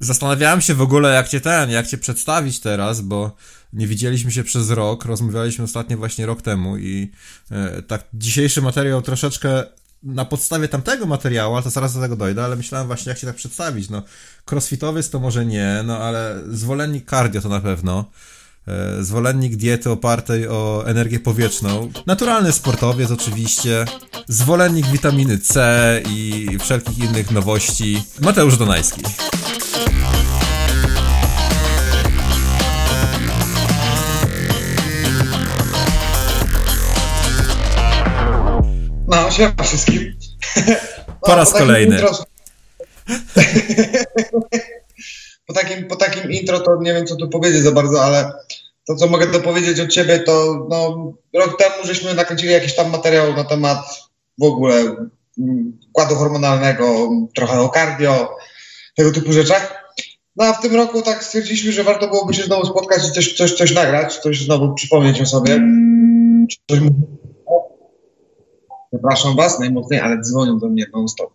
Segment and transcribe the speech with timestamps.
[0.00, 3.36] Zastanawiałem się w ogóle, jak cię ten, jak cię przedstawić teraz, bo
[3.72, 7.10] nie widzieliśmy się przez rok, rozmawialiśmy ostatnio właśnie rok temu i
[7.50, 9.64] e, tak dzisiejszy materiał troszeczkę
[10.02, 13.26] na podstawie tamtego materiału, ale to zaraz do tego dojdę, ale myślałem właśnie, jak się
[13.26, 13.90] tak przedstawić.
[13.90, 14.02] No,
[14.50, 18.10] crossfitowiec to może nie, no ale zwolennik cardio to na pewno.
[18.68, 21.92] E, zwolennik diety opartej o energię powietrzną.
[22.06, 23.84] Naturalny sportowiec oczywiście.
[24.28, 28.02] Zwolennik witaminy C i wszelkich innych nowości.
[28.20, 29.02] Mateusz Donajski.
[39.14, 40.16] No, siema wszystkim.
[41.20, 41.96] Po raz takim kolejny.
[41.96, 42.24] intro-
[45.46, 48.32] po, takim, po takim intro to nie wiem, co tu powiedzieć za bardzo, ale
[48.86, 53.36] to, co mogę dopowiedzieć od ciebie, to no, rok temu żeśmy nakręcili jakiś tam materiał
[53.36, 53.78] na temat
[54.38, 54.74] w ogóle
[55.38, 58.36] mm, układu hormonalnego, trochę o cardio,
[58.96, 59.94] tego typu rzeczach.
[60.36, 63.32] No a w tym roku tak stwierdziliśmy, że warto byłoby się znowu spotkać i coś,
[63.32, 65.60] coś, coś nagrać, coś znowu przypomnieć o sobie.
[66.70, 66.80] Coś...
[68.94, 71.32] Przepraszam was najmocniej, ale dzwonią do mnie non-stop.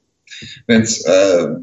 [0.70, 1.56] Więc e,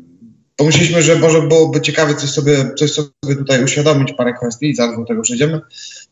[0.56, 4.96] pomyśleliśmy, że może byłoby ciekawe coś sobie, coś sobie tutaj uświadomić, parę kwestii i zaraz
[4.96, 5.60] do tego przejdziemy.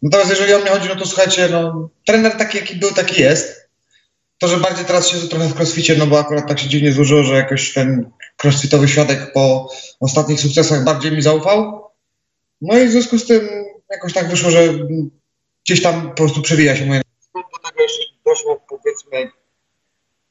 [0.03, 3.69] Natomiast jeżeli o mnie chodzi, no to słuchajcie, no, trener taki jaki był, taki jest.
[4.39, 7.23] To, że bardziej teraz siedzę trochę w crossficie, no bo akurat tak się dziwnie złożyło,
[7.23, 8.11] że jakoś ten
[8.43, 9.69] crossfitowy świadek po
[10.01, 11.85] ostatnich sukcesach bardziej mi zaufał.
[12.61, 13.49] No i w związku z tym
[13.91, 14.69] jakoś tak wyszło, że
[15.67, 17.03] gdzieś tam po prostu przewija się moje...
[17.35, 18.61] Do tego jeszcze doszło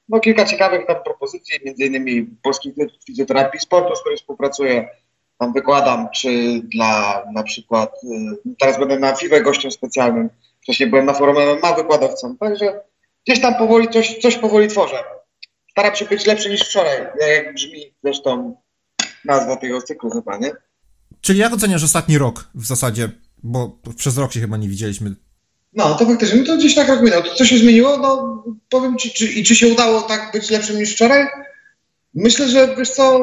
[0.10, 2.74] no, kilka ciekawych tam propozycji, między innymi Polski
[3.06, 4.90] Fizjoterapii i Sportu, z którym współpracuję.
[5.38, 10.30] Tam wykładam, czy dla na przykład, y, teraz będę na FIWE gościem specjalnym,
[10.62, 12.82] wcześniej byłem na forum MMA wykładowcą, także
[13.28, 15.04] gdzieś tam powoli coś, coś powoli tworzę.
[15.72, 18.56] Staram się być lepszy niż wczoraj, jak brzmi zresztą
[19.26, 20.52] nazwa tego cyklu chyba, nie?
[21.22, 23.10] Czyli jak oceniasz ostatni rok w zasadzie?
[23.44, 25.16] Bo przez rok się chyba nie widzieliśmy.
[25.76, 27.24] No, to faktycznie, no to gdzieś tak jak minął.
[27.24, 27.98] To co się zmieniło?
[27.98, 31.28] No, powiem ci, czy, i czy się udało tak być lepszym niż wczoraj?
[32.14, 33.20] Myślę, że wiesz co,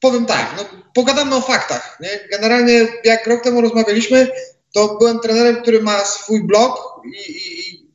[0.00, 0.64] powiem tak, no,
[0.94, 1.98] pogadamy o faktach.
[2.00, 2.28] Nie?
[2.30, 4.28] Generalnie jak rok temu rozmawialiśmy,
[4.72, 7.86] to byłem trenerem, który ma swój blog i, i, i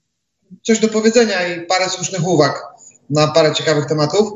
[0.63, 2.63] coś do powiedzenia i parę słusznych uwag
[3.09, 4.33] na parę ciekawych tematów.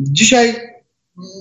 [0.00, 0.72] Dzisiaj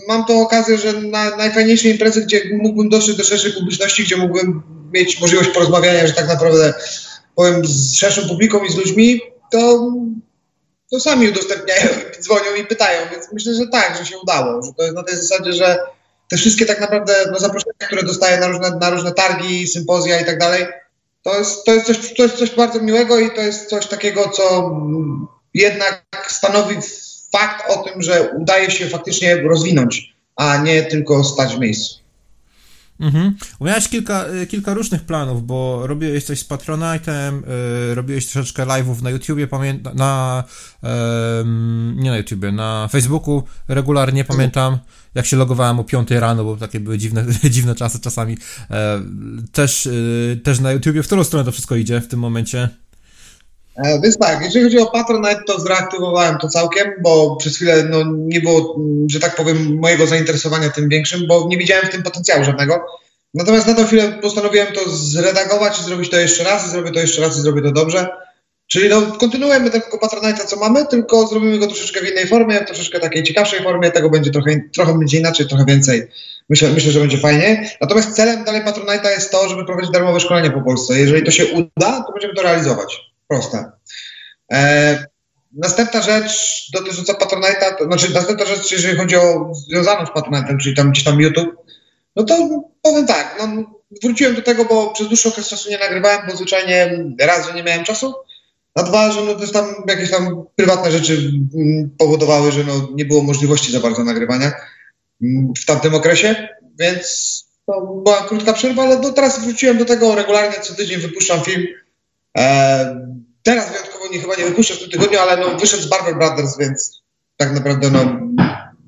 [0.07, 4.63] mam tą okazję, że na najfajniejszej imprezy, gdzie mógłbym dotrzeć do szerszej publiczności, gdzie mógłbym
[4.93, 6.73] mieć możliwość porozmawiania, że tak naprawdę
[7.35, 9.21] powiem z szerszą publiką i z ludźmi,
[9.51, 9.91] to,
[10.91, 11.87] to sami udostępniają,
[12.21, 15.15] dzwonią i pytają, więc myślę, że tak, że się udało, że to jest na tej
[15.15, 15.79] zasadzie, że
[16.29, 20.25] te wszystkie tak naprawdę no, zaproszenia, które dostaję na różne, na różne targi, sympozja i
[20.25, 20.65] tak dalej,
[21.23, 24.29] to jest, to, jest coś, to jest coś bardzo miłego i to jest coś takiego,
[24.29, 24.71] co
[25.53, 26.75] jednak stanowi
[27.31, 32.00] fakt o tym, że udaje się faktycznie rozwinąć, a nie tylko stać w miejscu.
[33.01, 33.35] Mhm.
[33.61, 37.41] Miałeś kilka, y, kilka różnych planów, bo robiłeś coś z Patronite'em,
[37.87, 40.43] yy, robiłeś troszeczkę live'ów na YouTubie, pamiętam, na,
[40.83, 40.89] yy,
[41.95, 44.77] nie na YouTubie, na Facebooku regularnie pamiętam,
[45.15, 48.37] jak się logowałem o 5 rano, bo takie były dziwne, dziwne czasy czasami.
[48.69, 48.77] Yy,
[49.51, 52.69] też, yy, też na YouTubie, w którą stronę to wszystko idzie w tym momencie?
[53.75, 57.97] E, Więc tak, jeżeli chodzi o Patronite, to zreaktywowałem to całkiem, bo przez chwilę no,
[58.15, 62.43] nie było, że tak powiem, mojego zainteresowania tym większym, bo nie widziałem w tym potencjału
[62.43, 62.85] żadnego.
[63.33, 66.99] Natomiast na tą chwilę postanowiłem to zredagować i zrobić to jeszcze raz, i zrobię to
[66.99, 68.07] jeszcze raz i zrobię to dobrze.
[68.67, 72.99] Czyli no, kontynuujemy tego Patronite'a, co mamy, tylko zrobimy go troszeczkę w innej formie, troszeczkę
[72.99, 76.07] takiej ciekawszej formie, tego będzie trochę, trochę będzie inaczej, trochę więcej.
[76.49, 77.69] Myślę, myślę, że będzie fajnie.
[77.81, 80.99] Natomiast celem dalej Patronite'a jest to, żeby prowadzić darmowe szkolenia po Polsce.
[80.99, 83.10] Jeżeli to się uda, to będziemy to realizować.
[83.31, 83.71] Proste.
[84.51, 85.05] E,
[85.53, 90.75] następna rzecz dotycząca Patronite'a, to znaczy następna rzecz, jeżeli chodzi o związaną z Patronite'em, czyli
[90.75, 91.55] tam gdzieś tam YouTube,
[92.15, 93.63] no to powiem tak, no,
[94.03, 97.63] wróciłem do tego, bo przez dłuższy okres czasu nie nagrywałem, bo zwyczajnie raz, że nie
[97.63, 98.13] miałem czasu,
[98.75, 103.05] a dwa, że no, też tam jakieś tam prywatne rzeczy mm, powodowały, że no, nie
[103.05, 104.51] było możliwości za bardzo nagrywania
[105.21, 106.47] mm, w tamtym okresie,
[106.79, 111.41] więc to była krótka przerwa, ale no, teraz wróciłem do tego regularnie, co tydzień wypuszczam
[111.41, 111.67] film.
[112.37, 116.17] E, teraz wyjątkowo nie, chyba nie wypuszczę w tym tygodniu, ale no, wyszedł z Barber
[116.17, 117.01] Brothers, więc
[117.37, 118.19] tak naprawdę no,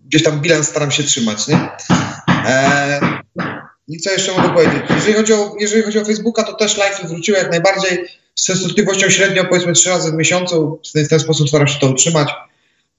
[0.05, 1.69] gdzieś tam bilans staram się trzymać, nie?
[2.29, 2.99] E,
[3.87, 4.83] I co jeszcze mogę powiedzieć?
[4.89, 8.05] Jeżeli chodzi, o, jeżeli chodzi o Facebooka, to też live wróciły jak najbardziej
[8.35, 10.79] z częstotliwością średnio powiedzmy trzy razy w miesiącu.
[10.89, 12.29] W ten, w ten sposób staram się to utrzymać,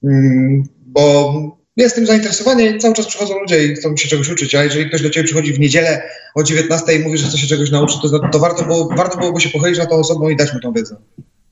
[0.03, 1.33] mm, bo
[1.77, 4.89] jest tym zainteresowanie i cały czas przychodzą ludzie i chcą się czegoś uczyć, a jeżeli
[4.89, 6.03] ktoś do Ciebie przychodzi w niedzielę
[6.35, 9.41] o 19 i mówi, że chce się czegoś nauczyć, to, to warto, było, warto byłoby
[9.41, 10.95] się pochylić na tą osobą i dać mu tą wiedzę.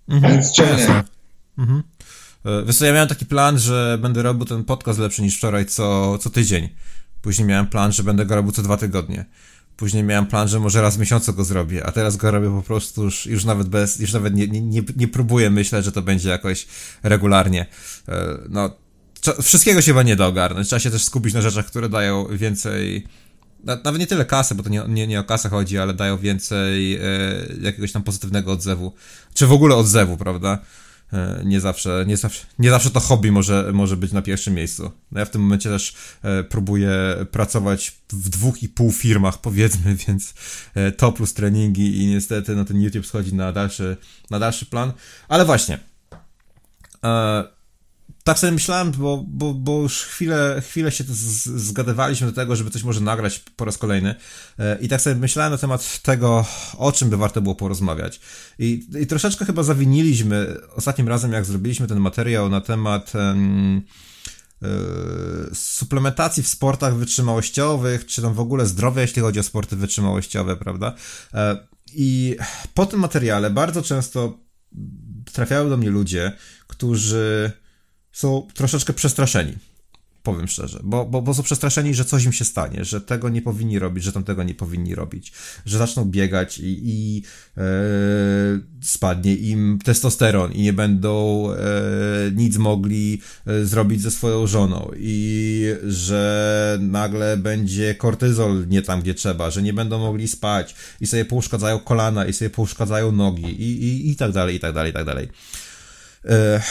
[0.08, 0.34] Mhm.
[0.34, 0.80] Więc czemu nie?
[0.80, 1.04] Jasne.
[1.58, 1.84] Mhm.
[2.46, 5.66] E, Wiesz co, ja miałem taki plan, że będę robił ten podcast lepszy niż wczoraj
[5.66, 6.70] co, co tydzień.
[7.22, 9.26] Później miałem plan, że będę go robił co dwa tygodnie.
[9.78, 12.62] Później miałem plan, że może raz w miesiącu go zrobię, a teraz go robię po
[12.62, 16.30] prostu już, już nawet bez, już nawet nie, nie, nie próbuję myśleć, że to będzie
[16.30, 16.68] jakoś
[17.04, 17.66] regularnie.
[18.08, 18.70] E, no,
[19.42, 20.68] wszystkiego się chyba nie da ogarnąć.
[20.68, 23.08] Trzeba się też skupić na rzeczach, które dają więcej,
[23.64, 26.96] nawet nie tyle kasy, bo to nie, nie, nie o kasę chodzi, ale dają więcej
[26.96, 27.00] e,
[27.62, 28.94] jakiegoś tam pozytywnego odzewu.
[29.34, 30.60] Czy w ogóle odzewu, prawda?
[31.14, 34.92] E, nie zawsze, nie zawsze, nie zawsze to hobby może, może być na pierwszym miejscu.
[35.12, 36.92] No ja w tym momencie też e, próbuję
[37.32, 40.34] pracować w dwóch i pół firmach, powiedzmy, więc
[40.98, 43.98] to plus treningi i niestety no ten YouTube schodzi na dalszy,
[44.30, 44.94] na dalszy plan.
[45.28, 45.80] Ale właśnie,
[48.24, 51.04] tak sobie myślałem, bo, bo, bo już chwilę, chwilę się
[51.56, 54.16] zgadywaliśmy do tego, żeby coś może nagrać po raz kolejny.
[54.60, 56.46] E, I tak sobie myślałem na temat tego,
[56.78, 58.20] o czym by warto było porozmawiać.
[58.60, 63.82] I, i troszeczkę chyba zawiniliśmy ostatnim razem, jak zrobiliśmy ten materiał na temat um,
[65.54, 70.94] suplementacji w sportach wytrzymałościowych, czy tam w ogóle zdrowia, jeśli chodzi o sporty wytrzymałościowe, prawda?
[71.34, 72.36] E, I
[72.74, 74.40] po tym materiale bardzo często
[75.34, 76.32] trafiają do mnie ludzie,
[76.68, 77.52] którzy
[78.14, 79.54] są troszeczkę przestraszeni.
[80.24, 83.42] Powiem szczerze, bo, bo, bo są przestraszeni, że coś im się stanie, że tego nie
[83.42, 85.34] powinni robić, że tamtego nie powinni robić,
[85.66, 87.24] że zaczną biegać i, i
[87.58, 87.62] e,
[88.82, 91.58] spadnie im testosteron i nie będą e,
[92.36, 99.14] nic mogli e, zrobić ze swoją żoną i że nagle będzie kortyzol nie tam, gdzie
[99.14, 103.84] trzeba, że nie będą mogli spać i sobie pouszkadzają kolana i sobie pouszkadzają nogi i,
[103.84, 105.28] i, i tak dalej, i tak dalej, i tak dalej.
[106.26, 106.62] E,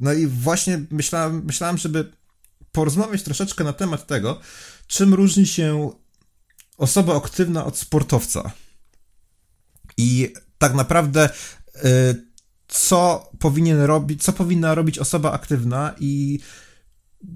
[0.00, 2.12] no i właśnie myślałem, myślałem, żeby
[2.72, 4.40] porozmawiać troszeczkę na temat tego,
[4.86, 5.90] czym różni się
[6.78, 8.52] osoba aktywna od sportowca.
[9.96, 11.30] I tak naprawdę
[11.76, 11.80] y,
[12.68, 16.40] co powinien robić, co powinna robić osoba aktywna i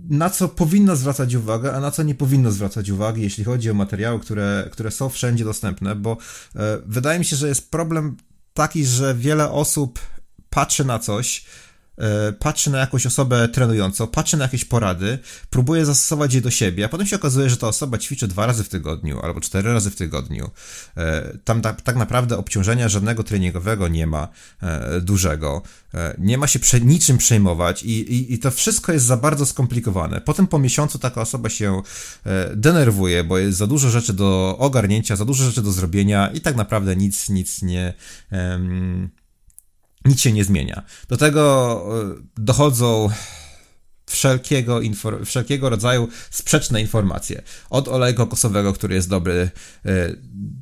[0.09, 3.75] na co powinno zwracać uwagę, a na co nie powinno zwracać uwagi, jeśli chodzi o
[3.75, 8.17] materiały, które, które są wszędzie dostępne, bo y, wydaje mi się, że jest problem
[8.55, 9.99] taki, że wiele osób
[10.51, 11.45] patrzy na coś,
[11.99, 15.19] E, patrzy na jakąś osobę trenującą, patrzy na jakieś porady,
[15.51, 18.65] próbuje zastosować je do siebie, a potem się okazuje, że ta osoba ćwiczy dwa razy
[18.65, 20.51] w tygodniu albo cztery razy w tygodniu.
[20.97, 24.29] E, tam tak, tak naprawdę obciążenia żadnego treningowego nie ma
[24.63, 25.63] e, dużego.
[26.19, 30.21] Nie ma się prze, niczym przejmować i, i, i to wszystko jest za bardzo skomplikowane.
[30.21, 31.83] Potem po miesiącu taka osoba się
[32.57, 36.57] denerwuje, bo jest za dużo rzeczy do ogarnięcia, za dużo rzeczy do zrobienia i tak
[36.57, 37.95] naprawdę nic, nic nie.
[38.33, 39.11] Um,
[40.05, 40.83] nic się nie zmienia.
[41.09, 41.85] Do tego
[42.17, 43.11] e, dochodzą
[44.07, 44.81] wszelkiego,
[45.25, 47.43] wszelkiego rodzaju sprzeczne informacje.
[47.71, 49.51] Od oleju kokosowego, który jest dobry
[49.87, 49.91] e,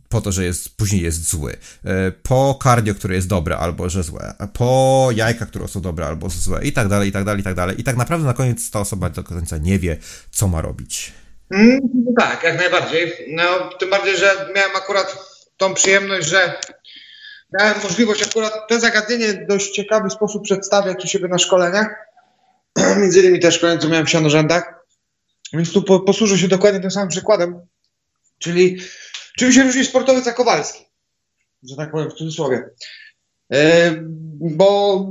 [0.09, 4.03] po to, że jest, później jest zły, e, po cardio, które jest dobre albo że
[4.03, 7.45] złe, po jajka, które są dobre albo złe i tak dalej, i tak dalej, i
[7.45, 7.81] tak dalej.
[7.81, 9.97] I tak naprawdę na koniec ta osoba do końca nie wie,
[10.31, 11.13] co ma robić.
[11.51, 11.81] Mm,
[12.19, 13.13] tak, jak najbardziej.
[13.29, 15.17] No, tym bardziej, że miałem akurat
[15.57, 16.61] tą przyjemność, że
[17.59, 21.95] miałem możliwość akurat te zagadnienie w dość ciekawy sposób przedstawiać u siebie na szkoleniach.
[23.01, 24.85] Między innymi też szkolenie, miałem w sianorzędach.
[25.53, 27.61] Więc tu po, posłużę się dokładnie tym samym przykładem.
[28.39, 28.81] Czyli
[29.39, 30.85] czym się różni sportowiec a Kowalski?
[31.63, 32.71] Że tak powiem w cudzysłowie.
[33.51, 33.59] Yy,
[34.41, 35.07] bo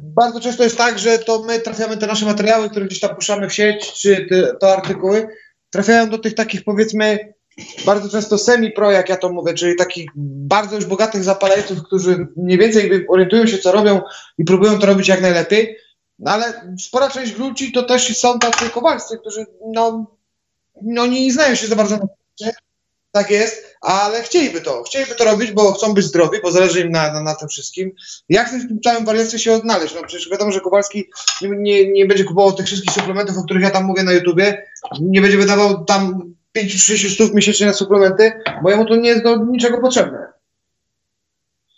[0.00, 3.48] bardzo często jest tak, że to my trafiamy te nasze materiały, które gdzieś tam puszczamy
[3.48, 5.28] w sieć, czy te, to artykuły,
[5.70, 7.33] trafiają do tych takich powiedzmy
[7.86, 12.58] bardzo często semi-pro, jak ja to mówię, czyli takich bardzo już bogatych zapalających, którzy mniej
[12.58, 14.00] więcej orientują się, co robią
[14.38, 15.76] i próbują to robić jak najlepiej.
[16.18, 20.06] No ale spora część ludzi to też są tacy kowalscy, którzy no,
[20.82, 22.06] no nie znają się za bardzo na
[23.14, 26.90] tak jest, ale chcieliby to, chcieliby to robić, bo chcą być zdrowi, bo zależy im
[26.90, 27.92] na, na, na tym wszystkim.
[28.28, 29.94] Jak w tym całym wariacji się odnaleźć?
[29.94, 31.10] No przecież wiadomo, że Kowalski
[31.42, 34.66] nie, nie, nie będzie kupował tych wszystkich suplementów, o których ja tam mówię na YouTubie,
[35.00, 38.32] nie będzie wydawał tam 5-6 stów miesięcznie na suplementy,
[38.62, 40.32] bo jemu to nie jest do niczego potrzebne.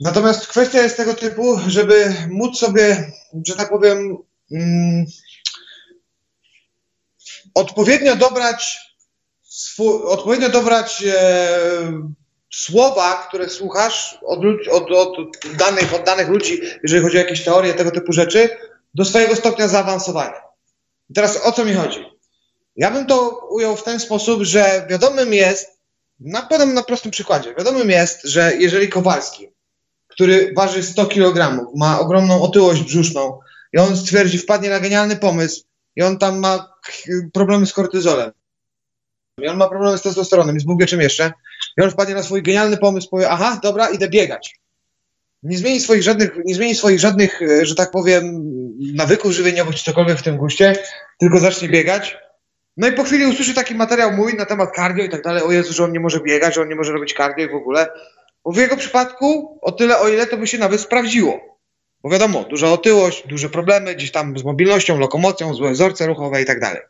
[0.00, 3.12] Natomiast kwestia jest tego typu, żeby móc sobie,
[3.46, 4.16] że tak powiem,
[4.52, 5.06] mm,
[7.54, 8.78] odpowiednio dobrać,
[10.04, 12.02] odpowiednio dobrać e,
[12.50, 14.40] słowa, które słuchasz od,
[14.70, 15.16] od, od,
[15.56, 18.48] danych, od danych ludzi, jeżeli chodzi o jakieś teorie, tego typu rzeczy,
[18.94, 20.40] do swojego stopnia zaawansowania.
[21.10, 22.15] I teraz o co mi chodzi?
[22.76, 25.80] Ja bym to ujął w ten sposób, że wiadomym jest,
[26.20, 29.48] na, podam na prostym przykładzie, wiadomym jest, że jeżeli Kowalski,
[30.08, 33.38] który waży 100 kg, ma ogromną otyłość brzuszną
[33.72, 35.64] i on stwierdzi, wpadnie na genialny pomysł
[35.96, 36.72] i on tam ma
[37.32, 38.32] problemy z kortyzolem,
[39.42, 41.32] i on ma problemy z testosteronem i z Bóg czym jeszcze,
[41.78, 44.60] i on wpadnie na swój genialny pomysł, powie, aha, dobra, idę biegać.
[45.42, 48.42] Nie zmieni swoich żadnych, nie zmieni swoich żadnych, że tak powiem,
[48.94, 50.76] nawyków żywieniowych czy cokolwiek w tym guście,
[51.18, 52.16] tylko zacznie biegać,
[52.76, 55.52] No i po chwili usłyszy taki materiał mój na temat cardio i tak dalej, o
[55.52, 57.88] Jezu, że on nie może biegać, że on nie może robić cardio i w ogóle.
[58.44, 61.58] Bo w jego przypadku o tyle, o ile to by się nawet sprawdziło.
[62.02, 66.44] Bo wiadomo, duża otyłość, duże problemy gdzieś tam z mobilnością, lokomocją, złe wzorce ruchowe i
[66.44, 66.82] tak dalej.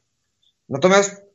[0.69, 1.27] Natomiast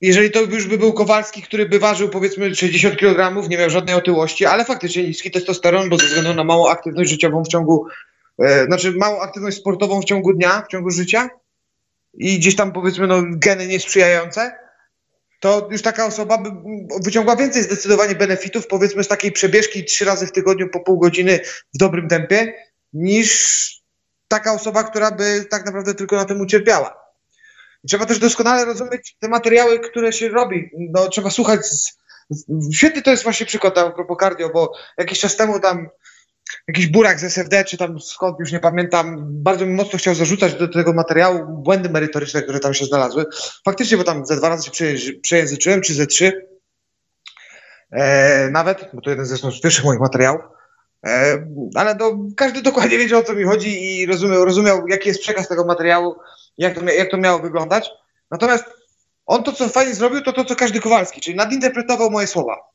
[0.00, 3.94] jeżeli to już by był Kowalski, który by ważył powiedzmy 60 kg, nie miał żadnej
[3.94, 7.86] otyłości, ale faktycznie niski testosteron, bo ze względu na małą aktywność życiową w ciągu,
[8.38, 11.30] e, znaczy małą aktywność sportową w ciągu dnia, w ciągu życia
[12.16, 14.58] i gdzieś tam powiedzmy no, geny niesprzyjające,
[15.40, 16.50] to już taka osoba by
[17.02, 21.40] wyciągła więcej zdecydowanie benefitów, powiedzmy z takiej przebieżki trzy razy w tygodniu po pół godziny
[21.74, 22.54] w dobrym tempie,
[22.92, 23.84] niż
[24.28, 27.04] taka osoba, która by tak naprawdę tylko na tym ucierpiała.
[27.88, 30.70] Trzeba też doskonale rozumieć te materiały, które się robi.
[30.78, 31.66] No, trzeba słuchać.
[31.66, 31.98] Z,
[32.74, 35.88] świetny to jest właśnie przykład a propos cardio, bo jakiś czas temu tam
[36.68, 40.54] jakiś burak z SFD, czy tam skąd, już nie pamiętam, bardzo mi mocno chciał zarzucać
[40.54, 43.24] do tego materiału błędy merytoryczne, które tam się znalazły.
[43.64, 46.48] Faktycznie, bo tam ze dwa razy się przejęzyczyłem, czy ze trzy.
[47.90, 50.40] E, nawet, bo to jeden zresztą z pierwszych moich materiałów.
[51.06, 55.20] E, ale to każdy dokładnie wiedział, o co mi chodzi i rozumiał, rozumiał jaki jest
[55.20, 56.16] przekaz tego materiału
[56.58, 57.90] jak to, jak to miało wyglądać.
[58.30, 58.64] Natomiast
[59.26, 62.73] on to, co fajnie zrobił, to to, co każdy Kowalski, czyli nadinterpretował moje słowa.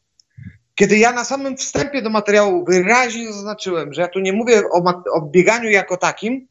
[0.80, 5.04] Kiedy ja na samym wstępie do materiału wyraźnie zaznaczyłem, że ja tu nie mówię o,
[5.14, 6.48] o bieganiu jako takim,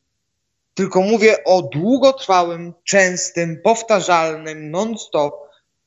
[0.75, 5.35] tylko mówię o długotrwałym, częstym, powtarzalnym, non-stop,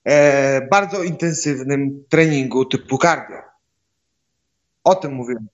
[0.06, 3.38] e, bardzo intensywnym treningu typu cardio.
[4.84, 5.48] O tym mówiłem.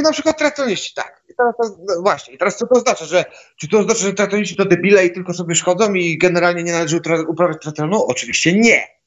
[0.00, 1.22] I na przykład triatloniści, tak.
[1.28, 1.54] I teraz,
[1.88, 3.24] no właśnie, i teraz co to oznacza, że
[3.56, 7.00] czy to oznacza, że triatloniści to debile i tylko sobie szkodzą i generalnie nie należy
[7.28, 8.04] uprawiać triatlonu?
[8.04, 9.01] Oczywiście nie.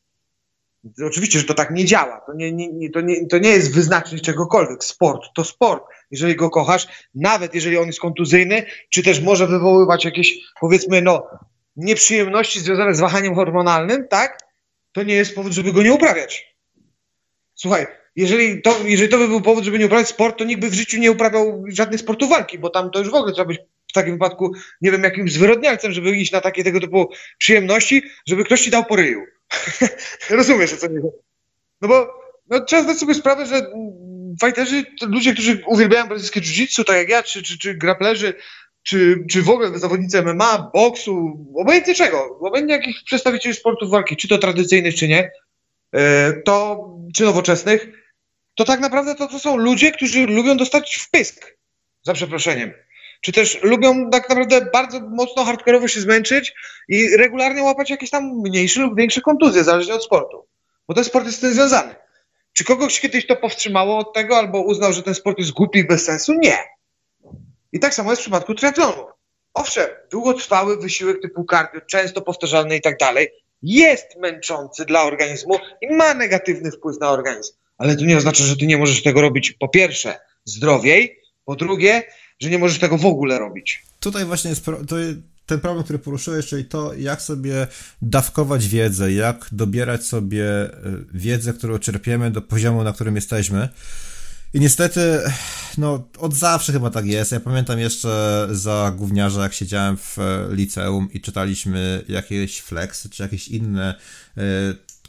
[1.05, 2.21] Oczywiście, że to tak nie działa.
[2.27, 4.83] To nie, nie, to, nie, to nie jest wyznacznik czegokolwiek.
[4.83, 5.83] Sport to sport.
[6.11, 11.27] Jeżeli go kochasz, nawet jeżeli on jest kontuzyjny, czy też może wywoływać jakieś, powiedzmy, no,
[11.75, 14.39] nieprzyjemności związane z wahaniem hormonalnym, tak?
[14.91, 16.55] To nie jest powód, żeby go nie uprawiać.
[17.55, 20.69] Słuchaj, jeżeli to, jeżeli to by był powód, żeby nie uprawiać sport, to nikt by
[20.69, 23.59] w życiu nie uprawiał żadnej sportu walki, bo tam to już w ogóle trzeba być
[23.87, 24.51] w takim wypadku,
[24.81, 28.85] nie wiem, jakimś zwyrodnialcem, żeby iść na takie tego typu przyjemności, żeby ktoś ci dał
[28.85, 29.21] po ryju.
[30.29, 31.17] Rozumiesz, o co mi chodzi?
[31.81, 33.71] No bo no, trzeba zdać sobie sprawę, że
[34.41, 38.33] fajterzy, ludzie, którzy uwielbiają brazylijskie jiu-jitsu, tak jak ja, czy, czy, czy graplerzy,
[38.83, 44.27] czy, czy w ogóle zawodnicy MMA, boksu, obojętnie czego, obojętnie jakich przedstawicieli sportów walki, czy
[44.27, 45.31] to tradycyjnych, czy nie,
[45.91, 47.87] e, to, czy nowoczesnych,
[48.55, 51.57] to tak naprawdę to, to są ludzie, którzy lubią dostać wpysk,
[52.03, 52.73] za przeproszeniem.
[53.25, 56.53] Czy też lubią tak naprawdę bardzo mocno hardkorowo się zmęczyć
[56.87, 60.47] i regularnie łapać jakieś tam mniejsze lub większe kontuzje, zależnie od sportu.
[60.87, 61.95] Bo ten sport jest z tym związany.
[62.53, 65.87] Czy kogoś kiedyś to powstrzymało od tego, albo uznał, że ten sport jest głupi i
[65.87, 66.33] bez sensu?
[66.33, 66.57] Nie.
[67.71, 69.05] I tak samo jest w przypadku triatlonu.
[69.53, 73.29] Owszem, długotrwały wysiłek typu cardio, często powtarzalny i tak dalej,
[73.61, 78.57] jest męczący dla organizmu i ma negatywny wpływ na organizm ale to nie oznacza, że
[78.57, 82.03] ty nie możesz tego robić po pierwsze zdrowiej, po drugie,
[82.39, 83.83] że nie możesz tego w ogóle robić.
[83.99, 84.95] Tutaj właśnie jest pro, to
[85.45, 87.67] ten problem, który poruszyłeś, czyli to, jak sobie
[88.01, 90.71] dawkować wiedzę, jak dobierać sobie e,
[91.13, 93.69] wiedzę, którą czerpiemy do poziomu, na którym jesteśmy.
[94.53, 95.19] I niestety,
[95.77, 97.31] no, od zawsze chyba tak jest.
[97.31, 103.23] Ja pamiętam jeszcze za gówniarza, jak siedziałem w e, liceum i czytaliśmy jakieś flex, czy
[103.23, 103.95] jakieś inne
[104.37, 104.41] e,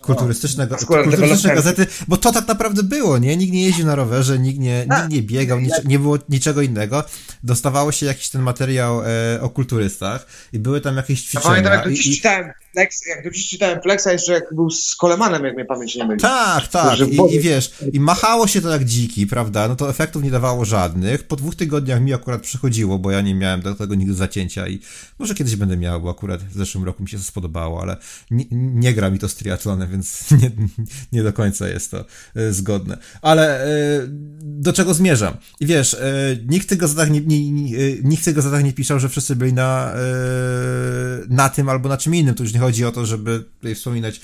[0.01, 3.37] kulturystyczne, no, kulturystyczne gazety, bo to tak naprawdę było, nie?
[3.37, 7.05] Nikt nie jeździł na rowerze, nikt nie, nikt nie biegał, nic, nie było niczego innego.
[7.43, 11.45] Dostawało się jakiś ten materiał e, o kulturystach i były tam jakieś ćwiczenia.
[11.45, 14.97] Ja pamiętam, jak to dziś czytałem Flex, jak dziś czytałem Flexa jeszcze jak był z
[14.97, 16.21] Kolemanem, jak mnie pamięć nie myli.
[16.21, 16.99] Tak, tak.
[16.99, 19.69] I, I, wiesz, i machało się to jak dziki, prawda?
[19.69, 21.23] No to efektów nie dawało żadnych.
[21.23, 24.81] Po dwóch tygodniach mi akurat przychodziło, bo ja nie miałem do tego nigdy zacięcia i
[25.19, 27.97] może kiedyś będę miał, bo akurat w zeszłym roku mi się to spodobało, ale
[28.31, 30.51] nie, nie gra mi to z triatlonem, więc nie,
[31.13, 32.05] nie do końca jest to
[32.35, 32.99] e, zgodne.
[33.23, 33.69] Ale e,
[34.43, 35.37] do czego zmierzam?
[35.61, 37.51] I wiesz, e, nikt w tych gazetach nie, nie,
[38.03, 39.95] nikt tych gazetach nie pisał, że wszyscy byli na,
[41.29, 42.35] na tym albo na czym innym.
[42.35, 44.21] To już nie chodzi o to, żeby tutaj wspominać,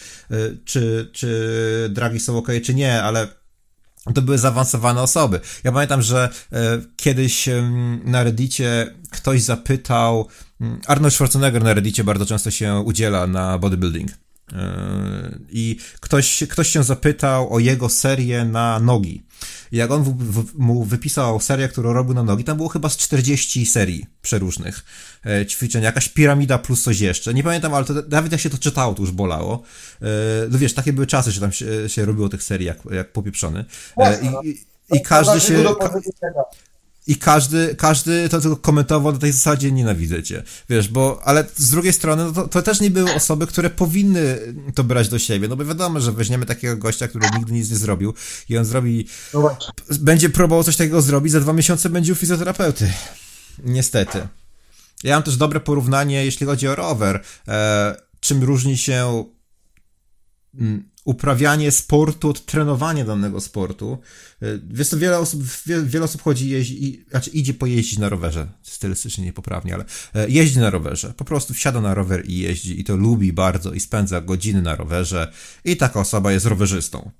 [0.65, 3.29] czy, czy dragi są ok, czy nie, ale
[4.15, 5.41] to były zaawansowane osoby.
[5.65, 6.29] Ja pamiętam, że
[6.97, 7.49] kiedyś
[8.05, 10.29] na Reddicie ktoś zapytał,
[10.87, 14.11] Arnold Schwarzenegger na Reddicie bardzo często się udziela na bodybuilding.
[15.51, 19.23] I ktoś, ktoś się zapytał o jego serię na nogi.
[19.73, 22.89] I jak on w, w, mu wypisał serię, którą robił na nogi, tam było chyba
[22.89, 24.85] z 40 serii przeróżnych
[25.27, 27.35] e, ćwiczeń, jakaś piramida plus coś jeszcze.
[27.35, 29.63] Nie pamiętam, ale to, nawet jak się to czytało, to już bolało.
[30.03, 30.07] E,
[30.51, 33.65] no wiesz, takie były czasy, że tam się, się robiło tych serii jak, jak popieprzony.
[33.97, 35.65] E, i, i, I każdy się...
[37.07, 41.71] i każdy, każdy to tylko komentował na tej zasadzie nienawidzę cię, wiesz, bo, ale z
[41.71, 44.39] drugiej strony, no to, to też nie były osoby, które powinny
[44.75, 47.77] to brać do siebie, no bo wiadomo, że weźmiemy takiego gościa, który nigdy nic nie
[47.77, 48.15] zrobił
[48.49, 49.57] i on zrobi, no
[50.01, 52.93] będzie próbował coś takiego zrobić, za dwa miesiące będzie u fizjoterapeuty.
[53.65, 54.29] Niestety.
[55.05, 59.25] Ja mam też dobre porównanie, jeśli chodzi o rower, e, czym różni się
[60.55, 63.99] mm, uprawianie sportu od trenowania danego sportu.
[64.43, 65.43] E, wiesz to wiele osób,
[65.85, 70.71] wiele, osób chodzi jeździ, znaczy idzie pojeździć na rowerze, stylistycznie niepoprawnie, ale e, jeździ na
[70.71, 74.63] rowerze, po prostu wsiada na rower i jeździ i to lubi bardzo i spędza godziny
[74.63, 75.33] na rowerze.
[75.65, 77.11] I taka osoba jest rowerzystą.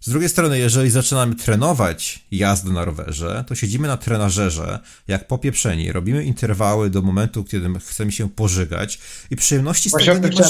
[0.00, 5.92] Z drugiej strony, jeżeli zaczynamy trenować jazdę na rowerze, to siedzimy na trenażerze, jak popieprzeni,
[5.92, 8.98] robimy interwały do momentu, kiedy chcemy się pożygać.
[9.30, 10.48] I przyjemności z tego nie ma,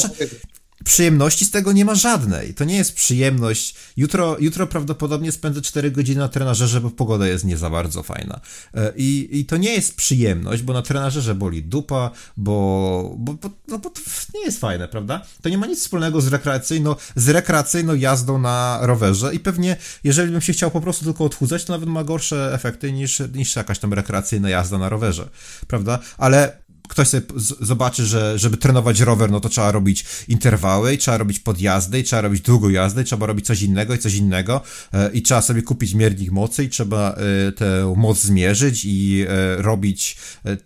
[0.88, 2.54] przyjemności z tego nie ma żadnej.
[2.54, 3.74] To nie jest przyjemność.
[3.96, 8.40] Jutro, jutro prawdopodobnie spędzę 4 godziny na trenażerze, bo pogoda jest nie za bardzo fajna.
[8.74, 13.50] E, I, i to nie jest przyjemność, bo na trenażerze boli dupa, bo, bo, bo,
[13.68, 14.00] no, bo to
[14.34, 15.22] nie jest fajne, prawda?
[15.42, 20.32] To nie ma nic wspólnego z rekreacyjną, z rekreacyjną jazdą na rowerze i pewnie, jeżeli
[20.32, 23.78] bym się chciał po prostu tylko odchudzać, to nawet ma gorsze efekty niż, niż jakaś
[23.78, 25.28] tam rekreacyjna jazda na rowerze,
[25.66, 25.98] prawda?
[26.18, 27.26] Ale ktoś sobie
[27.60, 32.40] zobaczy, że żeby trenować rower, no to trzeba robić interwały, trzeba robić podjazdy, trzeba robić
[32.40, 34.60] długą jazdę, trzeba robić coś innego i coś innego,
[34.92, 37.16] e, i trzeba sobie kupić miernik mocy, i trzeba
[37.48, 40.16] e, tę moc zmierzyć i e, robić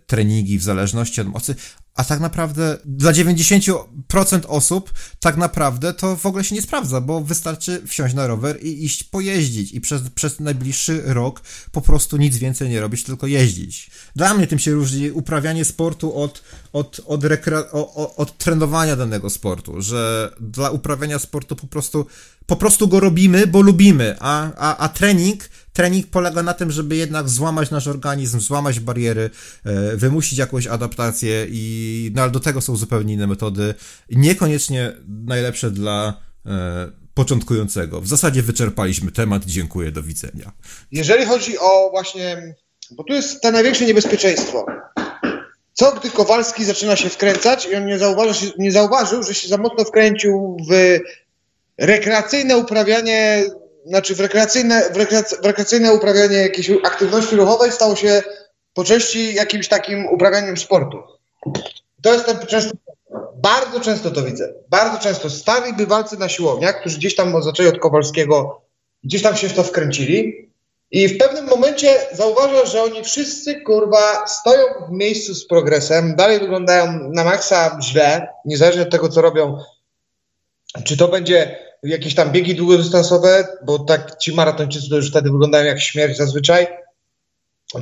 [0.07, 1.55] treningi w zależności od mocy,
[1.95, 7.21] a tak naprawdę dla 90% osób tak naprawdę to w ogóle się nie sprawdza, bo
[7.21, 12.37] wystarczy wsiąść na rower i iść pojeździć i przez, przez najbliższy rok po prostu nic
[12.37, 13.91] więcej nie robić, tylko jeździć.
[14.15, 19.29] Dla mnie tym się różni uprawianie sportu od, od, od, rekre, od, od trenowania danego
[19.29, 22.05] sportu, że dla uprawiania sportu po prostu,
[22.45, 26.95] po prostu go robimy, bo lubimy, a, a, a trening trening polega na tym, żeby
[26.95, 29.29] jednak złamać nasz organizm, złamać bariery,
[29.65, 33.73] e, wymusić jakąś adaptację i no ale do tego są zupełnie inne metody,
[34.09, 38.01] niekoniecznie najlepsze dla e, początkującego.
[38.01, 40.51] W zasadzie wyczerpaliśmy temat, dziękuję, do widzenia.
[40.91, 42.55] Jeżeli chodzi o właśnie,
[42.91, 44.65] bo tu jest to największe niebezpieczeństwo.
[45.73, 47.99] Co gdy Kowalski zaczyna się wkręcać i on nie,
[48.57, 50.99] nie zauważył, że się za mocno wkręcił w
[51.77, 53.43] rekreacyjne uprawianie
[53.85, 54.93] znaczy w rekreacyjne, w,
[55.41, 58.23] w rekreacyjne uprawianie jakiejś aktywności ruchowej stało się
[58.73, 60.97] po części jakimś takim uprawianiem sportu.
[62.01, 62.71] To jest ten często,
[63.35, 67.79] bardzo często to widzę, bardzo często stali bywalcy na siłowniach, którzy gdzieś tam zaczęli od
[67.79, 68.61] Kowalskiego,
[69.03, 70.49] gdzieś tam się w to wkręcili
[70.91, 76.39] i w pewnym momencie zauważasz, że oni wszyscy, kurwa, stoją w miejscu z progresem, dalej
[76.39, 79.57] wyglądają na maksa źle, niezależnie od tego, co robią.
[80.83, 85.65] Czy to będzie jakieś tam biegi długodystansowe, bo tak ci maratończycy to już wtedy wyglądają
[85.65, 86.67] jak śmierć zazwyczaj.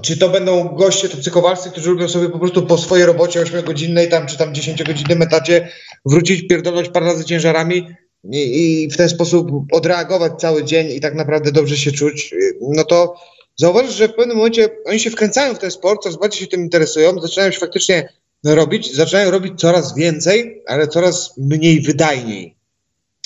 [0.02, 4.10] Czy to będą goście, to Kowalscy, którzy lubią sobie po prostu po swojej robocie 8-godzinnej
[4.10, 5.70] tam, czy tam 10-godzinnym etacie
[6.06, 7.88] wrócić, pierdolnąć parę razy ciężarami
[8.32, 12.84] i, i, w ten sposób odreagować cały dzień i tak naprawdę dobrze się czuć, no
[12.84, 13.16] to
[13.56, 16.62] zauważysz, że w pewnym momencie oni się wkręcają w ten sport, coraz bardziej się tym
[16.62, 18.10] interesują, zaczynają się faktycznie
[18.46, 22.61] robić, zaczynają robić coraz więcej, ale coraz mniej wydajniej.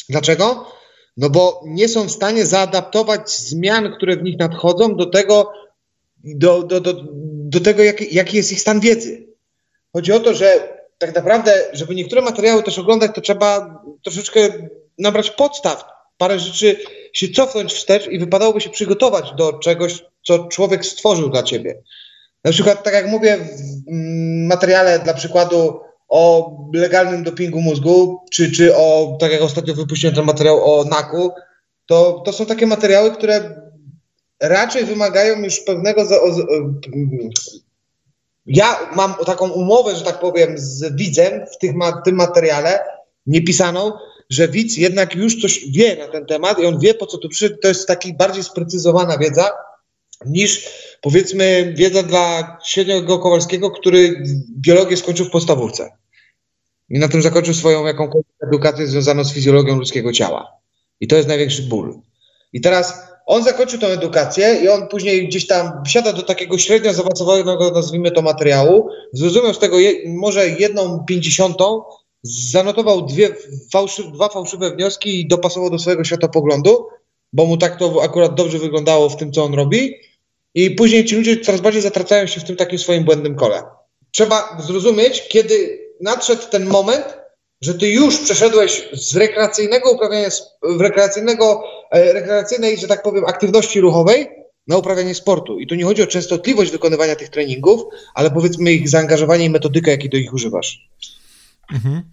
[0.10, 0.72] Dlaczego?
[1.18, 5.52] No bo nie są w stanie zaadaptować zmian, które w nich nadchodzą, do tego,
[6.24, 6.94] do, do, do,
[7.34, 9.28] do tego jaki, jaki jest ich stan wiedzy.
[9.94, 14.39] Chodzi o to, że tak naprawdę, żeby niektóre materiały też oglądać, to trzeba troszeczkę
[14.98, 15.84] nabrać podstaw,
[16.18, 16.78] parę rzeczy
[17.13, 21.82] się cofnąć wstecz i wypadałoby się przygotować do czegoś, co człowiek stworzył dla ciebie.
[22.44, 23.91] Na przykład, tak jak mówię w
[24.48, 30.26] materiale dla przykładu o legalnym dopingu mózgu, czy, czy o, tak jak ostatnio wypuściłem ten
[30.26, 31.32] materiał o NAKU,
[31.86, 33.62] to, to są takie materiały, które
[34.41, 36.06] raczej wymagają już pewnego.
[36.06, 36.28] Za, o,
[38.46, 41.72] ja mam taką umowę, że tak powiem, z widzem w tych,
[42.06, 42.80] tym materiale,
[43.28, 43.91] niepisaną,
[44.30, 47.30] że widz jednak już coś wie na ten temat i on wie, po co tu
[47.30, 47.58] przyszedł.
[47.62, 49.50] To jest taki bardziej sprecyzowana wiedza
[50.26, 50.70] niż
[51.06, 54.24] powiedzmy wiedza dla średniego Kowalskiego, który
[54.58, 55.91] biologię skończył w podstawówce.
[56.89, 60.52] I na tym zakończył swoją jakąkolwiek edukację związaną z fizjologią ludzkiego ciała.
[61.00, 62.00] I to jest największy ból.
[62.54, 66.94] I teraz on zakończył tę edukację i on później gdzieś tam wsiada do takiego średnio
[66.94, 71.84] zaawansowanego, nazwijmy to, materiału, zrozumiał z tego je, może jedną pięćdziesiątą,
[72.24, 73.36] zanotował dwie
[73.72, 76.88] fałszy, dwa fałszywe wnioski i dopasował do swojego światopoglądu,
[77.34, 79.96] bo mu tak to akurat dobrze wyglądało w tym, co on robi.
[80.56, 83.63] I później ci ludzie coraz bardziej zatracają się w tym takim swoim błędnym kole.
[84.12, 87.18] Trzeba zrozumieć, kiedy nadszedł ten moment,
[87.62, 90.30] że ty już przeszedłeś z rekreacyjnego uprawiania,
[90.80, 94.28] rekreacyjnego, e, rekreacyjnej, że tak powiem, aktywności ruchowej
[94.68, 95.60] na uprawianie sportu.
[95.60, 97.82] I tu nie chodzi o częstotliwość wykonywania tych treningów,
[98.13, 100.89] ale powiedzmy ich zaangażowanie i metodykę, jakiej do ich używasz.
[101.74, 102.04] Mhm.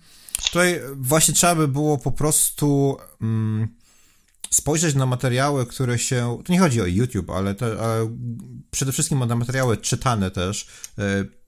[0.44, 3.68] Tutaj właśnie trzeba by było po prostu mm,
[4.52, 6.38] spojrzeć na materiały, które się.
[6.44, 8.16] To nie chodzi o YouTube, ale, te, ale
[8.70, 10.66] przede wszystkim na materiały czytane też,
[10.98, 11.02] e,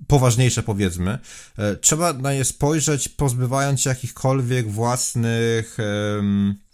[0.07, 1.19] poważniejsze powiedzmy.
[1.59, 5.81] E, trzeba na nie spojrzeć, pozbywając się jakichkolwiek własnych.
[5.81, 6.65] E,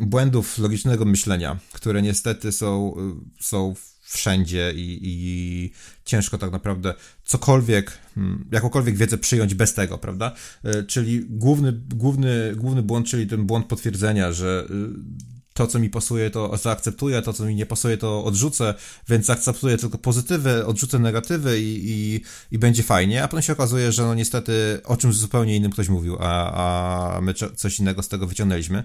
[0.00, 2.96] błędów logicznego myślenia, które niestety są,
[3.40, 3.74] są
[4.06, 5.70] wszędzie i, i
[6.04, 10.34] ciężko tak naprawdę cokolwiek, mm, jakąkolwiek wiedzę przyjąć bez tego, prawda?
[10.64, 15.90] E, czyli główny, główny, główny błąd, czyli ten błąd potwierdzenia, że y, to, co mi
[15.90, 18.74] pasuje, to zaakceptuję, to, co mi nie pasuje, to odrzucę,
[19.08, 23.92] więc zaakceptuję tylko pozytywy, odrzucę negatywy i, i, i będzie fajnie, a potem się okazuje,
[23.92, 28.08] że no niestety o czymś zupełnie innym ktoś mówił, a, a my coś innego z
[28.08, 28.84] tego wyciągnęliśmy.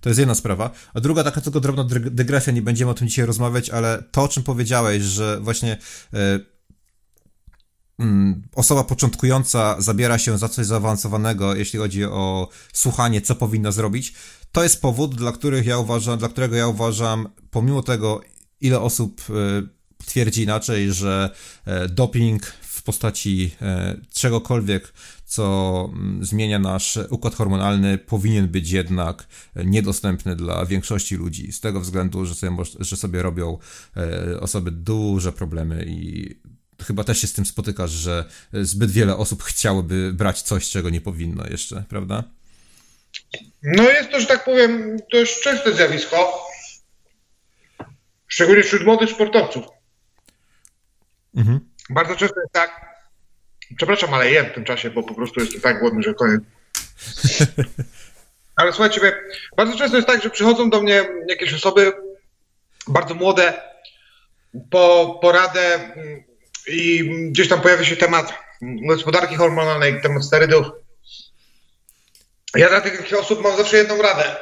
[0.00, 0.70] To jest jedna sprawa.
[0.94, 4.28] A druga taka tylko drobna dygresja, nie będziemy o tym dzisiaj rozmawiać, ale to, o
[4.28, 5.78] czym powiedziałeś, że właśnie
[6.12, 6.44] mm,
[8.54, 14.14] osoba początkująca zabiera się za coś zaawansowanego, jeśli chodzi o słuchanie, co powinna zrobić,
[14.52, 18.20] to jest powód, dla których ja uważam, dla którego ja uważam, pomimo tego,
[18.60, 19.34] ile osób e,
[20.06, 21.30] twierdzi inaczej, że
[21.64, 23.50] e, doping w postaci
[24.14, 24.92] czegokolwiek
[25.34, 29.26] co mm, zmienia nasz układ hormonalny, powinien być jednak
[29.64, 33.58] niedostępny dla większości ludzi, z tego względu, że sobie, że sobie robią
[33.96, 36.34] e, osoby duże problemy i
[36.82, 41.00] chyba też się z tym spotykasz, że zbyt wiele osób chciałoby brać coś, czego nie
[41.00, 42.24] powinno jeszcze, prawda?
[43.62, 46.46] No jest to, że tak powiem, dość częste zjawisko,
[48.26, 49.64] szczególnie wśród młodych sportowców.
[51.36, 51.60] Mhm.
[51.90, 52.94] Bardzo często jest tak,
[53.76, 56.40] Przepraszam, ale jem w tym czasie, bo po prostu jestem tak głodny, że koniec.
[58.56, 59.00] Ale słuchajcie,
[59.56, 61.92] bardzo często jest tak, że przychodzą do mnie jakieś osoby
[62.88, 63.62] bardzo młode
[64.70, 66.24] po poradę mm,
[66.66, 70.66] i gdzieś tam pojawia się temat gospodarki hormonalnej, temat sterydów.
[72.56, 74.36] Ja dla takich osób mam zawsze jedną radę.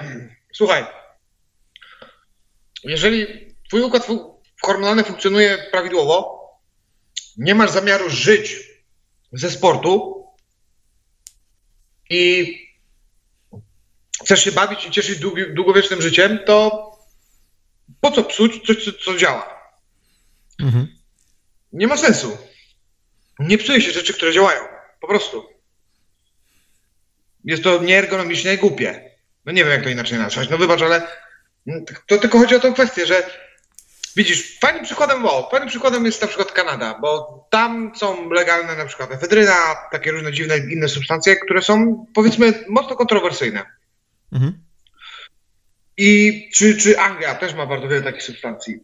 [0.53, 0.87] Słuchaj,
[2.85, 3.27] jeżeli
[3.69, 4.07] twój układ
[4.63, 6.43] hormonalny funkcjonuje prawidłowo,
[7.37, 8.57] nie masz zamiaru żyć
[9.33, 10.25] ze sportu
[12.11, 12.55] i
[14.25, 15.19] chcesz się bawić i cieszyć
[15.55, 16.89] długowiecznym życiem, to
[18.01, 19.63] po co psuć coś, co, co działa?
[20.61, 21.02] Mhm.
[21.73, 22.39] Nie ma sensu.
[23.39, 24.61] Nie psuje się rzeczy, które działają.
[25.01, 25.45] Po prostu.
[27.45, 29.11] Jest to nieergonomiczne i głupie.
[29.45, 30.49] No nie wiem, jak to inaczej nazwać.
[30.51, 31.07] No wybacz, ale
[32.07, 33.23] to tylko chodzi o tę kwestię, że
[34.17, 38.87] Widzisz, fajnym przykładem, o, fajnym przykładem jest na przykład Kanada, bo tam są legalne na
[38.87, 43.63] przykład efedryna, takie różne dziwne inne substancje, które są powiedzmy mocno kontrowersyjne.
[44.33, 44.65] Mhm.
[45.97, 48.81] I czy, czy Anglia też ma bardzo wiele takich substancji.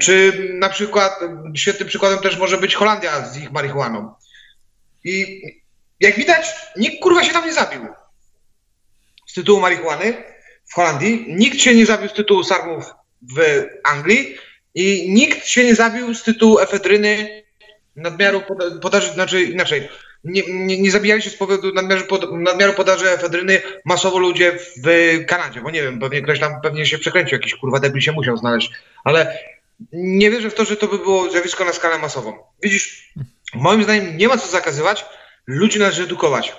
[0.00, 1.20] Czy na przykład,
[1.54, 4.14] świetnym przykładem też może być Holandia z ich marihuaną.
[5.04, 5.42] I
[6.00, 7.86] jak widać, nikt kurwa się tam nie zabił.
[9.26, 10.14] Z tytułu marihuany
[10.66, 12.94] w Holandii, nikt się nie zabił z tytułu sarmów
[13.36, 14.36] w Anglii,
[14.74, 17.42] i nikt się nie zabił z tytułu efedryny
[17.96, 18.42] nadmiaru
[18.82, 19.88] podaży, znaczy inaczej,
[20.24, 24.52] nie, nie, nie, zabijali się z powodu nadmiaru, pod, nadmiaru podaży efedryny masowo ludzie
[24.84, 28.12] w Kanadzie, bo nie wiem, pewnie ktoś tam pewnie się przekręcił, jakiś kurwa debil się
[28.12, 28.70] musiał znaleźć,
[29.04, 29.38] ale
[29.92, 32.32] nie wierzę w to, że to by było zjawisko na skalę masową.
[32.62, 33.12] Widzisz,
[33.54, 35.04] moim zdaniem nie ma co zakazywać,
[35.46, 36.52] ludzi należy edukować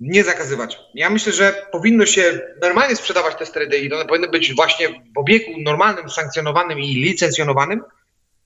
[0.00, 0.78] nie zakazywać.
[0.94, 5.18] Ja myślę, że powinno się normalnie sprzedawać te sterydy i one powinny być właśnie w
[5.18, 7.82] obiegu normalnym, sankcjonowanym i licencjonowanym,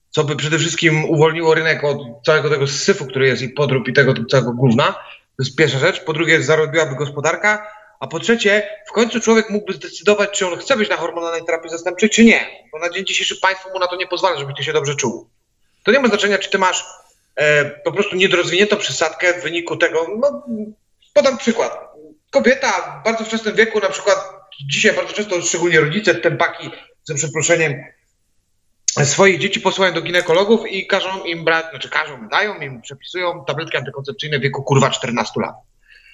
[0.09, 3.93] co by przede wszystkim uwolniło rynek od całego tego syfu, który jest i podrób i
[3.93, 4.91] tego całego gówna.
[5.37, 6.03] To jest pierwsza rzecz.
[6.03, 7.67] Po drugie, zarobiłaby gospodarka.
[8.03, 11.69] A po trzecie, w końcu człowiek mógłby zdecydować, czy on chce być na hormonalnej terapii
[11.69, 12.67] zastępczej, czy nie.
[12.71, 15.29] Bo na dzień dzisiejszy państwo mu na to nie pozwala, żeby ty się dobrze czuł.
[15.83, 16.85] To nie ma znaczenia, czy ty masz
[17.35, 20.43] e, po prostu niedorozwiniętą przysadkę w wyniku tego, no,
[21.13, 21.77] Podam przykład.
[22.31, 24.17] Kobieta w bardzo wczesnym wieku, na przykład
[24.65, 26.69] dzisiaj bardzo często, szczególnie rodzice, tempaki,
[27.03, 27.83] za przeproszeniem,
[29.03, 33.77] swoich dzieci posyłają do ginekologów i każą im brać, znaczy każą, dają im, przepisują tabletki
[33.77, 35.55] antykoncepcyjne w wieku kurwa 14 lat.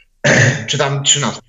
[0.70, 1.49] Czy tam 13.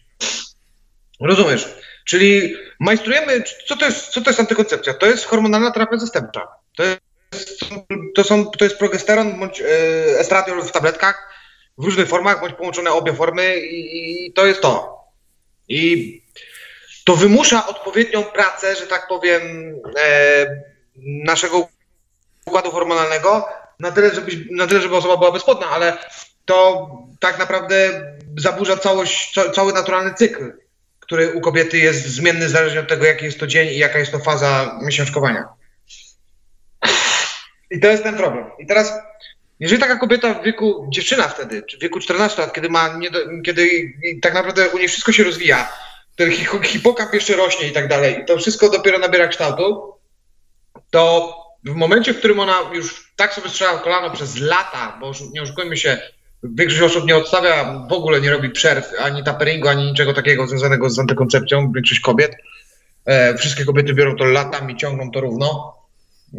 [1.21, 1.75] Rozumiesz?
[2.05, 4.95] Czyli majstrujemy, co to jest, co to jest antykoncepcja?
[4.95, 6.49] To jest hormonalna terapia zastępcza.
[6.77, 7.61] To jest,
[8.15, 9.65] to są, to jest progesteron bądź e,
[10.19, 11.35] estradiol w tabletkach,
[11.79, 15.01] w różnych formach, bądź połączone obie formy i, i to jest to.
[15.69, 16.21] I
[17.05, 19.43] to wymusza odpowiednią pracę, że tak powiem,
[19.99, 20.47] e,
[21.25, 21.69] naszego
[22.47, 23.49] układu hormonalnego
[23.81, 25.99] na tyle, żeby, na tyle, żeby osoba była bezpłodna, ale
[26.45, 27.91] to tak naprawdę
[28.37, 30.53] zaburza całość, cały naturalny cykl,
[31.01, 34.13] który u kobiety jest zmienny zależnie od tego, jaki jest to dzień i jaka jest
[34.13, 35.49] to faza miesiączkowania.
[37.71, 38.45] I to jest ten problem.
[38.59, 38.93] I teraz,
[39.61, 43.11] jeżeli taka kobieta w wieku, dziewczyna wtedy, czy w wieku 14 lat, kiedy ma, nie
[43.11, 45.73] do, kiedy tak naprawdę u niej wszystko się rozwija,
[46.17, 46.31] ten
[46.63, 49.95] hipokamp jeszcze rośnie i tak dalej, i to wszystko dopiero nabiera kształtu,
[50.91, 55.13] to w momencie, w którym ona już tak sobie strzela w kolano przez lata, bo
[55.33, 56.01] nie oszukujmy się,
[56.43, 60.91] większość osób nie odstawia, w ogóle nie robi przerw, ani taperingu, ani niczego takiego związanego
[60.91, 62.37] z antykoncepcją, większość kobiet.
[63.05, 65.77] E, wszystkie kobiety biorą to latami, ciągną to równo.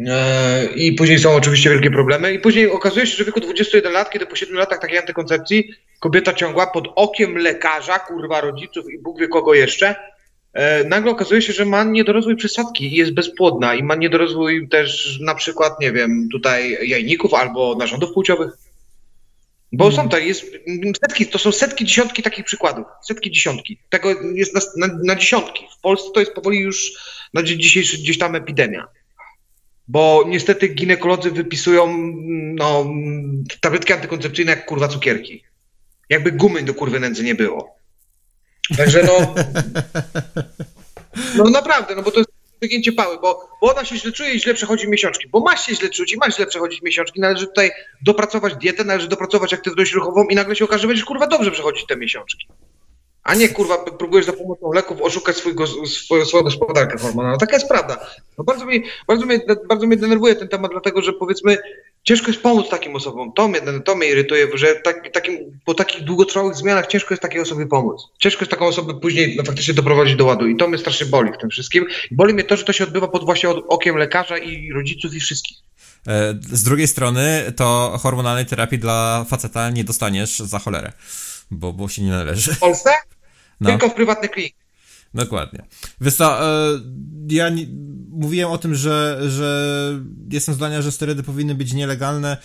[0.06, 2.32] E, I później są oczywiście wielkie problemy.
[2.32, 5.74] I później okazuje się, że w wieku 21 lat, kiedy po 7 latach takiej antykoncepcji
[6.00, 9.94] kobieta ciągła pod okiem lekarza, kurwa rodziców i Bóg wie kogo jeszcze,
[10.52, 15.18] e, nagle okazuje się, że ma niedorozwój przysadki i jest bezpłodna i ma niedorozwój też
[15.20, 18.50] na przykład, nie wiem, tutaj jajników albo narządów płciowych.
[19.72, 20.44] Bo są to, jest
[21.06, 22.86] setki, to są setki, dziesiątki takich przykładów.
[23.02, 23.78] Setki, dziesiątki.
[23.88, 25.66] Tego jest na, na, na dziesiątki.
[25.78, 26.92] W Polsce to jest powoli już
[27.34, 28.88] na dzisiejszy gdzieś tam epidemia.
[29.88, 32.12] Bo niestety ginekolodzy wypisują
[32.54, 32.86] no,
[33.60, 35.44] tabletki antykoncepcyjne jak kurwa cukierki.
[36.08, 37.76] Jakby gumy do kurwy nędzy nie było.
[38.76, 39.18] Także no.
[41.36, 42.30] No naprawdę, no bo to jest
[42.62, 45.28] wygięcie pały, bo, bo ona się źle czuje i źle przechodzi miesiączki.
[45.28, 47.70] Bo masz się źle czuć i masz źle przechodzić miesiączki, należy tutaj
[48.02, 51.86] dopracować dietę, należy dopracować aktywność ruchową i nagle się okaże, że będziesz kurwa dobrze przechodzić
[51.86, 52.46] te miesiączki.
[53.22, 57.38] A nie kurwa próbujesz za pomocą leków oszukać swójgo, swój, swoją gospodarkę hormonalną.
[57.38, 58.06] Taka jest prawda.
[58.38, 61.58] No bardzo, mi, bardzo, mnie, bardzo mnie denerwuje ten temat, dlatego że powiedzmy
[62.02, 63.32] ciężko jest pomóc takim osobom.
[63.32, 67.40] To mnie, to mnie irytuje, że tak, takim, po takich długotrwałych zmianach ciężko jest takiej
[67.40, 68.02] osobie pomóc.
[68.18, 71.32] Ciężko jest taką osobę później no, faktycznie doprowadzić do ładu i to mnie strasznie boli
[71.32, 71.86] w tym wszystkim.
[72.10, 75.56] Boli mnie to, że to się odbywa pod właśnie okiem lekarza i rodziców i wszystkich.
[76.06, 80.92] E, z drugiej strony to hormonalnej terapii dla faceta nie dostaniesz za cholerę,
[81.50, 82.54] bo, bo się nie należy.
[82.54, 82.90] W Polsce?
[83.60, 83.70] No.
[83.70, 84.61] Tylko w prywatnych klinikach.
[85.14, 85.62] Dokładnie.
[86.16, 86.80] Co, e,
[87.28, 87.66] ja nie,
[88.10, 92.36] mówiłem o tym, że, że jestem zdania, że sterydy powinny być nielegalne.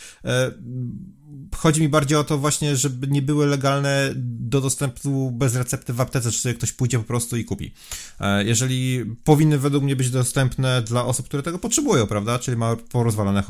[1.53, 5.93] E, chodzi mi bardziej o to właśnie, żeby nie były legalne do dostępu bez recepty
[5.93, 7.73] w aptece, czy sobie ktoś pójdzie po prostu i kupi.
[8.19, 12.39] E, jeżeli powinny według mnie być dostępne dla osób, które tego potrzebują, prawda?
[12.39, 13.43] Czyli mają porozwalane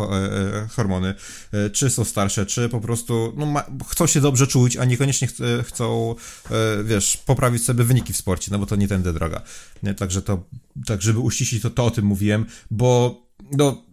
[0.69, 1.15] hormony,
[1.73, 5.33] czy są starsze, czy po prostu no, ma, chcą się dobrze czuć, a niekoniecznie ch
[5.63, 6.15] chcą,
[6.83, 9.41] wiesz, poprawić sobie wyniki w sporcie, no bo to nie tędy droga.
[9.97, 10.43] Także to,
[10.85, 13.21] tak żeby uściślić, to, to o tym mówiłem, bo
[13.57, 13.83] no,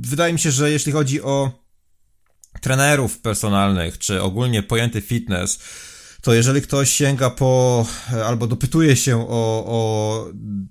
[0.00, 1.60] wydaje mi się, że jeśli chodzi o
[2.60, 5.58] trenerów personalnych, czy ogólnie pojęty fitness,
[6.20, 7.86] to jeżeli ktoś sięga po,
[8.26, 10.26] albo dopytuje się o, o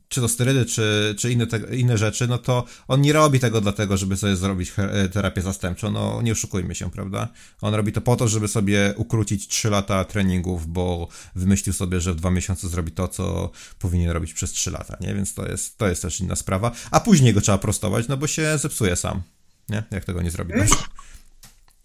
[0.08, 3.62] czy to sterydy, czy, czy inne, te, inne rzeczy, no to on nie robi tego
[3.62, 4.74] dlatego, żeby sobie zrobić
[5.14, 7.28] terapię zastępczą, no nie oszukujmy się, prawda?
[7.62, 12.14] On robi to po to, żeby sobie ukrócić 3 lata treningów, bo wymyślił sobie, że
[12.14, 15.14] w dwa miesiące zrobi to, co powinien robić przez 3 lata, nie?
[15.14, 18.28] Więc to jest, to jest też inna sprawa, a później go trzeba prostować, no bo
[18.28, 19.22] się zepsuje sam,
[19.70, 19.84] nie?
[19.92, 20.54] Jak tego nie zrobi.
[20.54, 20.70] Hmm?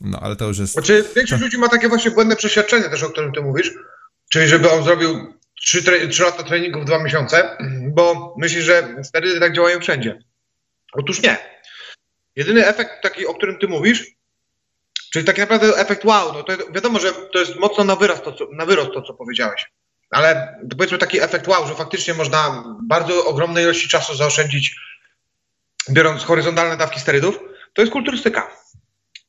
[0.00, 0.72] No, ale to już jest...
[0.72, 3.70] Znaczy, większość ludzi ma takie właśnie błędne przeświadczenie też, o którym ty mówisz,
[4.30, 7.57] czyli żeby on zrobił 3, 3 lata treningu w 2 miesiące,
[7.88, 10.18] bo myśli, że sterydy tak działają wszędzie.
[10.92, 11.38] Otóż nie.
[12.37, 14.07] Jedyny efekt taki, o którym ty mówisz,
[15.12, 18.33] czyli tak naprawdę efekt wow, no to wiadomo, że to jest mocno na wyrost to,
[18.33, 19.72] co, na wyrost to, co powiedziałeś.
[20.11, 24.76] Ale powiedzmy taki efekt wow, że faktycznie można bardzo ogromnej ilości czasu zaoszczędzić,
[25.90, 27.38] biorąc horyzontalne dawki sterydów,
[27.72, 28.63] to jest kulturystyka.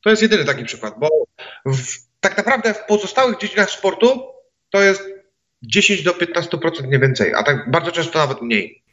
[0.06, 1.10] To jest jedyny taki przykład, bo
[1.66, 1.84] w,
[2.20, 4.24] tak naprawdę w pozostałych dziedzinach sportu
[4.70, 5.02] to jest
[5.64, 8.84] 10 do 15% nie więcej, a tak bardzo często nawet mniej.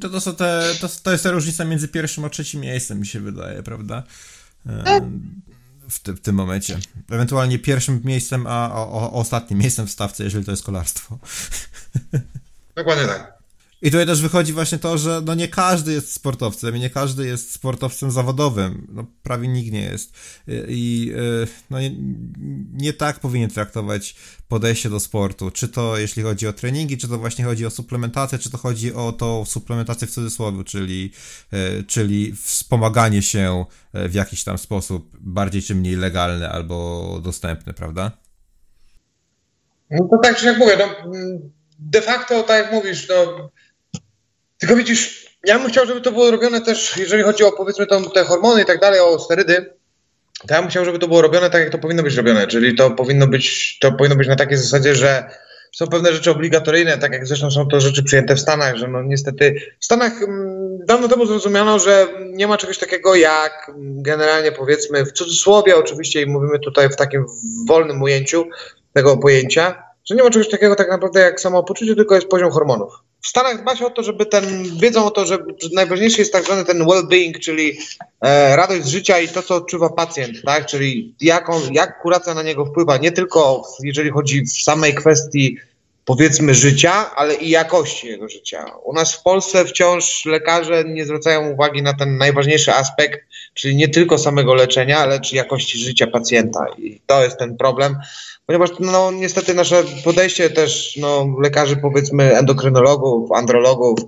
[0.00, 3.06] To, to, są te, to, to jest ta różnica między pierwszym a trzecim miejscem, mi
[3.06, 4.02] się wydaje, prawda?
[4.66, 5.00] E,
[5.88, 6.78] w, ty, w tym momencie.
[7.10, 11.18] Ewentualnie pierwszym miejscem, a o, o, ostatnim miejscem w stawce, jeżeli to jest kolarstwo.
[12.76, 13.35] Dokładnie tak.
[13.82, 17.26] I tutaj też wychodzi właśnie to, że no nie każdy jest sportowcem i nie każdy
[17.26, 18.86] jest sportowcem zawodowym.
[18.92, 20.12] No prawie nikt nie jest.
[20.68, 21.12] I
[21.44, 21.90] y, no nie,
[22.72, 24.16] nie tak powinien traktować
[24.48, 25.50] podejście do sportu.
[25.50, 28.94] Czy to jeśli chodzi o treningi, czy to właśnie chodzi o suplementację, czy to chodzi
[28.94, 31.12] o tą suplementację w cudzysłowie, czyli,
[31.52, 38.10] y, czyli wspomaganie się w jakiś tam sposób bardziej czy mniej legalny albo dostępny, prawda?
[39.90, 41.10] No to tak, jak mówię, no,
[41.78, 43.50] de facto, tak jak mówisz, no,
[44.66, 48.24] tylko widzisz, ja bym chciał, żeby to było robione też, jeżeli chodzi o powiedzmy te
[48.24, 49.74] hormony i tak dalej, o sterydy,
[50.48, 52.74] to ja bym chciał, żeby to było robione tak, jak to powinno być robione, czyli
[52.74, 55.30] to powinno być, to powinno być na takiej zasadzie, że
[55.72, 59.02] są pewne rzeczy obligatoryjne, tak jak zresztą są to rzeczy przyjęte w Stanach, że no
[59.02, 64.52] niestety w Stanach mm, dawno temu zrozumiano, że nie ma czegoś takiego jak mm, generalnie
[64.52, 67.26] powiedzmy w cudzysłowie oczywiście i mówimy tutaj w takim
[67.68, 68.44] wolnym ujęciu
[68.92, 72.92] tego pojęcia, że nie ma czegoś takiego tak naprawdę jak samopoczucie, tylko jest poziom hormonów
[73.26, 75.38] w Stanach dba się o to, żeby ten, wiedzą o to, że
[75.72, 77.78] najważniejszy jest tak zwany ten well-being, czyli
[78.20, 80.66] e, radość z życia i to, co odczuwa pacjent, tak?
[80.66, 85.56] Czyli jak, on, jak kuracja na niego wpływa, nie tylko jeżeli chodzi w samej kwestii
[86.06, 88.64] powiedzmy życia, ale i jakości jego życia.
[88.84, 93.20] U nas w Polsce wciąż lekarze nie zwracają uwagi na ten najważniejszy aspekt,
[93.54, 96.66] czyli nie tylko samego leczenia, lecz jakości życia pacjenta.
[96.78, 97.96] I to jest ten problem,
[98.46, 103.98] ponieważ no, niestety nasze podejście też no, lekarzy, powiedzmy endokrynologów, andrologów,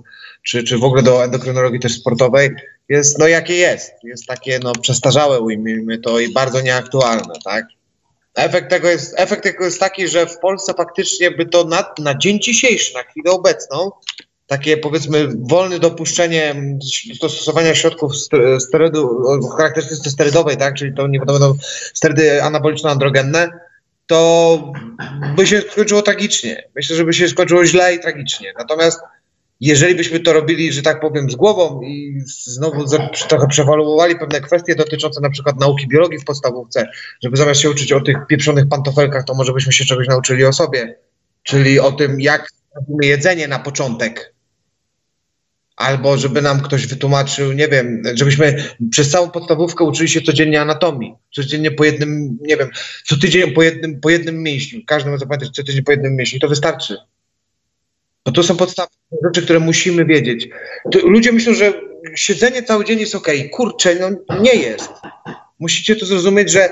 [0.43, 2.49] czy, czy w ogóle do endokrynologii też sportowej
[2.89, 3.91] jest no jakie jest.
[4.03, 7.65] Jest takie no przestarzałe, ujmijmy to, i bardzo nieaktualne, tak?
[8.39, 12.17] Efekt tego, jest, efekt tego jest taki, że w Polsce faktycznie by to na, na
[12.17, 13.91] dzień dzisiejszy, na chwilę obecną,
[14.47, 16.55] takie powiedzmy wolne dopuszczenie
[17.21, 18.11] do stosowania środków
[18.59, 21.57] sterydu, o charakterystyce sterydowej, tak, czyli to nie będą
[21.93, 23.49] sterydy anaboliczno-androgenne,
[24.07, 24.73] to
[25.35, 26.63] by się skończyło tragicznie.
[26.75, 28.53] Myślę, że by się skończyło źle i tragicznie.
[28.57, 28.99] Natomiast
[29.59, 32.85] jeżeli byśmy to robili, że tak powiem, z głową i znowu
[33.29, 36.87] trochę przewaluowali pewne kwestie dotyczące na przykład nauki biologii w podstawówce,
[37.23, 40.53] żeby zamiast się uczyć o tych pieprzonych pantofelkach, to może byśmy się czegoś nauczyli o
[40.53, 40.95] sobie,
[41.43, 44.33] czyli o tym, jak robimy jedzenie na początek.
[45.75, 51.15] Albo żeby nam ktoś wytłumaczył, nie wiem, żebyśmy przez całą podstawówkę uczyli się codziennie anatomii.
[51.31, 52.69] Codziennie po jednym, nie wiem,
[53.05, 54.79] co tydzień po jednym, po jednym mięśniu.
[54.87, 56.39] Każdy może zapamiętać co tydzień po jednym mięśniu.
[56.39, 56.97] To wystarczy.
[58.25, 58.89] No to są podstawy,
[59.25, 60.49] rzeczy, które musimy wiedzieć.
[60.91, 61.73] To ludzie myślą, że
[62.15, 63.27] siedzenie cały dzień jest ok.
[63.51, 64.89] Kurczę, no nie jest.
[65.59, 66.69] Musicie to zrozumieć, że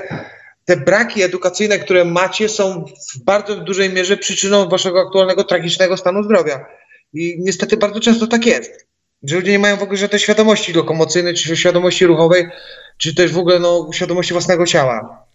[0.64, 2.84] te braki edukacyjne, które macie, są
[3.14, 6.66] w bardzo dużej mierze przyczyną waszego aktualnego tragicznego stanu zdrowia.
[7.12, 8.86] I niestety bardzo często tak jest.
[9.22, 12.48] Że ludzie nie mają w ogóle żadnej świadomości lokomocyjnej, czy świadomości ruchowej,
[12.96, 15.26] czy też w ogóle no, świadomości własnego ciała.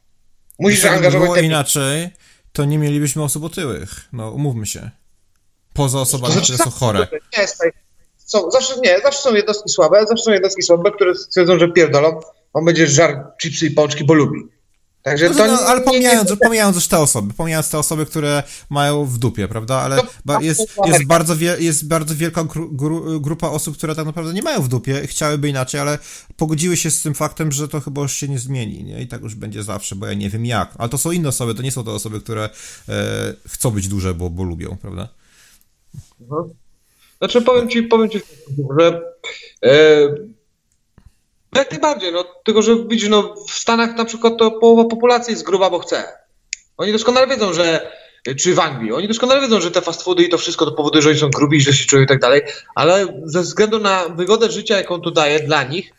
[0.60, 1.30] Musisz zaangażować...
[1.30, 2.10] Było inaczej,
[2.52, 3.90] to nie mielibyśmy osób otyłych.
[4.14, 4.92] No, umówmy się.
[5.74, 7.08] Poza osobami, które są chore.
[7.38, 7.48] Nie,
[8.18, 12.20] są, zawsze, nie, zawsze są jednostki słabe, zawsze są jednostki słabe, które stwierdzą, że pierdolą,
[12.54, 14.40] on będzie żar chipsy i pączki, bo lubi.
[15.04, 18.06] Także no, to no, ale pomijając, nie, nie, pomijając już te osoby, pomijając te osoby,
[18.06, 22.72] które mają w dupie, prawda, ale ba, jest, jest, bardzo wie, jest bardzo wielka gru,
[22.72, 26.00] gru, grupa osób, które tak naprawdę nie mają w dupie, chciałyby inaczej, ale
[26.38, 29.02] pogodziły się z tym faktem, że to chyba już się nie zmieni, nie?
[29.02, 30.70] I tak już będzie zawsze, bo ja nie wiem jak.
[30.78, 32.50] Ale to są inne osoby, to nie są te osoby, które
[32.90, 35.10] e, chcą być duże, bo, bo lubią, prawda?
[36.22, 36.50] Mhm.
[37.18, 38.22] Znaczy powiem ci, powiem ci,
[38.80, 39.02] że
[39.66, 39.72] e,
[41.56, 45.46] jak najbardziej, no, tylko że widzisz, no, w Stanach na przykład to połowa populacji jest
[45.46, 46.04] gruba, bo chce.
[46.78, 47.92] Oni doskonale wiedzą, że
[48.40, 51.02] czy w Anglii, oni doskonale wiedzą, że te fast foody i to wszystko to powoduje,
[51.02, 52.42] że oni są grubi, że się czują i tak dalej,
[52.76, 55.94] ale ze względu na wygodę życia, jaką tu daje dla nich,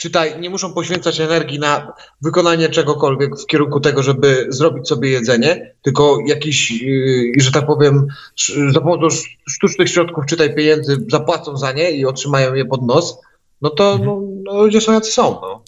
[0.00, 5.74] czytaj, nie muszą poświęcać energii na wykonanie czegokolwiek w kierunku tego, żeby zrobić sobie jedzenie,
[5.82, 8.06] tylko jakiś, yy, że tak powiem,
[8.72, 9.16] za pomocą
[9.48, 13.18] sztucznych środków, czytaj pieniędzy, zapłacą za nie i otrzymają je pod nos,
[13.62, 14.06] no to mhm.
[14.08, 15.40] no, no, ludzie są jacy są.
[15.40, 15.64] No.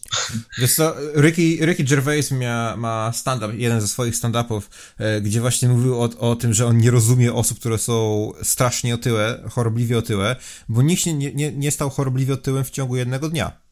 [0.59, 4.61] Wiesz co, Ricky, Ricky Gervais mia, ma stand-up, jeden ze swoich stand-upów,
[4.99, 8.95] e, gdzie właśnie mówił o, o tym, że on nie rozumie osób, które są strasznie
[8.95, 10.37] otyłe, chorobliwie otyłe,
[10.69, 13.63] bo nikt się nie, nie, nie stał chorobliwie otyłym w ciągu jednego dnia.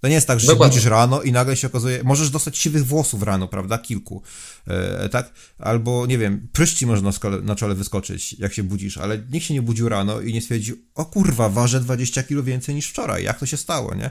[0.00, 0.72] To nie jest tak, że Dokładnie.
[0.72, 4.22] się budzisz rano i nagle się okazuje, możesz dostać siwych włosów rano, prawda, kilku,
[4.66, 5.32] e, tak?
[5.58, 9.46] Albo, nie wiem, pryszci może na, skole, na czole wyskoczyć, jak się budzisz, ale nikt
[9.46, 13.24] się nie budził rano i nie stwierdził, o kurwa, ważę 20 kilo więcej niż wczoraj,
[13.24, 14.10] jak to się stało, nie?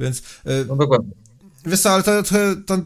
[0.00, 0.22] Więc...
[0.44, 1.12] E, no dokładnie.
[1.66, 2.78] Wiesz co, ale to, to, to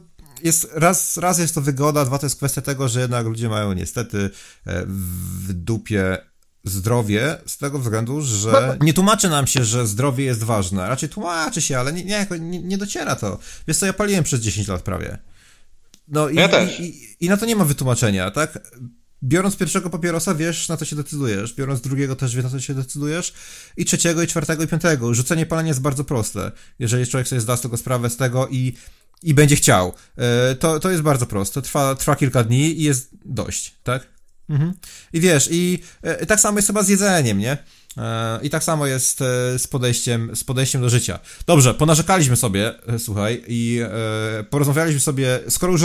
[0.43, 3.73] jest, raz, raz jest to wygoda, dwa to jest kwestia tego, że jednak ludzie mają
[3.73, 4.31] niestety
[4.67, 6.19] e, w dupie
[6.65, 10.89] zdrowie z tego względu, że nie tłumaczy nam się, że zdrowie jest ważne.
[10.89, 13.39] Raczej tłumaczy się, ale nie, nie, nie dociera to.
[13.69, 15.19] Wiesz co, ja paliłem przez 10 lat prawie.
[16.09, 16.81] No i, ja też.
[16.81, 18.59] I, i, na to nie ma wytłumaczenia, tak?
[19.23, 21.55] Biorąc pierwszego papierosa, wiesz, na co się decydujesz.
[21.55, 23.33] Biorąc drugiego, też wiesz, na co się decydujesz.
[23.77, 25.15] I trzeciego, i czwartego, i piątego.
[25.15, 26.53] Rzucenie palenia jest bardzo proste.
[26.79, 28.73] Jeżeli człowiek sobie zda z tego sprawę z tego i,
[29.23, 29.93] i będzie chciał.
[30.17, 31.63] E, to, to jest bardzo proste.
[31.63, 34.18] Trwa, trwa kilka dni i jest dość, tak?
[34.49, 34.75] Mhm.
[35.13, 37.59] I wiesz, i e, tak samo jest chyba z jedzeniem, nie?
[37.97, 41.19] E, I tak samo jest e, z podejściem, z podejściem do życia.
[41.47, 43.81] Dobrze, ponarzekaliśmy sobie, słuchaj, i
[44.51, 45.83] porozmawialiśmy sobie, skoro już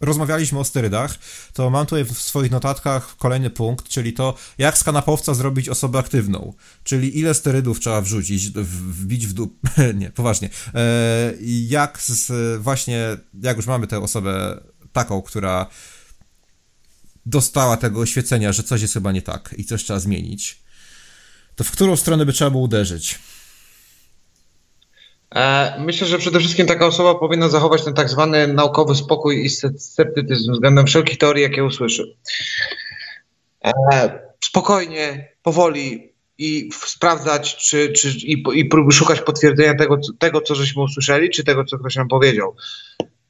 [0.00, 1.14] rozmawialiśmy o sterydach,
[1.52, 5.98] to mam tutaj w swoich notatkach kolejny punkt, czyli to, jak z kanapowca zrobić osobę
[5.98, 6.54] aktywną,
[6.84, 9.58] czyli ile sterydów trzeba wrzucić, wbić w dół,
[9.94, 10.50] nie, poważnie,
[11.68, 14.60] jak z, właśnie, jak już mamy tę osobę
[14.92, 15.66] taką, która
[17.28, 20.62] dostała tego oświecenia, że coś jest chyba nie tak i coś trzeba zmienić,
[21.56, 23.18] to w którą stronę by trzeba było uderzyć?
[25.34, 29.50] E, myślę, że przede wszystkim taka osoba powinna zachować ten tak zwany naukowy spokój i
[29.78, 32.16] sceptycyzm względem wszelkich teorii, jakie usłyszy.
[33.64, 40.82] E, spokojnie, powoli i sprawdzać, czy, czy, i, i szukać potwierdzenia tego, tego, co żeśmy
[40.82, 42.56] usłyszeli, czy tego, co ktoś nam powiedział.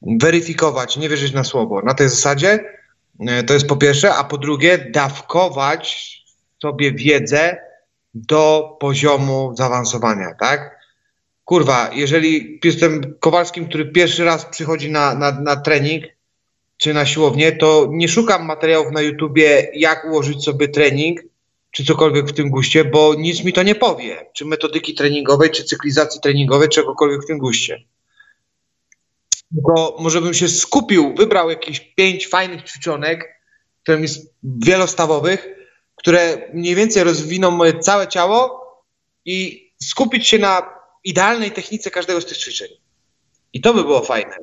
[0.01, 1.81] Weryfikować, nie wierzyć na słowo.
[1.81, 2.78] Na tej zasadzie
[3.47, 6.17] to jest po pierwsze, a po drugie dawkować
[6.61, 7.57] sobie wiedzę
[8.13, 10.79] do poziomu zaawansowania, tak?
[11.45, 16.03] Kurwa, jeżeli jestem Kowalskim, który pierwszy raz przychodzi na, na, na trening
[16.77, 21.19] czy na siłownię, to nie szukam materiałów na YouTubie, jak ułożyć sobie trening,
[21.71, 24.25] czy cokolwiek w tym guście, bo nic mi to nie powie.
[24.33, 27.83] Czy metodyki treningowej, czy cyklizacji treningowej, czegokolwiek w tym guście.
[29.51, 33.41] Bo może bym się skupił, wybrał jakieś pięć fajnych ćwiczonek,
[33.83, 35.47] które jest wielostawowych,
[35.95, 38.59] które mniej więcej rozwiną moje całe ciało
[39.25, 42.67] i skupić się na idealnej technice każdego z tych ćwiczeń.
[43.53, 44.35] I to by było fajne.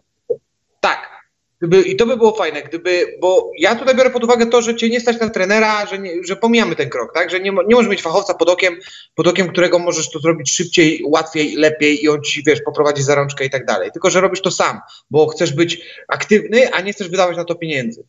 [0.81, 1.16] Tak,
[1.59, 4.77] Gdyby, I to by było fajne, gdyby, bo ja tutaj biorę pod uwagę to, że
[4.77, 7.31] cię nie stać na trenera, że, nie, że pomijamy ten krok, tak?
[7.31, 8.77] Że nie, nie możesz mieć fachowca pod okiem,
[9.15, 13.15] pod okiem, którego możesz to zrobić szybciej, łatwiej, lepiej i on ci, wiesz, poprowadzi za
[13.15, 13.93] rączkę i tak dalej.
[13.93, 14.81] Tylko, że robisz to sam,
[15.11, 18.05] bo chcesz być aktywny, a nie chcesz wydawać na to pieniędzy.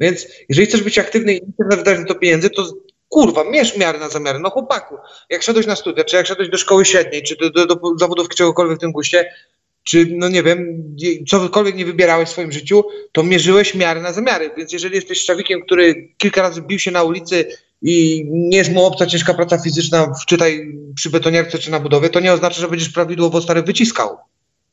[0.00, 2.72] Więc jeżeli chcesz być aktywny i nie chcesz wydać na to pieniędzy, to
[3.08, 4.38] kurwa, mierz miary na zamiary.
[4.38, 4.96] No chłopaku,
[5.30, 8.36] jak szedłeś na studia, czy jak szedłeś do szkoły średniej, czy do, do, do zawodówki
[8.36, 9.32] czegokolwiek w tym guście,
[9.82, 10.84] czy no nie wiem,
[11.28, 14.50] cokolwiek nie wybierałeś w swoim życiu, to mierzyłeś miary na zamiary.
[14.56, 17.46] Więc jeżeli jesteś szczawikiem, który kilka razy bił się na ulicy
[17.82, 22.20] i nie jest mu obca ciężka praca fizyczna, czytaj przy betoniarce czy na budowie, to
[22.20, 24.16] nie oznacza, że będziesz prawidłowo stary wyciskał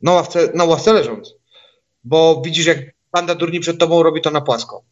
[0.01, 1.35] na ławce, na ławce leżąc.
[2.03, 2.77] Bo widzisz, jak
[3.11, 4.83] banda durni przed tobą robi to na płasko.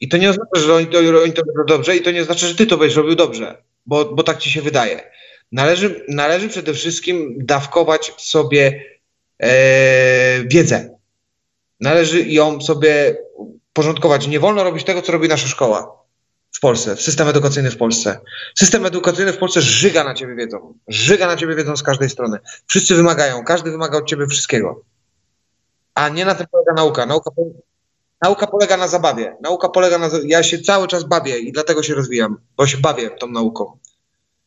[0.00, 2.46] I to nie oznacza, że oni to, oni to robią dobrze i to nie oznacza,
[2.46, 5.10] że ty to będziesz robił dobrze, bo, bo tak ci się wydaje.
[5.52, 8.84] Należy, należy przede wszystkim dawkować sobie
[9.38, 10.98] e, wiedzę.
[11.80, 13.16] Należy ją sobie
[13.72, 14.28] porządkować.
[14.28, 16.04] Nie wolno robić tego, co robi nasza szkoła
[16.52, 18.20] w Polsce, system edukacyjny w Polsce.
[18.58, 20.74] System edukacyjny w Polsce żyga na ciebie wiedzą.
[20.88, 22.38] Żyga na ciebie wiedzą z każdej strony.
[22.66, 24.82] Wszyscy wymagają, każdy wymaga od ciebie wszystkiego.
[25.94, 27.06] A nie na tym polega nauka.
[27.06, 27.30] Nauka,
[28.22, 29.36] nauka polega na zabawie.
[29.42, 30.10] Nauka polega na.
[30.24, 33.78] Ja się cały czas bawię i dlatego się rozwijam, bo się bawię tą nauką.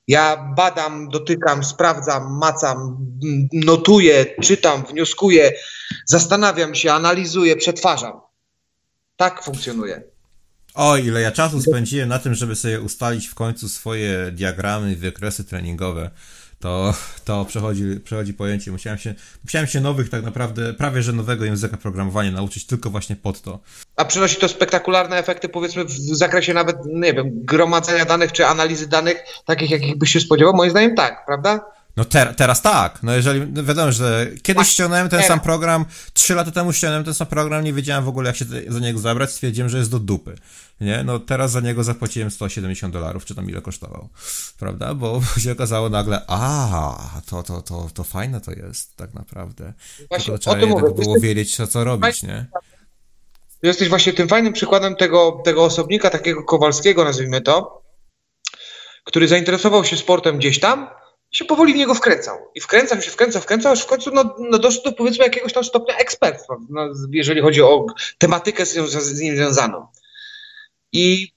[0.08, 2.98] Ja badam, dotykam, sprawdzam, macam,
[3.54, 5.54] notuję, czytam, wnioskuję,
[6.06, 8.22] zastanawiam się, analizuję, przetwarzam.
[9.16, 10.04] Tak funkcjonuje.
[10.74, 15.44] O, ile ja czasu spędziłem na tym, żeby sobie ustalić w końcu swoje diagramy, wykresy
[15.44, 16.12] treningowe
[16.60, 16.94] to,
[17.26, 18.72] to przechodzi, przechodzi pojęcie.
[18.72, 23.16] Musiałem się, musiałem się nowych, tak naprawdę, prawie że nowego języka programowania nauczyć tylko właśnie
[23.16, 23.60] pod to.
[23.96, 28.88] A przynosi to spektakularne efekty, powiedzmy, w zakresie nawet, nie wiem, gromadzenia danych czy analizy
[28.88, 30.54] danych, takich, jakich byś się spodziewał?
[30.54, 31.77] Moim zdaniem tak, prawda?
[31.98, 33.04] No ter teraz tak.
[33.04, 37.14] No jeżeli, no wiadomo, że kiedyś ściągnąłem ten sam program, trzy lata temu ściągnąłem ten
[37.14, 40.00] sam program, nie wiedziałem w ogóle jak się za niego zabrać, stwierdziłem, że jest do
[40.00, 40.36] dupy.
[40.82, 41.04] Nie?
[41.04, 44.10] No teraz za niego zapłaciłem 170 dolarów, czy tam ile kosztował.
[44.60, 44.94] Prawda?
[44.94, 49.74] Bo się okazało nagle, a to, to, to, to fajne to jest tak naprawdę.
[50.10, 52.46] Właśnie, Tylko trzeba jednak było wiedzieć, co, co robić, nie?
[53.64, 57.82] Jesteś właśnie tym fajnym przykładem tego, tego osobnika, takiego Kowalskiego, nazwijmy to,
[59.04, 60.88] który zainteresował się sportem gdzieś tam,
[61.38, 62.52] się powoli w niego wkręcał.
[62.56, 65.64] I wkręcał się, wkręcał, wkręcał, aż w końcu no, no doszedł do powiedzmy jakiegoś tam
[65.64, 67.86] stopnia ekspertstwa, no, jeżeli chodzi o
[68.18, 69.88] tematykę z, z nim związaną.
[70.92, 71.32] I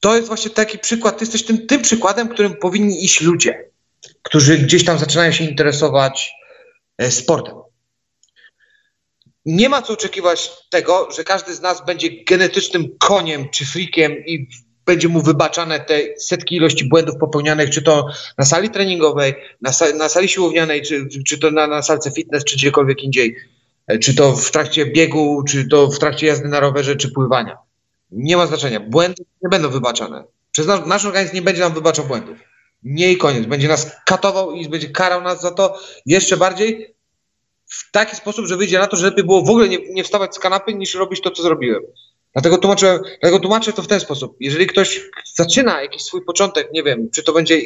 [0.00, 3.70] to jest właśnie taki przykład, ty jesteś tym, tym przykładem, którym powinni iść ludzie,
[4.22, 6.32] którzy gdzieś tam zaczynają się interesować
[6.98, 7.54] e, sportem.
[9.44, 14.48] Nie ma co oczekiwać tego, że każdy z nas będzie genetycznym koniem czy frikiem i
[14.86, 18.06] będzie mu wybaczane te setki ilości błędów popełnianych, czy to
[18.38, 22.44] na sali treningowej, na, sali, na sali siłownianej, czy, czy to na, na salce fitness,
[22.44, 23.36] czy gdziekolwiek indziej.
[23.86, 27.58] E, czy to w trakcie biegu, czy to w trakcie jazdy na rowerze, czy pływania.
[28.10, 28.80] Nie ma znaczenia.
[28.80, 30.24] Błędy nie będą wybaczane.
[30.52, 32.38] Przez nasz, nasz organizm nie będzie nam wybaczał błędów.
[32.82, 33.46] Nie i koniec.
[33.46, 36.94] Będzie nas katował i będzie karał nas za to jeszcze bardziej
[37.66, 40.34] w taki sposób, że wyjdzie na to, że lepiej było w ogóle nie, nie wstawać
[40.34, 41.82] z kanapy, niż robić to, co zrobiłem.
[42.32, 44.36] Dlatego tłumaczę, dlatego tłumaczę to w ten sposób.
[44.40, 45.00] Jeżeli ktoś
[45.34, 47.60] zaczyna jakiś swój początek, nie wiem, czy to będzie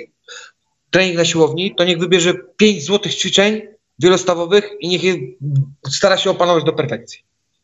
[0.90, 3.62] trening na siłowni, to niech wybierze 5 złotych ćwiczeń
[3.98, 5.14] wielostawowych i niech je
[5.90, 7.20] stara się opanować do perfekcji.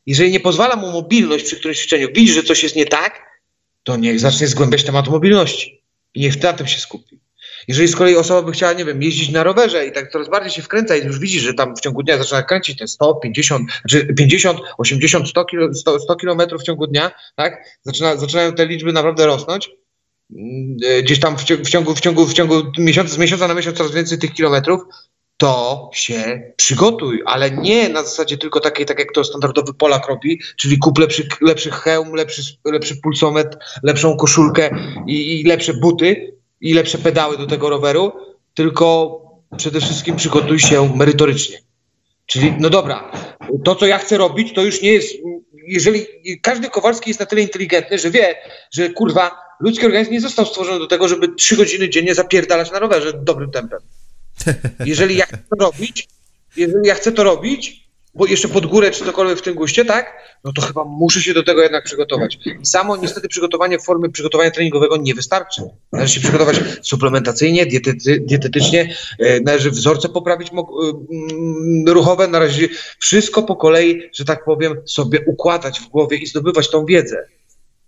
[0.06, 3.40] Jeżeli nie pozwala mu mobilność przy którymś ćwiczeniu, widzi, że coś jest nie tak,
[3.82, 5.82] to niech zacznie zgłębiać temat mobilności
[6.14, 7.20] i niech na tym się skupi.
[7.68, 10.52] Jeżeli z kolei osoba by chciała, nie wiem, jeździć na rowerze i tak coraz bardziej
[10.52, 13.70] się wkręca i już widzi, że tam w ciągu dnia zaczyna kręcić te 100, 50,
[13.80, 17.64] znaczy 50, 80, 100, kilo, 100, 100 kilometrów w ciągu dnia, tak?
[17.82, 19.70] Zaczyna, zaczynają te liczby naprawdę rosnąć.
[20.36, 23.92] Mm, gdzieś tam w ciągu, w ciągu, w ciągu, miesiąca, z miesiąca na miesiąc coraz
[23.92, 24.80] więcej tych kilometrów,
[25.36, 30.40] to się przygotuj, ale nie na zasadzie tylko takiej, tak jak to standardowy Polak robi,
[30.56, 34.70] czyli kup lepszy, lepszy hełm, lepszy, lepszy pulsometr, lepszą koszulkę
[35.06, 38.12] i, i lepsze buty i lepsze pedały do tego roweru,
[38.54, 39.18] tylko
[39.56, 41.58] przede wszystkim przygotuj się merytorycznie.
[42.26, 43.12] Czyli, no dobra,
[43.64, 45.14] to co ja chcę robić, to już nie jest,
[45.66, 46.06] jeżeli
[46.42, 48.34] każdy Kowalski jest na tyle inteligentny, że wie,
[48.70, 52.78] że kurwa, ludzki organizm nie został stworzony do tego, żeby trzy godziny dziennie zapierdalać na
[52.78, 53.80] rowerze dobrym tempem.
[54.86, 56.08] Jeżeli ja chcę to robić,
[56.56, 57.81] jeżeli ja chcę to robić,
[58.14, 60.16] bo jeszcze pod górę czy cokolwiek w tym guście, tak?
[60.44, 62.38] No to chyba muszę się do tego jednak przygotować.
[62.62, 65.62] I samo niestety przygotowanie w formie przygotowania treningowego nie wystarczy.
[65.92, 73.42] Należy się przygotować suplementacyjnie, dietety, dietetycznie, e, należy wzorce poprawić e, mm, ruchowe, należy wszystko
[73.42, 77.26] po kolei, że tak powiem, sobie układać w głowie i zdobywać tą wiedzę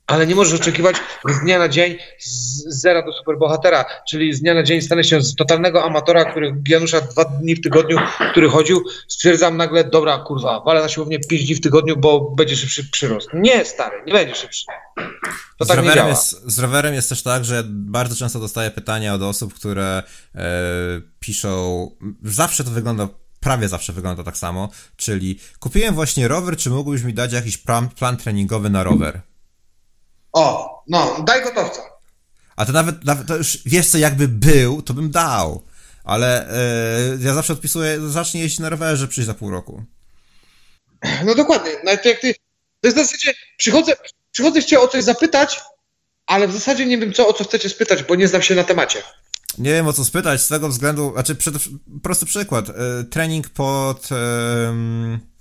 [0.07, 0.97] ale nie możesz oczekiwać
[1.29, 5.23] z dnia na dzień z zera do superbohatera, czyli z dnia na dzień stanę się
[5.23, 7.99] z totalnego amatora, który Janusza dwa dni w tygodniu,
[8.31, 12.57] który chodził, stwierdzam nagle, dobra, kurwa, walę na siłownię pięć dni w tygodniu, bo będzie
[12.57, 13.29] szybszy przyrost.
[13.35, 14.65] Nie, stary, nie będzie szybszy.
[15.59, 19.15] To z tak rowerem Jest, z rowerem jest też tak, że bardzo często dostaję pytania
[19.15, 20.03] od osób, które
[20.35, 20.43] e,
[21.21, 21.91] piszą,
[22.23, 23.09] zawsze to wygląda
[23.41, 27.89] prawie zawsze wygląda tak samo, czyli kupiłem właśnie rower, czy mógłbyś mi dać jakiś plan,
[27.89, 29.21] plan treningowy na rower?
[30.35, 31.83] O, no, daj gotowca.
[32.57, 35.63] A to nawet, nawet to już wiesz co, jakby był, to bym dał.
[36.05, 36.49] Ale
[37.19, 39.83] yy, ja zawsze odpisuję, zacznij jeździć na rowerze, przyjść za pół roku.
[41.25, 41.71] No dokładnie.
[41.85, 42.35] Nawet jak ty.
[42.81, 43.93] To jest w zasadzie, przychodzę,
[44.33, 45.61] przychodzę cię o coś zapytać,
[46.27, 48.65] ale w zasadzie nie wiem co, o co chcecie spytać, bo nie znam się na
[48.65, 49.03] temacie.
[49.59, 51.55] Nie wiem o co spytać, z tego względu, znaczy przed,
[52.03, 54.11] prosty przykład, yy, trening pod.
[54.11, 55.34] Yy,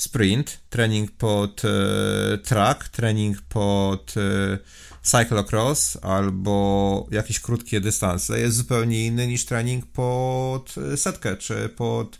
[0.00, 4.58] sprint, trening pod e, track, trening pod e,
[5.02, 12.18] cyclocross albo jakieś krótkie dystanse jest zupełnie inny niż trening pod e, setkę czy pod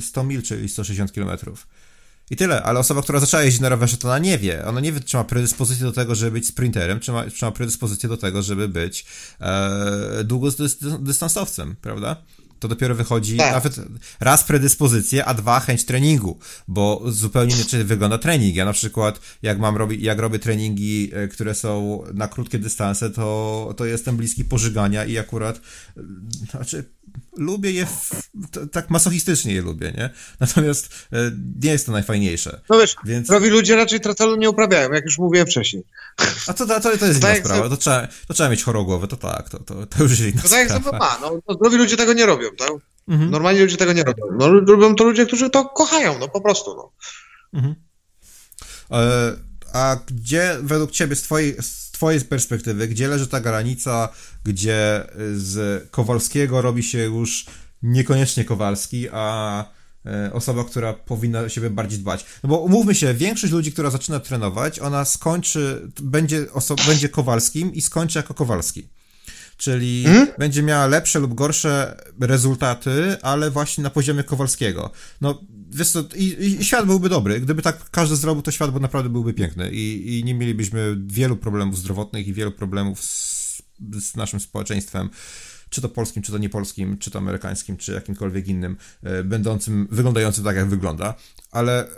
[0.00, 1.30] 100 mil, czyli 160 km.
[2.30, 4.64] I tyle, ale osoba, która zaczęła jeździć na rowerze, to ona nie wie.
[4.64, 7.50] Ona nie wie, czy ma predyspozycję do tego, żeby być sprinterem, czy ma, czy ma
[7.50, 9.06] predyspozycję do tego, żeby być
[9.40, 12.16] e, długodystansowcem, prawda?
[12.62, 13.52] To dopiero wychodzi tak.
[13.52, 13.80] nawet
[14.20, 16.38] raz predyspozycję, a dwa chęć treningu,
[16.68, 18.56] bo zupełnie inaczej wygląda trening.
[18.56, 23.10] Ja na przykład, jak mam robić, jak robię treningi, e, które są na krótkie dystanse,
[23.10, 26.00] to, to jestem bliski pożygania i akurat, e,
[26.50, 26.84] znaczy,
[27.36, 28.10] lubię je, w,
[28.72, 30.10] tak masochistycznie je lubię, nie?
[30.40, 31.16] Natomiast e,
[31.62, 32.60] nie jest to najfajniejsze.
[32.68, 33.28] No wiesz, Więc...
[33.28, 35.84] prawi ludzie raczej tracelu nie uprawiają, jak już mówiłem wcześniej.
[36.46, 39.50] A to, to, to jest inna sprawa, to, trzeba, to trzeba mieć chorogłowę, to tak,
[39.50, 40.90] to, to, to już jest inna to tak sprawa.
[40.90, 42.70] jak ma, no, no zdrowi ludzie tego nie robią, tak?
[43.08, 43.30] Mhm.
[43.30, 44.24] Normalni ludzie tego nie robią.
[44.38, 46.92] No, robią to ludzie, którzy to kochają, no po prostu, no.
[47.52, 47.74] Mhm.
[48.90, 49.32] E,
[49.72, 54.08] a gdzie według ciebie, z twojej, z twojej perspektywy, gdzie leży ta granica,
[54.44, 57.46] gdzie z Kowalskiego robi się już
[57.82, 59.64] niekoniecznie Kowalski, a
[60.06, 62.24] e, osoba, która powinna siebie bardziej dbać.
[62.42, 67.74] No bo umówmy się, większość ludzi, która zaczyna trenować, ona skończy, będzie, oso- będzie Kowalskim
[67.74, 68.88] i skończy jako Kowalski.
[69.56, 70.28] Czyli hmm?
[70.38, 74.90] będzie miała lepsze lub gorsze rezultaty, ale właśnie na poziomie Kowalskiego.
[75.20, 75.40] No,
[75.74, 77.40] wiesz co, i, i, świat byłby dobry.
[77.40, 81.36] Gdyby tak każdy zrobił, to świat by naprawdę byłby piękny i, i nie mielibyśmy wielu
[81.36, 83.62] problemów zdrowotnych i wielu problemów z,
[84.00, 85.10] z naszym społeczeństwem
[85.72, 90.44] czy to polskim, czy to niepolskim, czy to amerykańskim, czy jakimkolwiek innym, e, będącym, wyglądającym
[90.44, 91.14] tak, jak wygląda.
[91.50, 91.88] Ale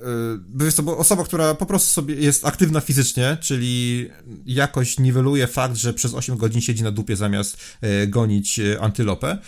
[0.59, 4.09] yy, jest to osoba, która po prostu sobie jest aktywna fizycznie, czyli
[4.47, 9.39] jakoś niweluje fakt, że przez 8 godzin siedzi na dupie zamiast e, gonić antylopę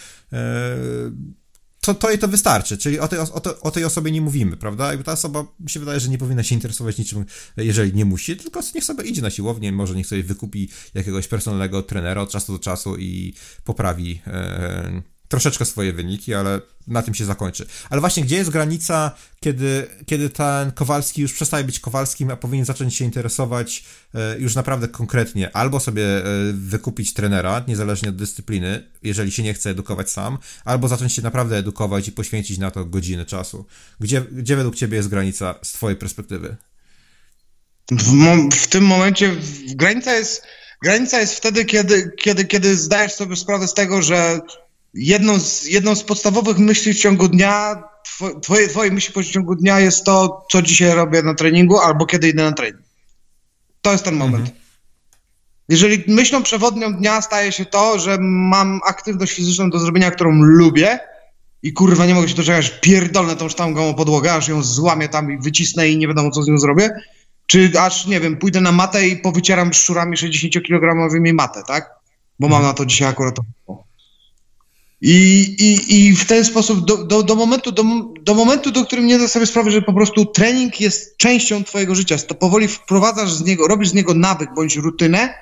[1.87, 4.95] to, to jej to wystarczy, czyli o tej, o, o tej osobie nie mówimy, prawda?
[4.95, 7.25] I ta osoba mi się wydaje, że nie powinna się interesować niczym,
[7.57, 11.83] jeżeli nie musi, tylko niech sobie idzie na siłownię, może niech sobie wykupi jakiegoś personalnego
[11.83, 13.35] trenera od czasu do czasu i
[13.65, 14.21] poprawi.
[14.27, 17.67] E, troszeczkę swoje wyniki, ale na tym się zakończy.
[17.91, 19.11] Ale właśnie, gdzie jest granica,
[19.41, 24.55] kiedy, kiedy ten Kowalski już przestaje być Kowalskim, a powinien zacząć się interesować e, już
[24.55, 26.23] naprawdę konkretnie, albo sobie e,
[26.53, 31.57] wykupić trenera, niezależnie od dyscypliny, jeżeli się nie chce edukować sam, albo zacząć się naprawdę
[31.57, 33.67] edukować i poświęcić na to godziny czasu.
[34.01, 36.57] Gdzie, gdzie według Ciebie jest granica z Twojej perspektywy?
[37.91, 38.13] W,
[38.57, 39.37] w tym momencie
[39.75, 40.43] granica jest,
[40.83, 44.41] granica jest wtedy, kiedy, kiedy, kiedy zdajesz sobie sprawę z tego, że
[44.97, 47.83] jedną z, jedną z podstawowych myśli w ciągu dnia,
[48.43, 52.29] twoje, twoje myśli w ciągu dnia jest to, co dzisiaj robię na treningu albo kiedy
[52.29, 52.83] idę na trening.
[53.83, 54.41] To jest ten moment.
[54.49, 54.67] Mhm.
[55.69, 60.99] Jeżeli myślą przewodnią dnia staje się to, że mam aktywność fizyczną do zrobienia, którą lubię
[61.63, 65.33] i kurwa nie mogę się doczekać, pierdolę tą sztangą o podłogę, aż ją złamię tam
[65.33, 66.91] i wycisnę i nie wiadomo co z nią zrobię,
[67.47, 71.91] czy aż, nie wiem, pójdę na matę i powycieram szczurami 60-kilogramowymi matę, tak?
[72.39, 72.71] Bo mam mhm.
[72.71, 73.86] na to dzisiaj akurat to.
[75.09, 77.85] I, i, i w ten sposób do, do, do, momentu, do,
[78.23, 81.95] do momentu, do którym nie zdasz sobie sprawy, że po prostu trening jest częścią twojego
[81.95, 85.35] życia, to powoli wprowadzasz z niego, robisz z niego nawyk bądź rutynę,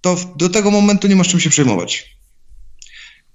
[0.00, 2.16] to do tego momentu nie masz czym się przejmować.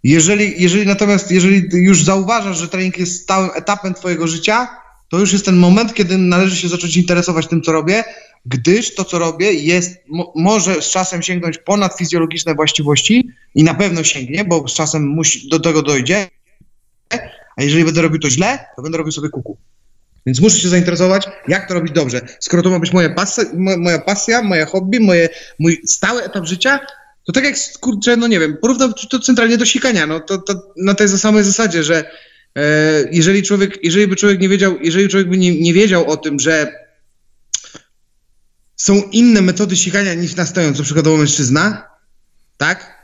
[0.03, 4.67] Jeżeli, jeżeli natomiast, jeżeli już zauważasz, że trening jest stałym etapem twojego życia,
[5.09, 8.03] to już jest ten moment, kiedy należy się zacząć interesować tym, co robię,
[8.45, 13.73] gdyż to, co robię, jest, mo, może z czasem sięgnąć ponad fizjologiczne właściwości i na
[13.73, 16.27] pewno sięgnie, bo z czasem musi, do tego dojdzie,
[17.57, 19.57] a jeżeli będę robił to źle, to będę robił sobie kuku.
[20.25, 22.21] Więc muszę się zainteresować, jak to robić dobrze.
[22.39, 25.29] Skoro to ma być moja pasja, moja, pasja, moje hobby, moje,
[25.59, 26.79] mój stały etap życia,
[27.23, 30.53] to tak jak, kurczę, no nie wiem, porównam to centralnie do sikania, no to, to
[30.77, 32.11] na tej samej zasadzie, że
[32.55, 32.61] e,
[33.11, 36.39] jeżeli człowiek, jeżeli by człowiek nie wiedział, jeżeli człowiek by nie, nie wiedział o tym,
[36.39, 36.71] że
[38.81, 41.87] są inne metody sikania niż na stojąco, przykładowo mężczyzna,
[42.57, 43.01] tak?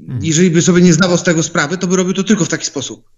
[0.00, 0.24] Mhm.
[0.24, 2.66] Jeżeli by sobie nie zdawał z tego sprawy, to by robił to tylko w taki
[2.66, 3.08] sposób.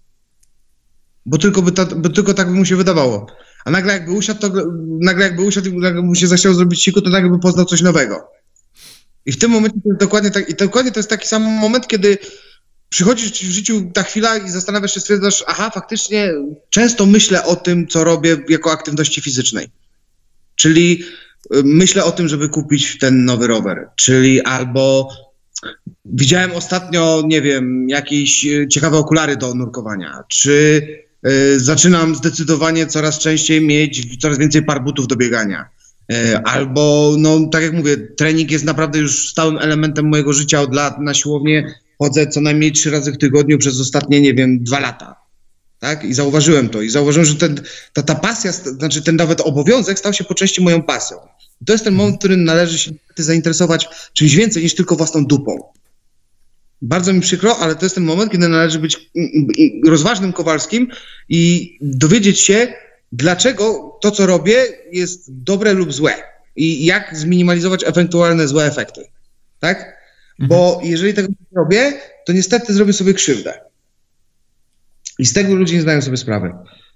[1.25, 3.27] Bo tylko, by ta, bo tylko tak by mu się wydawało.
[3.65, 4.49] A nagle jakby usiadł, to
[5.01, 8.27] nagle jakby usiadł, nagle mu się zachciał zrobić siku, to nagle by poznał coś nowego.
[9.25, 11.87] I w tym momencie to jest dokładnie tak, i dokładnie to jest taki sam moment,
[11.87, 12.17] kiedy
[12.89, 16.33] przychodzi w życiu ta chwila i zastanawiasz się, stwierdzasz, aha, faktycznie
[16.69, 19.69] często myślę o tym, co robię jako aktywności fizycznej.
[20.55, 21.03] Czyli
[21.63, 25.09] myślę o tym, żeby kupić ten nowy rower, czyli albo
[26.05, 30.81] widziałem ostatnio, nie wiem, jakieś y, ciekawe okulary do nurkowania, czy
[31.27, 35.69] y, zaczynam zdecydowanie coraz częściej mieć coraz więcej par butów do biegania
[36.11, 40.75] E, albo, no tak jak mówię, trening jest naprawdę już stałym elementem mojego życia od
[40.75, 40.99] lat.
[40.99, 45.15] Na siłownię chodzę co najmniej trzy razy w tygodniu przez ostatnie, nie wiem, dwa lata.
[45.79, 46.03] Tak?
[46.03, 46.81] I zauważyłem to.
[46.81, 47.61] I zauważyłem, że ten,
[47.93, 51.17] ta, ta pasja, znaczy ten nawet obowiązek stał się po części moją pasją.
[51.61, 55.25] I to jest ten moment, w którym należy się zainteresować czymś więcej niż tylko własną
[55.25, 55.59] dupą.
[56.81, 59.11] Bardzo mi przykro, ale to jest ten moment, kiedy należy być
[59.85, 60.87] rozważnym Kowalskim
[61.29, 62.73] i dowiedzieć się,
[63.11, 66.13] dlaczego to, co robię, jest dobre lub złe
[66.55, 69.05] i jak zminimalizować ewentualne złe efekty.
[69.59, 69.77] Tak?
[69.77, 70.49] Mhm.
[70.49, 71.93] Bo jeżeli tego nie robię,
[72.25, 73.68] to niestety zrobię sobie krzywdę.
[75.19, 76.53] I z tego ludzie nie zdają sobie sprawy,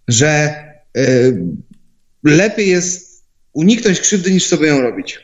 [0.08, 0.64] że
[0.98, 1.46] y,
[2.24, 5.20] lepiej jest uniknąć krzywdy, niż sobie ją robić.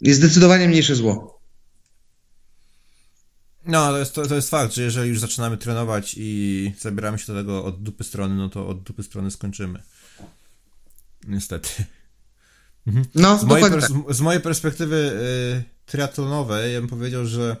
[0.00, 1.40] Jest zdecydowanie mniejsze zło.
[3.66, 7.26] No, to jest, to, to jest fakt, że jeżeli już zaczynamy trenować i zabieramy się
[7.26, 9.82] do tego od dupy strony, no to od dupy strony skończymy.
[11.28, 11.68] Niestety.
[12.86, 13.06] Mhm.
[13.14, 13.90] No, z, mojej, tak.
[14.10, 17.56] z mojej perspektywy y, triatlonowej, ja bym powiedział, że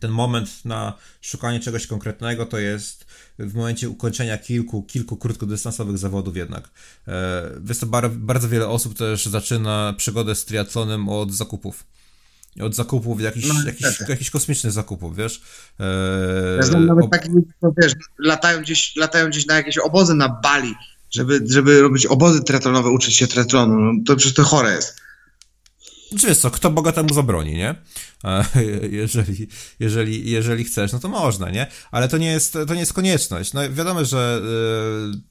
[0.00, 3.06] ten moment na szukanie czegoś konkretnego to jest
[3.38, 6.70] w momencie ukończenia kilku, kilku krótkodystansowych zawodów jednak.
[7.08, 11.84] E, to bar, bardzo wiele osób też zaczyna przygodę z triatlonem od zakupów
[12.60, 15.42] od zakupów, jakichś, no, jakichś, jakichś kosmicznych zakupów, wiesz.
[15.80, 15.86] Eee,
[16.56, 17.48] ja znam nawet takich ludzi,
[17.82, 20.74] wiesz, latają gdzieś, latają gdzieś na jakieś obozy na Bali,
[21.10, 23.80] żeby, żeby robić obozy triatlonowe, uczyć się triatlonu.
[23.80, 25.00] No, to przecież to chore jest.
[26.18, 27.74] Czy wiesz co, kto Boga temu zabroni, nie?
[28.90, 29.48] Jeżeli,
[29.80, 31.66] jeżeli, jeżeli chcesz, no to można, nie?
[31.90, 33.52] Ale to nie jest, to nie jest konieczność.
[33.52, 34.42] No wiadomo, że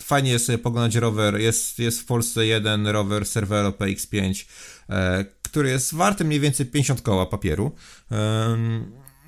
[0.01, 1.39] y, fajnie jest sobie poglądać rower.
[1.39, 4.45] Jest, jest w Polsce jeden rower Cervelo PX5,
[4.89, 7.75] e, który jest warty mniej więcej 50 koła papieru,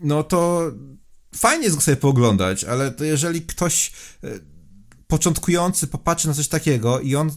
[0.01, 0.71] no to
[1.35, 3.91] fajnie jest go sobie pooglądać, ale to jeżeli ktoś
[4.23, 4.27] e,
[5.11, 7.31] początkujący popatrzy na coś takiego i on,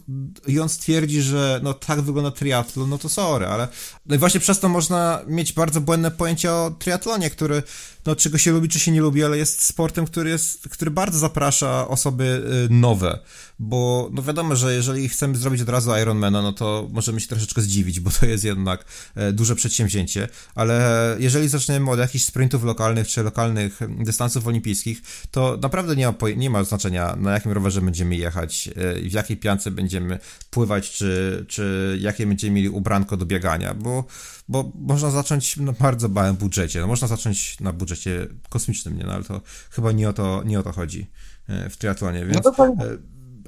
[0.47, 3.67] i on stwierdzi, że no tak wygląda triatlon, no to sorry, ale
[4.05, 7.63] no i właśnie przez to można mieć bardzo błędne pojęcie o triatlonie, który
[8.05, 11.19] no czego się lubi, czy się nie lubi, ale jest sportem, który jest, który bardzo
[11.19, 13.19] zaprasza osoby y, nowe,
[13.59, 17.61] bo no wiadomo, że jeżeli chcemy zrobić od razu Ironmana, no to możemy się troszeczkę
[17.61, 18.85] zdziwić, bo to jest jednak
[19.15, 25.01] e, duże przedsięwzięcie, ale jeżeli zaczniemy od jakichś sprintów lokalnych, czy lokalnych dystansów olimpijskich,
[25.31, 29.37] to naprawdę nie ma, nie ma znaczenia, na jakim rowerze będziemy jechać, e, w jakiej
[29.37, 34.05] piance będziemy pływać, czy, czy jakie będziemy mieli ubranko do biegania, bo
[34.47, 36.81] bo można zacząć na bardzo małym budżecie.
[36.81, 39.03] No, można zacząć na budżecie kosmicznym, nie?
[39.03, 41.07] No, ale to chyba nie o to, nie o to chodzi
[41.47, 42.45] e, w triatlonie, więc...
[42.45, 42.75] No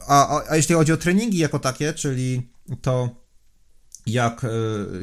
[0.08, 2.50] a, a, a jeśli chodzi o treningi jako takie, czyli
[2.82, 3.28] to
[4.06, 4.48] jak e,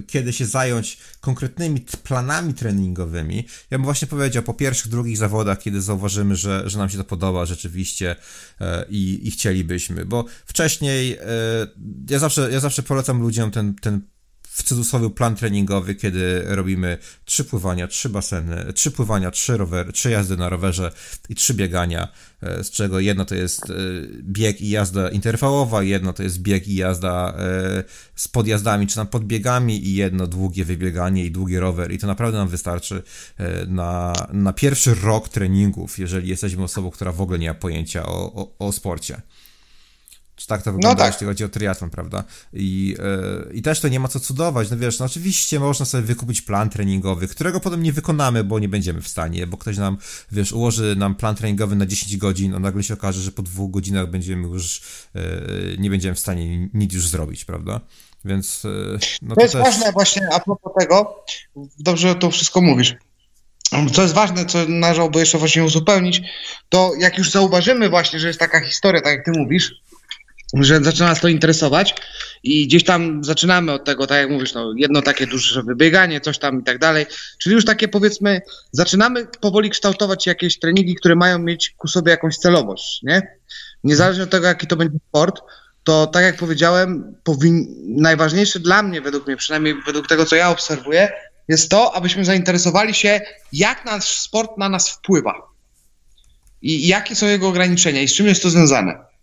[0.06, 3.46] kiedy się zająć konkretnymi planami treningowymi.
[3.70, 7.04] Ja bym właśnie powiedział po pierwszych, drugich zawodach, kiedy zauważymy, że, że nam się to
[7.04, 8.16] podoba rzeczywiście
[8.88, 11.18] i, i chcielibyśmy, bo wcześniej
[12.10, 14.00] ja zawsze, ja zawsze polecam ludziom ten, ten
[14.54, 20.10] w cudzysłowie plan treningowy, kiedy robimy trzy pływania, trzy baseny, trzy pływania, trzy rowery, trzy
[20.10, 20.92] jazdy na rowerze
[21.28, 22.08] i trzy biegania,
[22.42, 23.74] e, z czego jedno to jest e,
[24.22, 27.84] bieg i jazda interwałowa, jedno to jest bieg i jazda e,
[28.14, 32.38] z podjazdami czy tam podbiegami i jedno długie wybieganie i długi rower i to naprawdę
[32.38, 33.02] nam wystarczy
[33.68, 38.34] na, na pierwszy rok treningów, jeżeli jesteśmy osobą, która w ogóle nie ma pojęcia o,
[38.34, 39.22] o, o sporcie.
[40.36, 41.14] Czy tak to no wygląda, no tak.
[41.14, 42.24] jeśli chodzi o triatlon, prawda?
[42.52, 42.96] I,
[43.46, 44.70] yy, I też to nie ma co cudować.
[44.70, 48.68] No wiesz, no oczywiście można sobie wykupić plan treningowy, którego potem nie wykonamy, bo nie
[48.68, 49.96] będziemy w stanie, bo ktoś nam,
[50.32, 53.70] wiesz, ułoży nam plan treningowy na 10 godzin, a nagle się okaże, że po dwóch
[53.70, 54.82] godzinach będziemy już,
[55.14, 57.80] yy, nie będziemy w stanie nic już zrobić, prawda?
[58.24, 58.64] Więc.
[58.64, 59.62] Yy, no to, to jest też...
[59.62, 61.24] ważne właśnie a propos tego,
[61.78, 62.96] dobrze to wszystko mówisz.
[63.92, 66.22] Co jest ważne, co należałoby jeszcze właśnie uzupełnić,
[66.68, 69.74] to jak już zauważymy właśnie, że jest taka historia, tak jak ty mówisz,
[70.60, 71.94] że zaczyna nas to interesować
[72.42, 76.38] i gdzieś tam zaczynamy od tego, tak jak mówisz, no, jedno takie duże wybieganie, coś
[76.38, 77.06] tam i tak dalej,
[77.38, 78.40] czyli już takie powiedzmy,
[78.72, 83.36] zaczynamy powoli kształtować jakieś treningi, które mają mieć ku sobie jakąś celowość, nie?
[83.84, 85.40] Niezależnie od tego, jaki to będzie sport,
[85.84, 87.66] to tak jak powiedziałem, powin...
[87.86, 91.12] najważniejsze dla mnie, według mnie, przynajmniej według tego, co ja obserwuję,
[91.48, 93.20] jest to, abyśmy zainteresowali się,
[93.52, 95.54] jak nasz sport na nas wpływa
[96.62, 99.13] i jakie są jego ograniczenia i z czym jest to związane.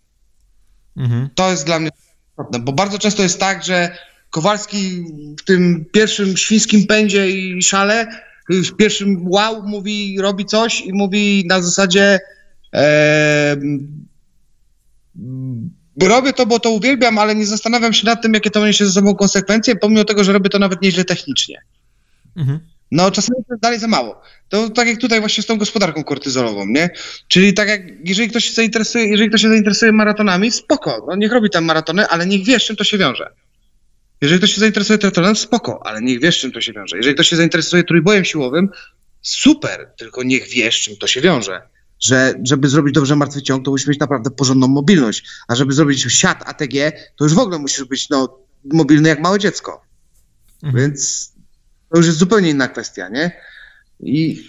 [0.96, 1.28] Mhm.
[1.34, 1.90] To jest dla mnie
[2.30, 3.96] istotne, bo bardzo często jest tak, że
[4.30, 5.04] Kowalski
[5.40, 8.06] w tym pierwszym świńskim pędzie i szale,
[8.48, 12.20] w pierwszym wow mówi, robi coś i mówi na zasadzie
[12.74, 13.56] e,
[16.00, 18.92] robię to, bo to uwielbiam, ale nie zastanawiam się nad tym, jakie to niesie ze
[18.92, 21.62] sobą konsekwencje, pomimo tego, że robię to nawet nieźle technicznie.
[22.36, 22.60] Mhm.
[22.92, 24.20] No czasami to jest dalej za mało.
[24.48, 26.90] To tak jak tutaj właśnie z tą gospodarką kortyzolową, nie?
[27.28, 31.32] Czyli tak jak, jeżeli ktoś się zainteresuje, jeżeli ktoś się zainteresuje maratonami, spoko, no niech
[31.32, 33.32] robi tam maratony, ale niech wie, z czym to się wiąże.
[34.20, 36.96] Jeżeli ktoś się zainteresuje triatlonem, spoko, ale niech wie, z czym to się wiąże.
[36.96, 38.68] Jeżeli ktoś się zainteresuje trójbojem siłowym,
[39.22, 41.62] super, tylko niech wie, z czym to się wiąże.
[42.00, 46.02] Że żeby zrobić dobrze martwy ciąg, to musisz mieć naprawdę porządną mobilność, a żeby zrobić
[46.02, 49.82] siat ATG, to już w ogóle musisz być no, mobilny jak małe dziecko.
[50.62, 50.84] Mhm.
[50.84, 51.31] Więc
[51.92, 53.30] to już jest zupełnie inna kwestia, nie?
[54.00, 54.44] I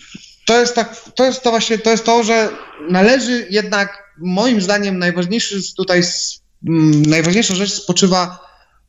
[0.45, 2.49] to jest tak, to jest to właśnie, to jest to, że
[2.89, 6.01] należy jednak, moim zdaniem, najważniejszy tutaj,
[6.67, 8.39] mm, najważniejsza rzecz spoczywa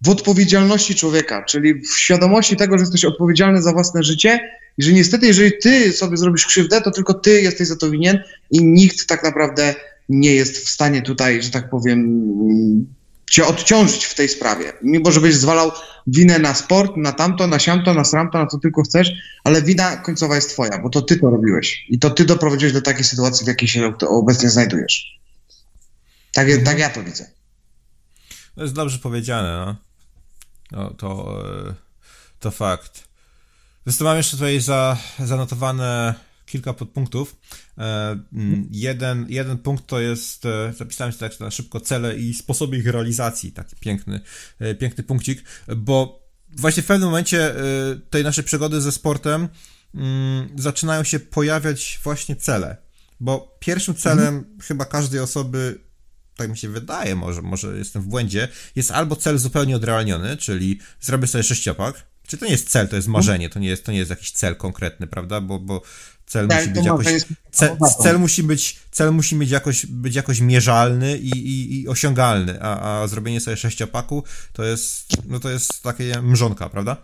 [0.05, 4.41] w odpowiedzialności człowieka, czyli w świadomości tego, że jesteś odpowiedzialny za własne życie
[4.79, 8.19] i że niestety, jeżeli ty sobie zrobisz krzywdę, to tylko ty jesteś za to winien
[8.51, 9.75] i nikt tak naprawdę
[10.09, 12.27] nie jest w stanie tutaj, że tak powiem,
[13.31, 14.73] cię odciążyć w tej sprawie.
[14.83, 15.73] Mimo, że byś zwalał
[16.07, 19.13] winę na sport, na tamto, na siamto, na sramto, na co tylko chcesz,
[19.45, 21.87] ale wina końcowa jest twoja, bo to ty to robiłeś.
[21.89, 25.19] I to ty doprowadziłeś do takiej sytuacji, w jakiej się obecnie znajdujesz.
[26.33, 26.65] Tak, mhm.
[26.65, 27.31] tak ja to widzę.
[28.55, 29.77] To jest dobrze powiedziane, no.
[30.71, 31.75] no to, e,
[32.41, 33.05] to fakt.
[33.87, 36.15] Zresztą mam jeszcze tutaj za, zanotowane
[36.47, 37.37] kilka podpunktów.
[37.79, 42.35] E, mm, jeden, jeden punkt to jest, e, zapisałem sobie tak na szybko, cele i
[42.35, 43.53] sposoby ich realizacji.
[43.53, 44.21] Taki piękny,
[44.59, 45.45] e, piękny punkcik,
[45.77, 46.25] bo
[46.57, 47.55] właśnie w pewnym momencie
[48.11, 49.49] tej naszej przygody ze sportem
[49.95, 52.77] mm, zaczynają się pojawiać właśnie cele.
[53.21, 54.61] Bo pierwszym celem mhm.
[54.61, 55.85] chyba każdej osoby
[56.37, 60.81] tak mi się wydaje, może, może jestem w błędzie, jest albo cel zupełnie odrealniony, czyli
[61.01, 63.93] zrobię sobie sześciopak, czy to nie jest cel, to jest marzenie, to nie jest, to
[63.93, 65.41] nie jest jakiś cel konkretny, prawda?
[65.41, 65.83] Bo, bo
[66.27, 67.07] Cel tak, musi być jakoś.
[67.53, 72.63] Cel, cel, musi być, cel musi być jakoś, być jakoś mierzalny i, i, i osiągalny,
[72.63, 76.97] a, a zrobienie sobie sześciopaku to jest, no to jest takie mrzonka, prawda?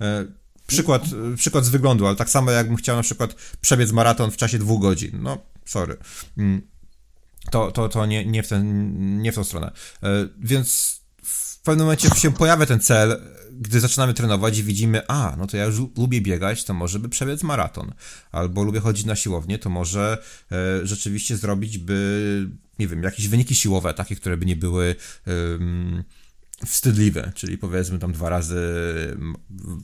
[0.00, 0.24] E,
[0.66, 1.02] przykład,
[1.36, 4.82] przykład z wyglądu, ale tak samo jakbym chciał na przykład przebiec maraton w czasie dwóch
[4.82, 5.22] godzin.
[5.22, 5.96] No, sorry.
[6.38, 6.62] Mm,
[7.50, 9.72] to, to, to nie, nie, w ten, nie w tą stronę.
[10.02, 10.08] E,
[10.38, 10.97] więc
[11.68, 13.20] pewnym momencie się pojawia ten cel,
[13.52, 17.08] gdy zaczynamy trenować i widzimy, a, no to ja już lubię biegać, to może by
[17.08, 17.92] przebiec maraton.
[18.32, 20.18] Albo lubię chodzić na siłownię, to może
[20.52, 22.48] e, rzeczywiście zrobić by,
[22.78, 24.94] nie wiem, jakieś wyniki siłowe, takie, które by nie były...
[25.26, 25.32] E,
[26.66, 28.56] wstydliwe, czyli powiedzmy tam dwa razy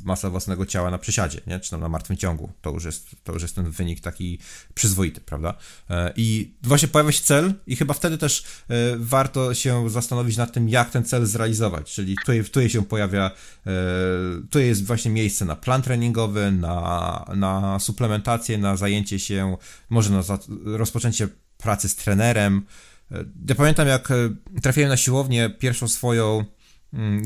[0.05, 1.61] masa własnego ciała na przysiadzie, nie?
[1.61, 2.53] czy tam na martwym ciągu.
[2.61, 4.39] To już jest, to już jest ten wynik taki
[4.75, 5.55] przyzwoity, prawda?
[5.91, 10.53] E, I właśnie pojawia się cel i chyba wtedy też e, warto się zastanowić nad
[10.53, 13.31] tym, jak ten cel zrealizować, czyli tutaj, tutaj się pojawia,
[13.67, 13.71] e,
[14.51, 19.57] tu jest właśnie miejsce na plan treningowy, na, na suplementację, na zajęcie się,
[19.91, 20.23] może na
[20.65, 22.63] rozpoczęcie pracy z trenerem,
[23.49, 24.09] ja pamiętam, jak
[24.63, 26.45] trafiłem na siłownię pierwszą swoją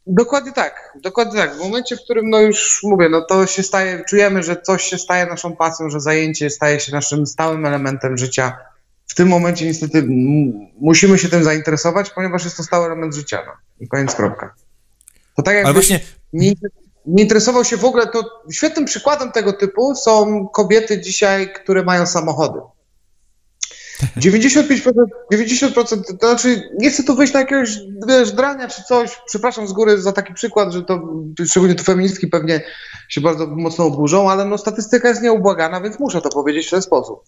[0.07, 1.57] Dokładnie tak, dokładnie tak.
[1.57, 4.99] W momencie, w którym, no już mówię, no to się staje, czujemy, że coś się
[4.99, 8.59] staje naszą pasją, że zajęcie staje się naszym stałym elementem życia,
[9.09, 10.07] w tym momencie niestety
[10.81, 13.43] musimy się tym zainteresować, ponieważ jest to stały element życia.
[13.47, 13.53] No.
[13.81, 14.55] I koniec, kropka.
[15.37, 16.01] To tak jak właśnie...
[16.33, 16.53] nie,
[17.07, 22.07] nie interesował się w ogóle, to świetnym przykładem tego typu są kobiety dzisiaj, które mają
[22.07, 22.61] samochody.
[24.17, 24.93] 95%,
[25.33, 27.79] 90% to znaczy, nie chcę tu wyjść na jakiegoś
[28.09, 31.01] wiesz, drania czy coś, przepraszam z góry za taki przykład, że to,
[31.47, 32.61] szczególnie to feministki pewnie
[33.09, 36.83] się bardzo mocno oburzą, ale no statystyka jest nieubłagana, więc muszę to powiedzieć w ten
[36.83, 37.25] sposób.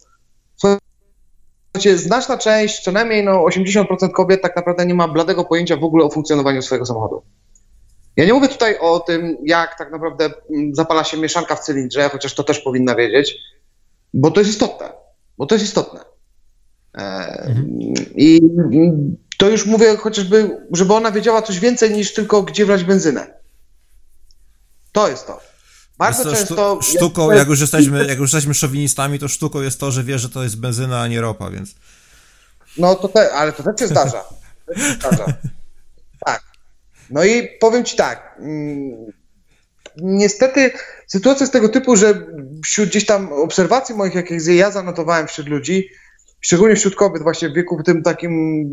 [1.72, 5.84] Słuchajcie, znaczna część, co najmniej no 80% kobiet tak naprawdę nie ma bladego pojęcia w
[5.84, 7.22] ogóle o funkcjonowaniu swojego samochodu.
[8.16, 12.08] Ja nie mówię tutaj o tym, jak tak naprawdę mm, zapala się mieszanka w cylindrze,
[12.08, 13.36] chociaż to też powinna wiedzieć,
[14.14, 14.92] bo to jest istotne.
[15.38, 16.00] Bo to jest istotne.
[16.92, 17.94] Mhm.
[18.14, 18.40] I
[19.38, 23.34] to już mówię chociażby, żeby ona wiedziała coś więcej niż tylko gdzie wlać benzynę.
[24.92, 25.49] To jest to.
[26.00, 26.78] Bardzo to często.
[26.82, 30.28] Sztuką, jak już, jesteśmy, jak już jesteśmy szowinistami, to sztuką jest to, że wie, że
[30.28, 31.74] to jest benzyna, a nie ropa, więc.
[32.78, 34.24] No to te, ale to też się zdarza.
[34.66, 35.24] To się zdarza.
[36.26, 36.42] Tak.
[37.10, 38.36] No i powiem ci tak.
[38.38, 39.12] Mm,
[39.96, 40.72] niestety
[41.06, 42.26] sytuacja jest tego typu, że
[42.64, 45.88] wśród gdzieś tam obserwacji moich, jakich ja zanotowałem wśród ludzi,
[46.40, 48.64] szczególnie wśród kobiet właśnie w wieku tym takim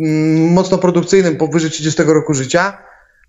[0.00, 2.78] mm, mocno produkcyjnym powyżej 30 roku życia,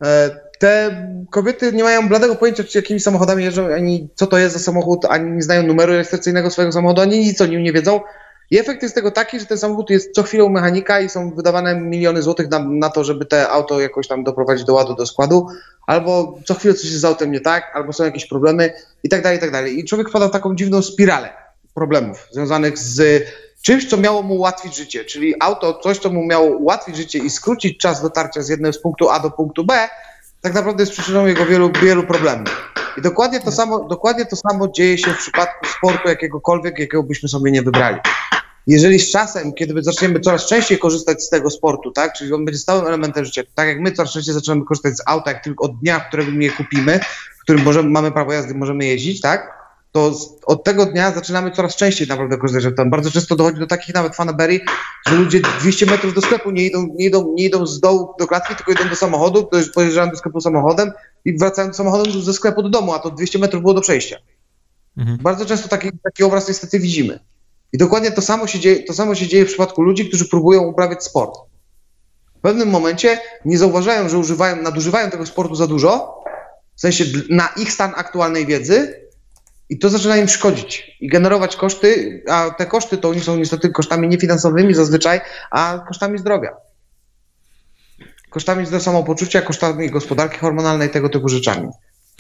[0.04, 4.54] e, te kobiety nie mają bladego pojęcia, czy jakimi samochodami jeżdżą, ani co to jest
[4.54, 8.00] za samochód, ani nie znają numeru rejestracyjnego swojego samochodu, ani nic o nim nie wiedzą.
[8.52, 11.76] I efekt jest tego taki, że ten samochód jest co chwilę mechanika i są wydawane
[11.76, 15.48] miliony złotych na, na to, żeby te auto jakoś tam doprowadzić do ładu, do składu,
[15.88, 19.22] albo co chwilę coś jest z autem nie tak, albo są jakieś problemy i tak
[19.22, 19.80] dalej, i tak dalej.
[19.80, 21.30] I człowiek wpada w taką dziwną spiralę
[21.74, 23.24] problemów związanych z
[23.62, 27.30] czymś, co miało mu ułatwić życie, czyli auto, coś, co mu miało ułatwić życie i
[27.30, 29.90] skrócić czas dotarcia z jednego z punktu A do punktu B,
[30.42, 32.72] tak naprawdę jest przyczyną jego wielu, wielu problemów.
[32.98, 37.30] I dokładnie to, samo, dokładnie to samo dzieje się w przypadku sportu jakiegokolwiek, jakiego byśmy
[37.30, 37.98] sobie nie wybrali.
[38.68, 42.60] Jeżeli z czasem, kiedy zaczniemy coraz częściej korzystać z tego sportu, tak, czyli on będzie
[42.60, 45.80] stałym elementem życia, tak jak my coraz częściej zaczynamy korzystać z auta, jak tylko od
[45.80, 47.00] dnia, w którym je kupimy,
[47.40, 49.61] w którym możemy, mamy prawo jazdy, możemy jeździć, tak,
[49.92, 50.12] to
[50.46, 54.16] od tego dnia zaczynamy coraz częściej naprawdę korzystać z Bardzo często dochodzi do takich nawet
[54.16, 54.60] fanaberii,
[55.08, 58.28] że ludzie 200 metrów do sklepu nie idą, nie idą, nie idą z dołu do
[58.28, 60.92] klatki, tylko idą do samochodu, pojeżdżają do sklepu samochodem
[61.26, 64.18] i wracają samochodem ze sklepu do domu, a to 200 metrów było do przejścia.
[64.98, 65.18] Mhm.
[65.18, 67.20] Bardzo często taki, taki obraz niestety widzimy.
[67.74, 70.62] I dokładnie to samo, się dzieje, to samo się dzieje w przypadku ludzi, którzy próbują
[70.64, 71.40] uprawiać sport.
[72.38, 76.24] W pewnym momencie nie zauważają, że używają, nadużywają tego sportu za dużo,
[76.76, 79.02] w sensie na ich stan aktualnej wiedzy,
[79.72, 83.70] i to zaczyna im szkodzić i generować koszty, a te koszty to oni są niestety
[83.70, 86.50] kosztami niefinansowymi zazwyczaj, a kosztami zdrowia.
[88.30, 91.70] Kosztami samopoczucia, kosztami gospodarki hormonalnej, tego typu rzeczami.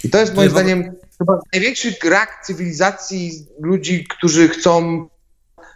[0.03, 5.07] I to jest moim zdaniem chyba największy rak cywilizacji ludzi, którzy chcą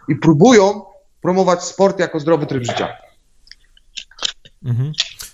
[0.08, 0.82] i próbują
[1.20, 2.88] promować sport jako zdrowy tryb życia.
[4.64, 4.92] Mhm.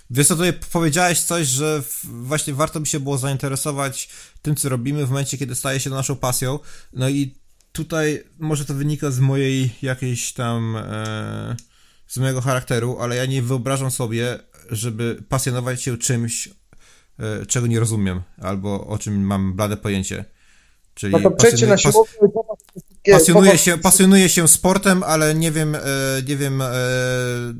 [0.09, 4.09] Wiesz co, tutaj powiedziałeś coś, że właśnie warto by się było zainteresować
[4.41, 6.59] tym, co robimy w momencie, kiedy staje się to naszą pasją.
[6.93, 7.35] No i
[7.71, 11.55] tutaj może to wynika z mojej jakiejś tam e,
[12.07, 14.39] z mojego charakteru, ale ja nie wyobrażam sobie,
[14.69, 16.49] żeby pasjonować się czymś,
[17.19, 20.25] e, czego nie rozumiem, albo o czym mam blade pojęcie.
[20.93, 22.17] Czyli no to pasjonuję, na siłownię,
[23.11, 25.79] pasjonuję, się, pasjonuję się sportem, ale nie wiem, e,
[26.27, 26.67] nie wiem e,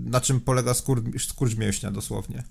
[0.05, 2.43] na czym polega skurcz, skurcz mięśnia dosłownie.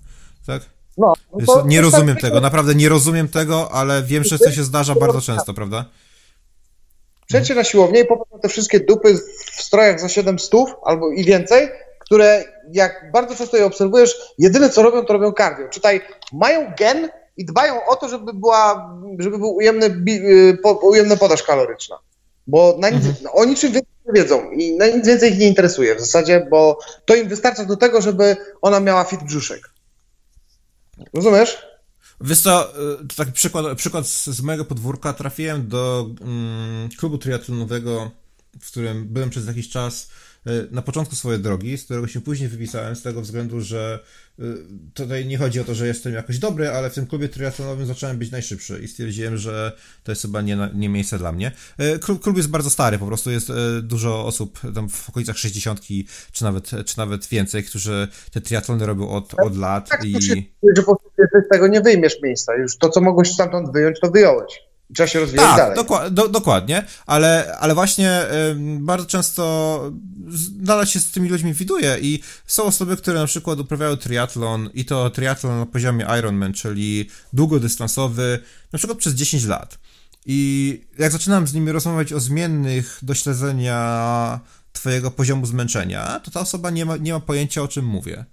[0.47, 0.61] Tak?
[0.97, 1.13] No,
[1.47, 5.21] no nie rozumiem tego, naprawdę nie rozumiem tego, ale wiem, że to się zdarza bardzo
[5.21, 5.85] często, prawda?
[7.27, 9.19] Przejdźcie na siłownię i popatrz te wszystkie dupy
[9.55, 10.51] w strojach za 700
[10.85, 11.69] albo i więcej,
[11.99, 15.69] które jak bardzo często je obserwujesz, jedyne co robią, to robią cardio.
[15.69, 16.01] Czytaj,
[16.33, 21.99] mają gen i dbają o to, żeby była, żeby był ujemny, y, ujemna podaż kaloryczna.
[22.47, 23.27] Bo na nic, mhm.
[23.33, 26.79] o niczym więcej nie wiedzą i na nic więcej ich nie interesuje w zasadzie, bo
[27.05, 29.69] to im wystarcza do tego, żeby ona miała fit brzuszek.
[31.13, 31.57] Rozumiesz?
[32.21, 32.69] Wiesz co,
[33.01, 35.13] y, to taki przykład, przykład z, z mojego podwórka.
[35.13, 38.11] Trafiłem do mm, klubu triatlonowego,
[38.61, 40.09] w którym byłem przez jakiś czas
[40.71, 43.99] na początku swojej drogi, z którego się później wypisałem, z tego względu, że
[44.39, 44.43] y,
[44.93, 48.17] tutaj nie chodzi o to, że jestem jakoś dobry, ale w tym klubie triatlonowym zacząłem
[48.17, 51.51] być najszybszy i stwierdziłem, że to jest chyba nie, nie miejsce dla mnie.
[52.01, 55.81] Klub, klub jest bardzo stary, po prostu jest dużo osób tam w okolicach 60
[56.31, 60.21] czy nawet, czy nawet więcej, którzy te triatlony robią od, od lat tak, i...
[60.75, 61.09] że po prostu
[61.45, 62.55] z tego nie wyjmiesz miejsca.
[62.55, 64.72] Już to, co mogłeś stamtąd wyjąć, to wyjąłeś.
[64.93, 65.75] Trzeba się rozwijać tak, dalej.
[65.75, 68.21] Doku do, dokładnie, ale, ale właśnie
[68.79, 69.93] bardzo często
[70.59, 74.85] nadal się z tymi ludźmi widuje i są osoby, które na przykład uprawiają triatlon i
[74.85, 78.39] to triatlon na poziomie Ironman, czyli długodystansowy,
[78.73, 79.77] na przykład przez 10 lat.
[80.25, 84.39] I jak zaczynam z nimi rozmawiać o zmiennych do śledzenia
[84.73, 88.25] twojego poziomu zmęczenia, to ta osoba nie ma, nie ma pojęcia o czym mówię.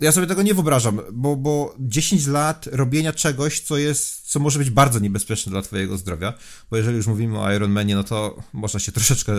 [0.00, 4.58] Ja sobie tego nie wyobrażam, bo, bo 10 lat robienia czegoś, co jest, co może
[4.58, 6.34] być bardzo niebezpieczne dla twojego zdrowia,
[6.70, 9.32] bo jeżeli już mówimy o Ironmanie, no to można się troszeczkę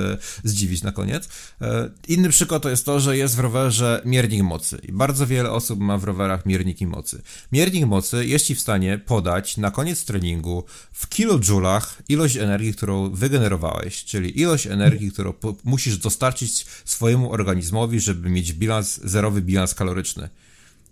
[0.43, 1.29] zdziwić na koniec.
[1.61, 5.51] E, inny przykład to jest to, że jest w rowerze miernik mocy i bardzo wiele
[5.51, 7.21] osób ma w rowerach mierniki mocy.
[7.51, 13.09] Miernik mocy jest ci w stanie podać na koniec treningu w kilojulach ilość energii, którą
[13.09, 15.33] wygenerowałeś, czyli ilość energii, którą
[15.63, 20.29] musisz dostarczyć swojemu organizmowi, żeby mieć bilans, zerowy bilans kaloryczny.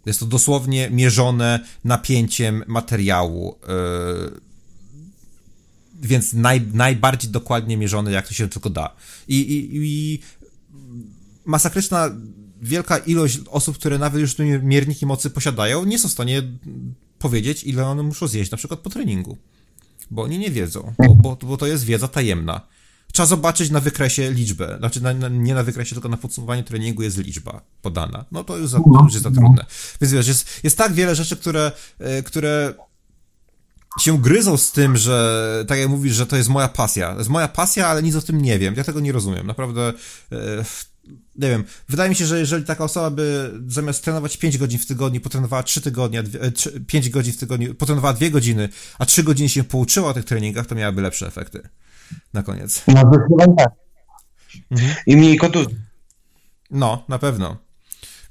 [0.05, 3.55] Jest to dosłownie mierzone napięciem materiału.
[3.67, 4.41] Yy,
[6.01, 8.95] więc naj, najbardziej dokładnie mierzone, jak to się tylko da.
[9.27, 10.19] I, i, i
[11.45, 12.09] masakryczna
[12.61, 16.41] wielka ilość osób, które nawet już mierniki mocy posiadają, nie są w stanie
[17.19, 19.37] powiedzieć, ile one muszą zjeść, na przykład po treningu.
[20.11, 22.61] Bo oni nie wiedzą, bo, bo, bo to jest wiedza tajemna
[23.15, 24.75] trzeba zobaczyć na wykresie liczbę.
[24.79, 28.25] Znaczy, na, na, nie na wykresie, tylko na podsumowaniu treningu jest liczba podana.
[28.31, 29.65] No to już, za, to już jest za trudne.
[30.01, 32.73] Więc wiesz, jest, jest tak wiele rzeczy, które, e, które
[34.01, 37.11] się gryzą z tym, że tak jak mówisz, że to jest moja pasja.
[37.11, 38.73] To jest moja pasja, ale nic o tym nie wiem.
[38.77, 39.47] Ja tego nie rozumiem.
[39.47, 39.93] Naprawdę.
[40.31, 40.65] E,
[41.35, 44.85] nie wiem, wydaje mi się, że jeżeli taka osoba by zamiast trenować 5 godzin w
[44.85, 46.23] tygodniu, potrenowała 3 tygodnie,
[46.87, 50.65] 5 godzin w tygodniu, potrenowała 2 godziny, a 3 godziny się pouczyła o tych treningach,
[50.65, 51.69] to miałaby lepsze efekty
[52.33, 52.83] na koniec.
[52.87, 53.69] No zdecydowanie tak.
[54.71, 54.95] Mhm.
[55.07, 55.75] I mniej kontuzji.
[56.71, 57.57] No, na pewno.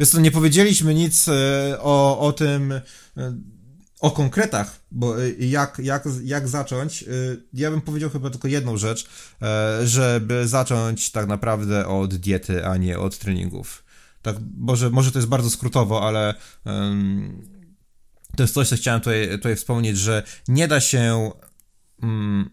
[0.01, 1.33] Więc to nie powiedzieliśmy nic e,
[1.81, 2.83] o, o tym, e,
[4.01, 7.05] o konkretach, bo e, jak, jak, jak zacząć,
[7.53, 9.09] ja bym powiedział chyba tylko jedną rzecz,
[9.85, 13.85] żeby zacząć tak naprawdę od diety, a nie od treningów.
[14.22, 17.43] Tak, może, może to jest bardzo skrótowo, ale um,
[18.37, 21.31] to jest coś, co chciałem tutaj, tutaj wspomnieć, że nie da się
[22.03, 22.51] um,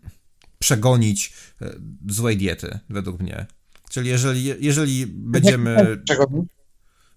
[0.62, 1.76] przegonić e,
[2.10, 3.46] złej diety, według mnie.
[3.90, 6.02] Czyli jeżeli, jeżeli będziemy...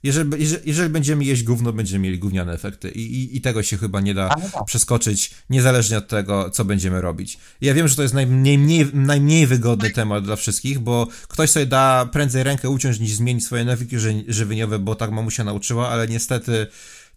[0.02, 0.30] Jeżeli,
[0.64, 4.14] jeżeli, będziemy jeść gówno, będziemy mieli gówniane efekty I, i, i tego się chyba nie
[4.14, 4.64] da tak.
[4.64, 7.38] przeskoczyć, niezależnie od tego, co będziemy robić.
[7.60, 12.08] Ja wiem, że to jest najmniej, najmniej wygodny temat dla wszystkich, bo ktoś sobie da
[12.12, 13.96] prędzej rękę uciąć, niż zmienić swoje nawyki
[14.28, 16.66] żywieniowe, bo tak mamusia nauczyła, ale niestety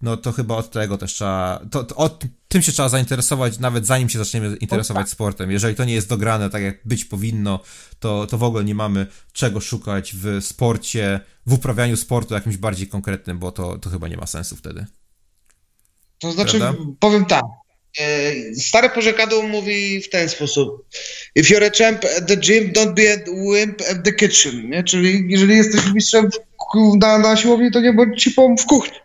[0.01, 3.85] no to chyba od tego też trzeba, to, to od tym się trzeba zainteresować, nawet
[3.85, 5.09] zanim się zaczniemy interesować tak.
[5.09, 5.51] sportem.
[5.51, 7.59] Jeżeli to nie jest dograne tak, jak być powinno,
[7.99, 12.87] to, to w ogóle nie mamy czego szukać w sporcie, w uprawianiu sportu jakimś bardziej
[12.87, 14.85] konkretnym, bo to, to chyba nie ma sensu wtedy.
[16.19, 16.83] To znaczy, Prawda?
[16.99, 17.43] powiem tak.
[17.99, 20.85] E, stare porzekadło mówi w ten sposób.
[21.35, 23.17] If you're a champ at the gym, don't be a
[23.53, 24.69] wimp at the kitchen.
[24.69, 24.83] Nie?
[24.83, 26.29] Czyli jeżeli jesteś mistrzem
[26.99, 28.97] na, na siłowni, to nie bądź cipą w kuchni.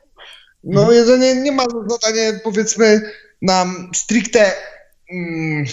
[0.64, 0.98] No mhm.
[0.98, 3.00] jedzenie nie ma zadania, powiedzmy,
[3.42, 4.52] nam stricte
[5.12, 5.64] mm,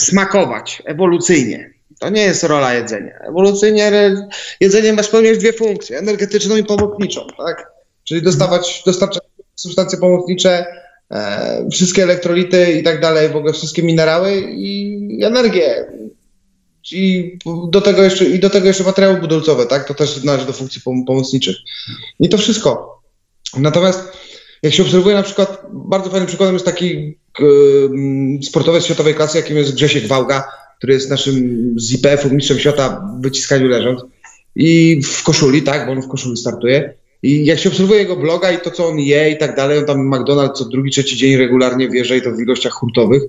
[0.00, 1.74] smakować ewolucyjnie.
[2.00, 3.18] To nie jest rola jedzenia.
[3.28, 3.92] Ewolucyjnie
[4.60, 7.72] jedzenie ma spełniać dwie funkcje, energetyczną i pomocniczą, tak?
[8.04, 9.22] Czyli dostawać, dostarczać
[9.54, 10.66] substancje pomocnicze,
[11.10, 15.86] e, wszystkie elektrolity i tak dalej, w ogóle wszystkie minerały i energię.
[16.92, 19.88] I do tego jeszcze, i do tego jeszcze materiały budulcowe, tak?
[19.88, 21.56] To też należy do funkcji pomocniczych.
[22.20, 23.02] I to wszystko.
[23.56, 24.12] Natomiast
[24.64, 27.18] jak się obserwuje na przykład, bardzo fajnym przykładem jest taki
[28.42, 30.44] sportowiec światowej klasy, jakim jest Grzesiek Wałga,
[30.78, 34.00] który jest naszym z IPF-u mistrzem świata w wyciskaniu leżąc
[34.56, 36.94] i w koszuli, tak, bo on w koszuli startuje.
[37.22, 39.84] I jak się obserwuje jego bloga i to, co on je i tak dalej, on
[39.84, 43.22] tam McDonald's co drugi, trzeci dzień regularnie wjeżdża i to w ilościach hurtowych.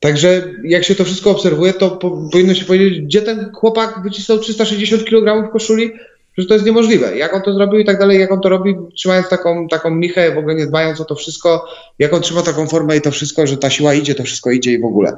[0.00, 4.38] Także jak się to wszystko obserwuje, to po, powinno się powiedzieć, gdzie ten chłopak wycisnął
[4.38, 5.92] 360 kg w koszuli,
[6.40, 7.16] że to jest niemożliwe.
[7.16, 10.34] Jak on to zrobił i tak dalej, jak on to robi, trzymając taką, taką michę,
[10.34, 11.64] w ogóle nie dbając o to wszystko,
[11.98, 14.72] jak on trzyma taką formę i to wszystko, że ta siła idzie, to wszystko idzie
[14.72, 15.16] i w ogóle.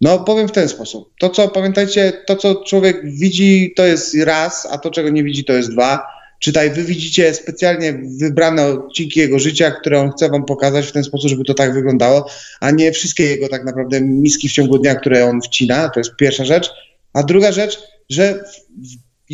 [0.00, 1.10] No powiem w ten sposób.
[1.18, 5.44] To, co pamiętajcie, to, co człowiek widzi, to jest raz, a to, czego nie widzi,
[5.44, 6.06] to jest dwa.
[6.38, 11.04] Czytaj, wy widzicie specjalnie wybrane odcinki jego życia, które on chce wam pokazać w ten
[11.04, 12.26] sposób, żeby to tak wyglądało,
[12.60, 15.88] a nie wszystkie jego tak naprawdę miski w ciągu dnia, które on wcina.
[15.88, 16.70] To jest pierwsza rzecz.
[17.12, 17.78] A druga rzecz,
[18.10, 18.44] że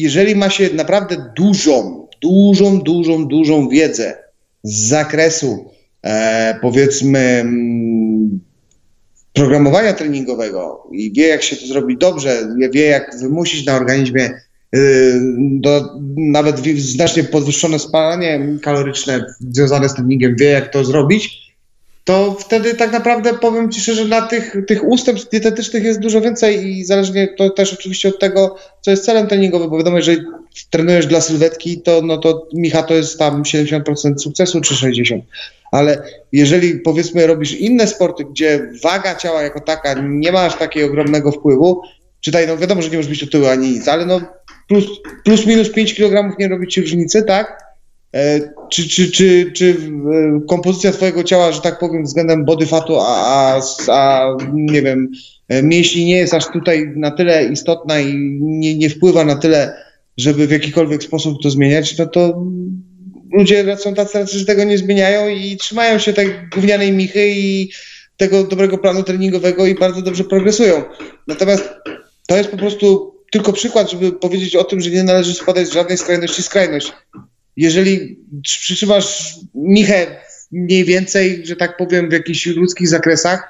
[0.03, 4.15] jeżeli ma się naprawdę dużą, dużą, dużą, dużą wiedzę
[4.63, 5.71] z zakresu
[6.03, 8.41] e, powiedzmy mm,
[9.33, 14.31] programowania treningowego i wie, jak się to zrobić dobrze, wie, jak wymusić na organizmie
[14.77, 21.48] y, do, nawet znacznie podwyższone spalanie kaloryczne związane z treningiem, wie, jak to zrobić,
[22.09, 26.67] to wtedy tak naprawdę powiem Ci szczerze, na tych, tych ustępstw dietetycznych jest dużo więcej
[26.67, 30.21] i zależnie to też oczywiście od tego, co jest celem treningowym, bo wiadomo, jeżeli
[30.71, 35.21] trenujesz dla sylwetki, to, no to Micha to jest tam 70% sukcesu czy 60%.
[35.73, 36.03] Ale
[36.33, 41.33] jeżeli powiedzmy robisz inne sporty, gdzie waga ciała jako taka nie ma aż takiego ogromnego
[41.33, 41.83] wpływu,
[42.21, 44.21] czytaj, no wiadomo, że nie możesz być otyły ani nic, ale no
[44.69, 44.85] plus,
[45.25, 47.68] plus minus 5 kg nie robi ci różnicy, tak?
[48.15, 48.41] E,
[48.71, 53.61] czy, czy, czy, czy e, kompozycja twojego ciała, że tak powiem, względem body fatu, a,
[53.89, 55.09] a, nie wiem,
[55.49, 59.77] e, mięśni nie jest aż tutaj na tyle istotna i nie, nie wpływa na tyle,
[60.17, 62.47] żeby w jakikolwiek sposób to zmieniać, no to
[63.33, 67.71] ludzie są tacy, że tego nie zmieniają i trzymają się tej gównianej michy i
[68.17, 70.83] tego dobrego planu treningowego i bardzo dobrze progresują.
[71.27, 71.69] Natomiast
[72.29, 75.73] to jest po prostu tylko przykład, żeby powiedzieć o tym, że nie należy spadać z
[75.73, 76.93] żadnej skrajności skrajność
[77.59, 80.21] jeżeli przytrzymasz Michę
[80.53, 83.49] mniej więcej, że tak powiem, w jakichś ludzkich zakresach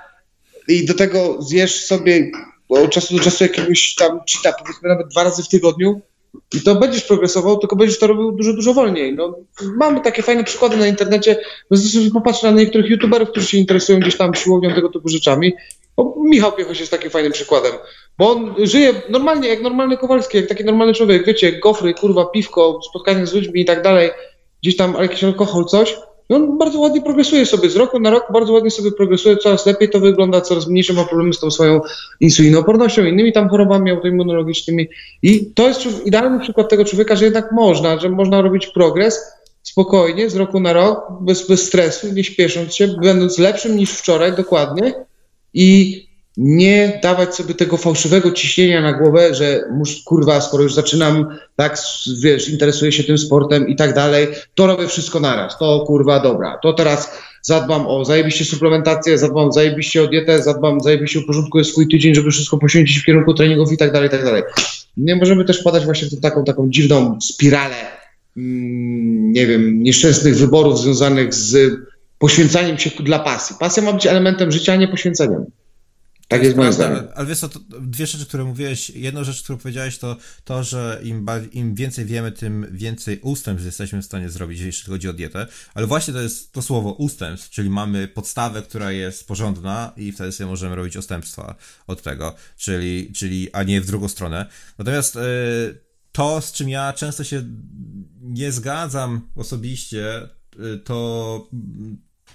[0.69, 2.31] i do tego zjesz sobie
[2.69, 6.01] od czasu do czasu jakiegoś tam cheata, powiedzmy nawet dwa razy w tygodniu,
[6.55, 9.15] i to będziesz progresował, tylko będziesz to robił dużo, dużo wolniej.
[9.15, 9.39] No,
[9.77, 11.37] mamy takie fajne przykłady na internecie.
[11.71, 15.53] Zresztą popatrz na niektórych youtuberów, którzy się interesują gdzieś tam siłownią, tego typu rzeczami.
[15.99, 17.72] O, Michał Piechoś jest takim fajnym przykładem.
[18.18, 21.26] Bo on żyje normalnie, jak normalny Kowalski, jak taki normalny człowiek.
[21.26, 24.11] Wiecie, gofry, kurwa, piwko, spotkanie z ludźmi i tak dalej.
[24.62, 25.96] Gdzieś tam jakiś alkohol, coś.
[26.30, 29.66] I on bardzo ładnie progresuje sobie, z roku na rok bardzo ładnie sobie progresuje, coraz
[29.66, 31.80] lepiej to wygląda, coraz mniejsze ma problemy z tą swoją
[32.20, 34.88] insulinoopornością, innymi tam chorobami autoimmunologicznymi.
[35.22, 39.32] I to jest idealny przykład tego człowieka, że jednak można, że można robić progres
[39.62, 44.32] spokojnie, z roku na rok, bez, bez stresu, nie śpiesząc się, będąc lepszym niż wczoraj
[44.32, 45.08] dokładnie
[45.59, 51.27] i nie dawać sobie tego fałszywego ciśnienia na głowę, że mus, kurwa, skoro już zaczynam,
[51.57, 51.79] tak,
[52.23, 56.59] wiesz, interesuję się tym sportem i tak dalej, to robię wszystko naraz, to kurwa, dobra,
[56.63, 57.11] to teraz
[57.43, 62.59] zadbam o zajebiście suplementację, zadbam zajebiście o dietę, zadbam zajebiście porządkuję swój tydzień, żeby wszystko
[62.59, 64.43] poświęcić w kierunku treningów i tak dalej, i tak dalej.
[64.97, 67.77] Nie możemy też padać właśnie w taką, taką dziwną spiralę,
[68.37, 71.79] mm, nie wiem, nieszczęsnych wyborów związanych z
[72.19, 73.57] poświęcaniem się dla pasji.
[73.61, 75.45] Pasja ma być elementem życia, a nie poświęceniem.
[76.29, 77.09] Tak jest moim zdaniem.
[77.14, 77.49] Ale wiesz co,
[77.81, 82.33] dwie rzeczy, które mówiłeś, jedną rzecz, którą powiedziałeś, to to, że im, im więcej wiemy,
[82.33, 86.53] tym więcej ustępstw jesteśmy w stanie zrobić, jeśli chodzi o dietę, ale właśnie to jest
[86.53, 91.55] to słowo ustępstw, czyli mamy podstawę, która jest porządna i wtedy sobie możemy robić ustępstwa
[91.87, 94.47] od tego, czyli, czyli a nie w drugą stronę.
[94.79, 95.21] Natomiast yy,
[96.12, 97.43] to, z czym ja często się
[98.21, 101.49] nie zgadzam osobiście, yy, to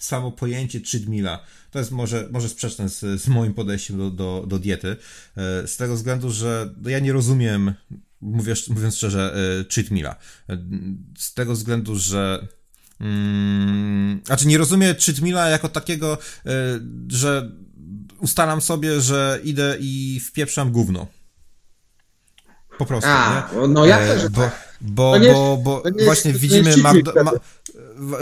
[0.03, 1.39] samo pojęcie cheat meala.
[1.71, 4.95] To jest może, może sprzeczne z, z moim podejściem do, do, do diety,
[5.37, 7.73] e, z tego względu, że ja nie rozumiem,
[8.21, 10.15] mówiąc, mówiąc szczerze, e, cheat meala.
[10.49, 10.57] E,
[11.17, 12.47] z tego względu, że
[12.99, 16.17] mm, znaczy nie rozumiem cheat meala jako takiego,
[17.07, 17.51] że
[18.19, 21.07] ustalam sobie, że idę i wpieprzam gówno.
[22.77, 23.09] Po prostu.
[23.09, 23.67] A, nie?
[23.67, 24.29] no ja też.
[24.29, 24.49] Bo,
[24.81, 27.31] bo, nie, bo, bo właśnie widzimy Magdo- ma-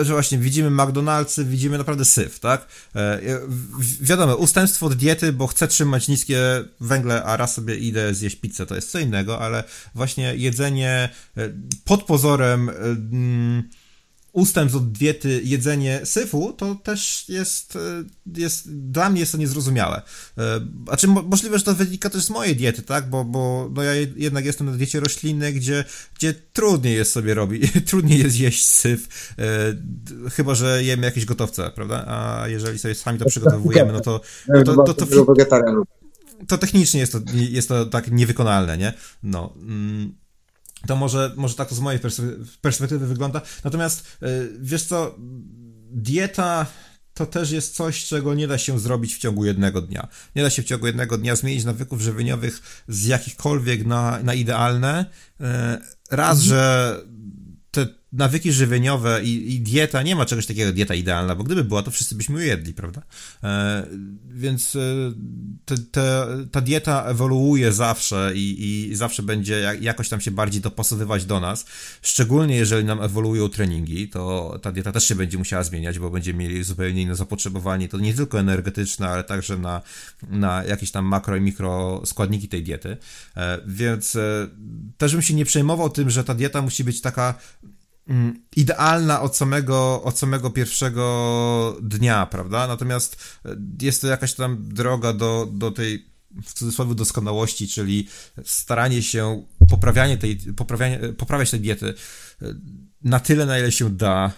[0.02, 2.68] że właśnie widzimy McDonald'sy, widzimy naprawdę syf, tak?
[2.96, 3.20] E,
[4.02, 6.40] wiadomo, ustępstwo od diety, bo chcę trzymać niskie
[6.80, 9.64] węgle, a raz sobie idę zjeść pizzę, to jest co innego, ale
[9.96, 11.50] właśnie jedzenie e,
[11.86, 13.70] pod pozorem e, mm,
[14.32, 17.80] ustęp od diety, jedzenie syfu, to też jest, e,
[18.40, 20.02] jest dla mnie jest to niezrozumiałe.
[20.38, 23.10] E, a czy możliwe, że to wynika też z mojej diety, tak?
[23.10, 25.84] Bo, bo no ja jednak jestem na diecie roślinnej, gdzie,
[26.16, 31.72] gdzie trudniej jest sobie robić, trudniej jest jeść syf, e, chyba, że jemy jakieś gotowce,
[31.76, 32.06] prawda?
[32.08, 34.22] A jeżeli sobie sami to przygotowujemy, no to...
[34.48, 35.26] No to, to, to, to,
[36.48, 38.94] to technicznie jest to, jest to tak niewykonalne, nie?
[39.24, 39.54] No.
[39.62, 40.21] Mm.
[40.88, 42.00] To może, może tak to z mojej
[42.62, 43.42] perspektywy wygląda.
[43.64, 44.28] Natomiast e,
[44.60, 45.16] wiesz co,
[45.92, 46.66] dieta
[47.14, 50.08] to też jest coś, czego nie da się zrobić w ciągu jednego dnia.
[50.36, 55.06] Nie da się w ciągu jednego dnia zmienić nawyków żywieniowych z jakichkolwiek na, na idealne.
[55.42, 55.82] E,
[56.12, 56.50] raz, mhm.
[56.50, 56.96] że
[57.72, 61.84] te nawyki żywieniowe i, i, dieta, nie ma czegoś takiego dieta idealna, bo gdyby była,
[61.84, 63.02] to wszyscy byśmy jedli, prawda?
[63.44, 63.88] E,
[64.30, 64.80] więc e,
[65.66, 70.62] te, te, ta dieta ewoluuje zawsze i, i zawsze będzie jak, jakoś tam się bardziej
[70.62, 71.66] dopasowywać do nas,
[72.02, 76.40] szczególnie jeżeli nam ewoluują treningi, to ta dieta też się będzie musiała zmieniać, bo będziemy
[76.40, 79.82] mieli zupełnie inne zapotrzebowanie, to nie tylko energetyczne, ale także na,
[80.30, 82.98] na jakieś tam makro i mikro składniki tej diety,
[83.38, 84.48] e, więc e,
[84.98, 87.36] też bym się nie przejmował tym, że ta dieta musi być taka
[88.56, 92.68] idealna od samego, od samego pierwszego dnia, prawda?
[92.68, 96.12] Natomiast e, jest to jakaś tam droga do, do tej
[96.44, 98.08] w cudzysłowie doskonałości, czyli
[98.46, 101.94] staranie się, poprawianie tej, poprawianie, poprawiać tej diety
[103.04, 104.32] na tyle, na ile się da,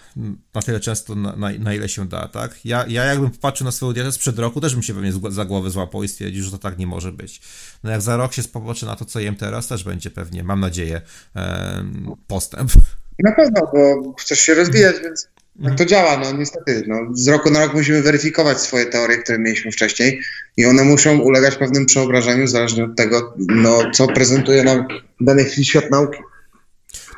[0.53, 2.65] na tyle często, na, na, na, ile się da, tak?
[2.65, 5.69] Ja, ja jakbym popatrzył na swoją dietę sprzed roku, też bym się pewnie za głowę
[5.69, 7.41] złapał i stwierdził, że to tak nie może być.
[7.83, 10.59] No jak za rok się spopatrzy na to, co jem teraz, też będzie pewnie, mam
[10.59, 11.01] nadzieję,
[12.27, 12.71] postęp.
[13.19, 15.27] Na pewno, bo chcesz się rozwijać, więc
[15.63, 16.83] tak to działa, no niestety.
[16.87, 20.21] No, z roku na rok musimy weryfikować swoje teorie, które mieliśmy wcześniej
[20.57, 24.87] i one muszą ulegać pewnym przeobrażeniu, zależnie od tego, no, co prezentuje nam
[25.21, 26.17] w danej chwili świat nauki.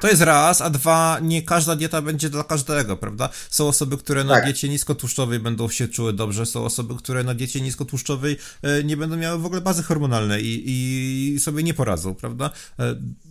[0.01, 3.29] To jest raz, a dwa, nie każda dieta będzie dla każdego, prawda?
[3.49, 4.43] Są osoby, które na tak.
[4.43, 9.17] diecie niskotłuszczowej będą się czuły dobrze, są osoby, które na diecie niskotłuszczowej e, nie będą
[9.17, 12.51] miały w ogóle bazy hormonalnej i, i sobie nie poradzą, prawda?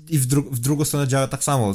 [0.09, 1.75] I w, dru w drugą stronę działa tak samo.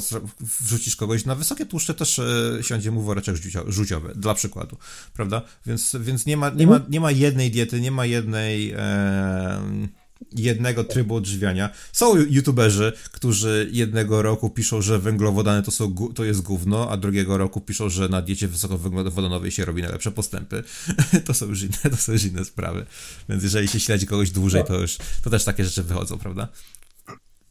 [0.60, 3.36] Wrzucisz kogoś na wysokie tłuszcze, też e, siądzie mu woreczek
[3.66, 4.76] żółciowy, dla przykładu,
[5.14, 5.42] prawda?
[5.66, 8.72] Więc, więc nie, ma, nie, ma, nie ma jednej diety, nie ma jednej.
[8.72, 9.90] E,
[10.32, 11.70] jednego trybu odżywiania.
[11.92, 17.38] Są youtuberzy, którzy jednego roku piszą, że węglowodany to, są, to jest gówno, a drugiego
[17.38, 20.64] roku piszą, że na diecie wysokowęglowodanowej się robi najlepsze postępy.
[21.26, 22.86] to, są już inne, to są już inne sprawy.
[23.28, 26.48] Więc jeżeli się śledzi kogoś dłużej, to już to też takie rzeczy wychodzą, prawda?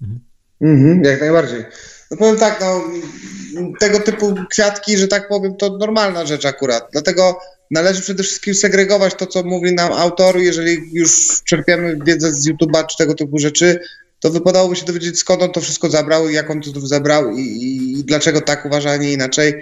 [0.01, 0.28] Mhm.
[0.61, 1.65] Mhm, jak najbardziej.
[2.11, 2.83] No powiem tak, no,
[3.79, 6.89] tego typu kwiatki, że tak powiem, to normalna rzecz akurat.
[6.91, 7.39] Dlatego
[7.71, 10.37] należy przede wszystkim segregować to, co mówi nam autor.
[10.37, 13.79] Jeżeli już czerpiemy wiedzę z YouTube'a czy tego typu rzeczy,
[14.19, 17.99] to wypadałoby się dowiedzieć, skąd on to wszystko zabrał, jak on to zabrał i, i,
[17.99, 19.53] i dlaczego tak uważa, a nie inaczej.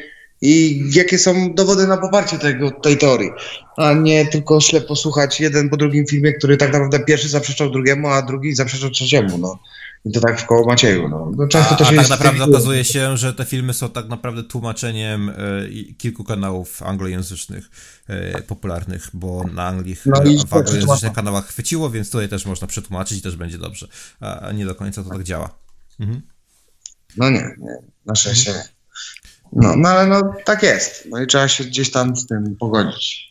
[0.42, 3.30] I jakie są dowody na poparcie tego, tej teorii,
[3.78, 8.08] a nie tylko ślepo słuchać jeden po drugim filmie, który tak naprawdę pierwszy zaprzeczał drugiemu,
[8.08, 9.38] a drugi zaprzeczał trzeciemu.
[9.38, 9.60] No.
[10.08, 11.10] I to tak w koło Macieju.
[11.10, 11.32] No.
[11.38, 14.08] no często a, to się a tak naprawdę okazuje się, że te filmy są tak
[14.08, 17.70] naprawdę tłumaczeniem y, kilku kanałów anglojęzycznych
[18.10, 22.68] y, popularnych, bo na Anglii no i w anglojęzycznych kanałach chwyciło, więc tutaj też można
[22.68, 23.88] przetłumaczyć i też będzie dobrze.
[24.20, 25.50] A nie do końca to tak działa.
[26.00, 26.22] Mhm.
[27.18, 28.68] No nie, nie, na szczęście mhm.
[29.54, 31.08] No, no ale no tak jest.
[31.10, 33.27] No i trzeba się gdzieś tam z tym pogodzić.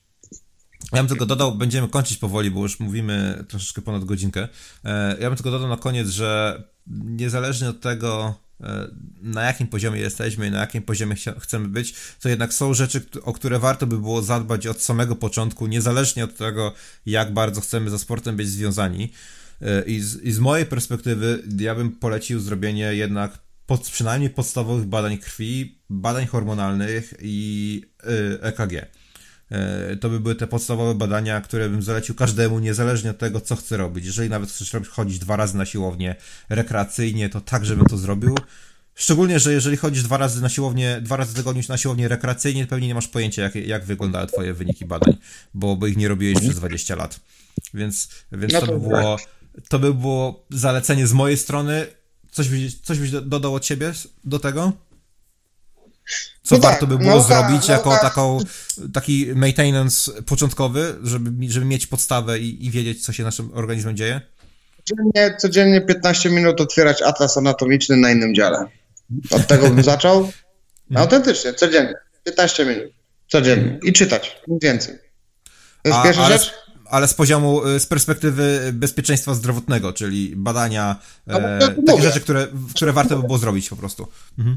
[0.92, 4.48] Ja bym tylko dodał, będziemy kończyć powoli, bo już mówimy troszeczkę ponad godzinkę.
[4.84, 8.88] E, ja bym tylko dodał na koniec, że niezależnie od tego, e,
[9.22, 13.32] na jakim poziomie jesteśmy i na jakim poziomie chcemy być, to jednak są rzeczy, o
[13.32, 16.72] które warto by było zadbać od samego początku, niezależnie od tego,
[17.06, 19.12] jak bardzo chcemy ze sportem być związani.
[19.62, 24.86] E, I z, i z mojej perspektywy, ja bym polecił zrobienie jednak pod, przynajmniej podstawowych
[24.86, 27.82] badań krwi, badań hormonalnych i
[28.40, 28.95] EKG.
[29.50, 33.56] E, to by były te podstawowe badania, które bym zalecił każdemu, niezależnie od tego, co
[33.56, 34.06] chce robić.
[34.06, 36.14] Jeżeli nawet chcesz chodzić dwa razy na siłownię
[36.48, 38.38] rekreacyjnie, to tak, żebym to zrobił.
[38.94, 42.66] Szczególnie, że jeżeli chodzisz dwa razy na siłownię, dwa razy w tygodniu na siłownię rekreacyjnie,
[42.66, 45.16] pewnie nie masz pojęcia, jak, jak wyglądały twoje wyniki badań,
[45.54, 47.20] bo, ich nie robiłeś przez 20 lat.
[47.74, 49.16] Więc, więc no to, by było,
[49.68, 51.86] to by było zalecenie z mojej strony.
[52.30, 53.92] Coś byś, coś byś dodał od siebie
[54.24, 54.72] do tego?
[56.42, 57.72] Co no warto tak, by było nauka, zrobić nauka...
[57.72, 58.38] jako taką,
[58.92, 64.20] taki maintenance początkowy, żeby, żeby mieć podstawę i, i wiedzieć, co się naszym organizmem dzieje?
[64.84, 68.66] Codziennie, codziennie 15 minut otwierać atlas anatomiczny na innym dziale.
[69.30, 70.28] Od tego bym zaczął.
[70.88, 71.02] Hmm.
[71.02, 71.94] Autentycznie, codziennie.
[72.24, 72.84] 15 minut.
[73.28, 73.78] Codziennie.
[73.82, 74.36] I czytać.
[74.48, 74.94] Nic więcej.
[75.82, 76.38] To jest A, pierwsza ale...
[76.38, 76.52] rzecz
[76.90, 80.96] ale z poziomu, y, z perspektywy bezpieczeństwa zdrowotnego, czyli badania,
[81.26, 84.08] no, e, takie rzeczy, które, które warto by było zrobić po prostu.
[84.38, 84.56] Mhm.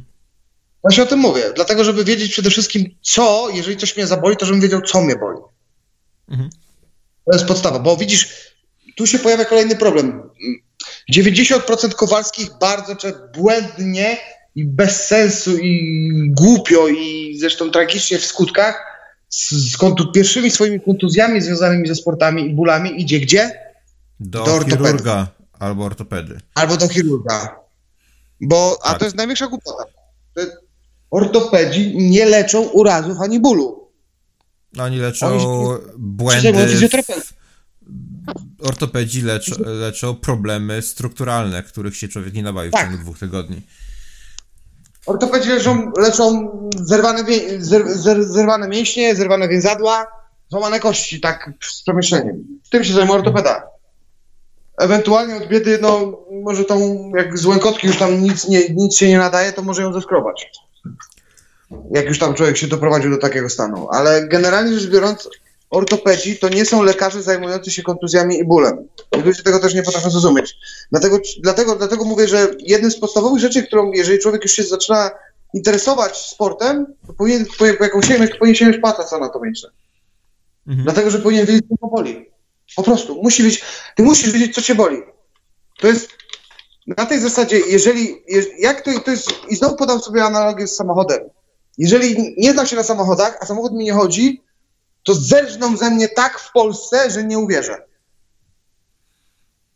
[0.82, 1.44] Właśnie o tym mówię.
[1.56, 5.16] Dlatego, żeby wiedzieć przede wszystkim, co, jeżeli coś mnie zaboli, to żebym wiedział, co mnie
[5.16, 5.40] boli.
[6.30, 6.50] Mhm.
[7.26, 8.30] To jest podstawa, bo widzisz,
[8.96, 10.30] tu się pojawia kolejny problem.
[11.14, 12.96] 90% Kowalskich bardzo
[13.34, 14.18] błędnie
[14.56, 18.84] i bez sensu i głupio i zresztą tragicznie w skutkach
[19.30, 23.52] z, kontu, pierwszymi swoimi kontuzjami związanymi ze sportami i bólami idzie gdzie?
[24.20, 25.28] Do, do chirurga
[25.60, 26.40] albo ortopedy.
[26.56, 27.56] Albo do chirurga.
[28.42, 29.00] Bo, a tak.
[29.00, 29.84] to jest największa głupota
[31.12, 33.90] ortopedzi nie leczą urazów ani bólu.
[34.80, 35.46] Oni leczą Oni,
[35.98, 36.54] błędy.
[38.64, 42.82] Ortopedzi leczą, leczą problemy strukturalne, których się człowiek nie nabawi w tak.
[42.82, 43.62] ciągu dwóch tygodni.
[45.06, 47.26] Ortopedzi leczą, leczą zerwane,
[47.60, 50.08] zer, zer, zerwane mięśnie, zerwane więzadła,
[50.50, 52.44] złamane kości, tak z przemieszczeniem.
[52.70, 53.68] Tym się zajmuje ortopeda.
[54.78, 59.08] Ewentualnie od biedy, no może tą, jak z łękotki już tam nic, nie, nic się
[59.08, 60.52] nie nadaje, to może ją zeskrobać.
[61.92, 63.88] Jak już tam człowiek się doprowadził do takiego stanu.
[63.92, 65.30] Ale generalnie rzecz biorąc,
[65.70, 68.88] ortopedzi to nie są lekarze zajmujący się kontuzjami i bólem.
[69.26, 70.56] Ludzie tego też nie potrafią zrozumieć.
[70.92, 75.12] Dlatego, dlatego, dlatego mówię, że jednym z podstawowych rzeczy, którą jeżeli człowiek już się zaczyna
[75.54, 79.70] interesować sportem, to powinien, po jakąś sięgnąć, powinien sięgnąć po atlas anatomiczny.
[80.68, 80.84] Mhm.
[80.84, 82.30] Dlatego, że powinien wiedzieć, co boli.
[82.76, 83.24] Po prostu.
[83.24, 83.64] Musi wiedzieć,
[83.96, 85.02] ty musisz wiedzieć, co cię boli.
[85.80, 86.10] To jest
[86.98, 88.24] na tej zasadzie, jeżeli,
[88.60, 91.20] jak to, to jest, i znowu podam sobie analogię z samochodem.
[91.78, 94.42] Jeżeli nie znam się na samochodach, a samochód mi nie chodzi,
[95.04, 97.78] to zerżną ze mnie tak w Polsce, że nie uwierzę.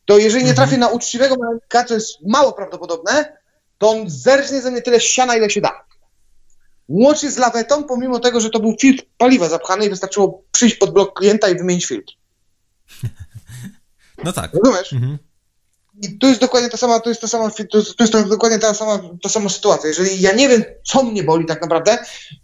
[0.05, 0.67] To jeżeli nie mhm.
[0.67, 3.37] trafię na uczciwego mechanika, co jest mało prawdopodobne,
[3.77, 5.85] to on zerżnie ze mnie tyle siana, ile się da.
[6.87, 10.93] Łącznie z lawetą, pomimo tego, że to był filtr paliwa zapchany i wystarczyło przyjść pod
[10.93, 12.13] blok klienta i wymienić filtr.
[14.23, 14.51] No tak.
[14.53, 14.93] Rozumiesz?
[14.93, 15.17] Mhm.
[16.01, 18.59] I to jest dokładnie ta sama, to jest ta sama, to jest, to jest dokładnie
[18.59, 19.89] ta sama, ta sama sytuacja.
[19.89, 21.97] Jeżeli ja nie wiem, co mnie boli tak naprawdę,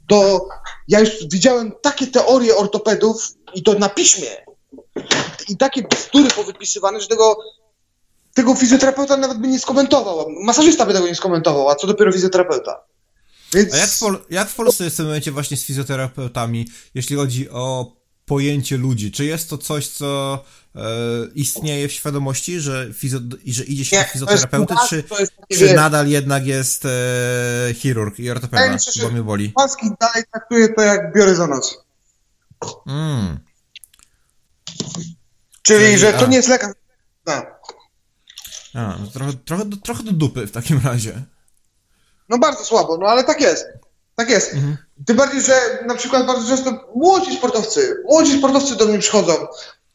[0.08, 0.48] to
[0.88, 4.28] ja już widziałem takie teorie ortopedów i to na piśmie
[5.50, 7.38] i takie bzdury powypisywane, że tego,
[8.34, 10.26] tego fizjoterapeuta nawet by nie skomentował.
[10.30, 12.84] Masażysta by tego nie skomentował, a co dopiero fizjoterapeuta.
[13.54, 13.74] Więc...
[13.74, 17.50] A jak w, jak w Polsce jest w tym momencie właśnie z fizjoterapeutami, jeśli chodzi
[17.50, 17.92] o
[18.26, 19.12] pojęcie ludzi?
[19.12, 20.40] Czy jest to coś, co
[21.36, 25.04] istnieje w świadomości, że, fizo- że idzie się nie, do fizjoterapeuty, czy,
[25.58, 26.90] czy nadal jednak jest e,
[27.74, 29.50] chirurg i ortopeda, ja myślę, bo mnie boli?
[29.50, 31.84] Paski dalej traktuje to jak biorę za nos.
[32.88, 33.40] Mm.
[35.62, 36.28] Czyli, Czyli, że to a.
[36.28, 36.74] nie jest lekarz.
[37.26, 37.34] No.
[38.74, 41.22] A, no trochę, trochę, do, trochę do dupy w takim razie.
[42.30, 43.66] No bardzo słabo, no ale tak jest.
[44.16, 44.54] Tak jest.
[44.54, 44.78] Mhm.
[45.06, 45.54] Tym bardziej, że
[45.88, 49.34] na przykład bardzo często młodzi sportowcy, młodzi sportowcy do mnie przychodzą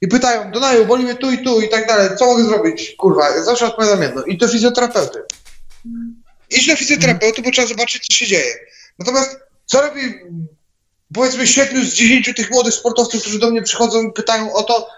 [0.04, 2.94] i pytają, Donaju, boli mnie tu i tu i tak dalej, co mogę zrobić?
[2.98, 4.24] Kurwa, ja zawsze odpowiadam jedno.
[4.24, 5.18] I do fizjoterapeuty.
[6.50, 8.54] Idź do fizjoterapeuty, bo trzeba zobaczyć, co się dzieje.
[8.98, 10.00] Natomiast co robi,
[11.14, 14.88] powiedzmy, siedmiu z dziesięciu tych młodych sportowców, którzy do mnie przychodzą i pytają o to,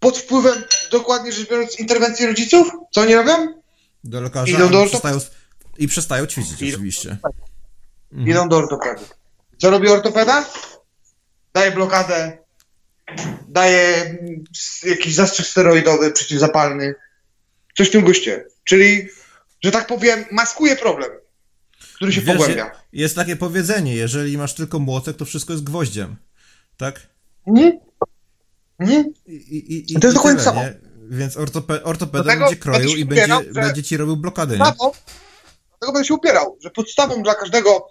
[0.00, 2.70] pod wpływem, dokładnie rzecz biorąc, interwencji rodziców?
[2.90, 3.32] Co oni robią?
[4.04, 5.18] Do lekarza Idą do przestają,
[5.78, 7.16] i przestają ćwiczyć Idą, oczywiście.
[8.12, 8.30] Mhm.
[8.30, 9.02] Idą do ortopedy.
[9.58, 10.44] Co robi ortopeda?
[11.54, 12.43] Daje blokadę,
[13.48, 14.18] daje
[14.86, 16.94] jakiś zastrzyk steroidowy, przeciwzapalny,
[17.76, 18.44] coś w tym guście.
[18.64, 19.08] Czyli,
[19.60, 21.10] że tak powiem, maskuje problem,
[21.94, 22.70] który się Wiesz, pogłębia.
[22.92, 26.16] Jest takie powiedzenie, jeżeli masz tylko młotek, to wszystko jest gwoździem.
[26.76, 27.06] Tak?
[27.46, 27.78] Mhm.
[28.78, 29.12] Mhm.
[29.26, 30.62] I, i, i, to jest dokładnie samo.
[31.10, 34.58] Więc ortope, ortopeda dlatego będzie kroił i będzie, będzie ci robił blokady, nie?
[34.58, 34.92] Dlatego
[35.92, 37.88] będę się upierał, że podstawą dla każdego,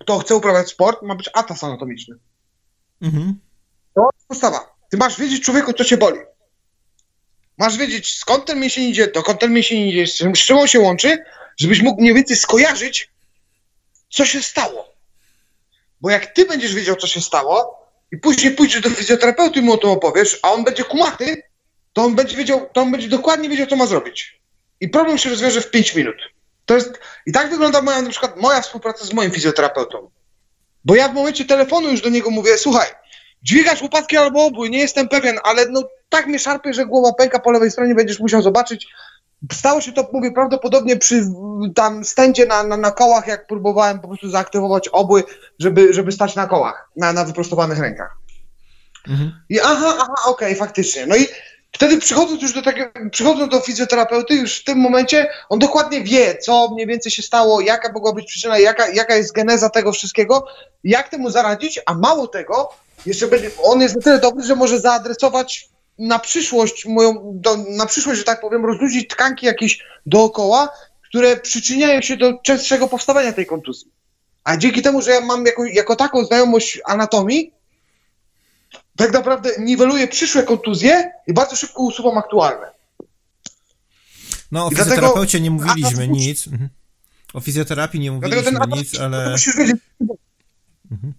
[0.00, 2.16] kto chce uprawiać sport, ma być atlas anatomiczny.
[3.02, 3.38] Mhm.
[3.94, 4.76] To jest podstawa.
[4.90, 6.18] Ty masz wiedzieć człowieku, co cię boli.
[7.58, 10.66] Masz wiedzieć, skąd ten mięsień idzie, dokąd ten mięsień idzie, z czym, z czym on
[10.66, 11.24] się łączy,
[11.56, 13.10] żebyś mógł mniej więcej skojarzyć,
[14.10, 14.94] co się stało.
[16.00, 17.80] Bo jak ty będziesz wiedział, co się stało,
[18.12, 21.42] i później pójdziesz do fizjoterapeuty i mu o tym opowiesz, a on będzie kumaty,
[21.92, 24.40] to on będzie wiedział, to on będzie dokładnie wiedział, co ma zrobić.
[24.80, 26.16] I problem się rozwiąże w 5 minut.
[26.66, 30.10] To jest, I tak wygląda moja, na przykład moja współpraca z moim fizjoterapeutą.
[30.84, 32.86] Bo ja w momencie telefonu już do niego mówię, słuchaj,
[33.42, 37.38] dźwigasz łopatki albo obój, nie jestem pewien, ale no tak mnie szarpie, że głowa pęka
[37.38, 38.86] po lewej stronie, będziesz musiał zobaczyć.
[39.52, 41.24] Stało się to, mówię, prawdopodobnie przy
[41.74, 45.24] tam stędzie na, na, na kołach, jak próbowałem po prostu zaaktywować obły,
[45.58, 48.16] żeby, żeby stać na kołach, na, na wyprostowanych rękach.
[49.08, 49.32] Mhm.
[49.48, 51.06] I aha, aha, okej, okay, faktycznie.
[51.06, 51.26] No i
[51.72, 56.38] Wtedy przychodząc już do takiego, przychodząc do fizjoterapeuty, już w tym momencie on dokładnie wie,
[56.38, 60.46] co mniej więcej się stało, jaka mogła być przyczyna, jaka, jaka jest geneza tego wszystkiego,
[60.84, 62.68] jak temu zaradzić, a mało tego,
[63.06, 65.68] jeszcze będzie, on jest na tyle dobry, że może zaadresować
[65.98, 70.68] na przyszłość moją, do, na przyszłość, że tak powiem, rozluźnić tkanki jakieś dookoła,
[71.08, 73.90] które przyczyniają się do częstszego powstawania tej kontuzji.
[74.44, 77.52] A dzięki temu, że ja mam jako, jako taką znajomość anatomii,
[78.96, 82.66] tak naprawdę niweluje przyszłe kontuzje i bardzo szybko usuwam aktualne.
[84.52, 86.46] No, o fizjoterapeucie nie mówiliśmy nic.
[86.46, 86.68] Mhm.
[87.34, 89.30] O fizjoterapii nie mówiliśmy nic, ale...
[89.30, 89.76] Musisz wiedzieć.
[90.90, 91.12] Mhm.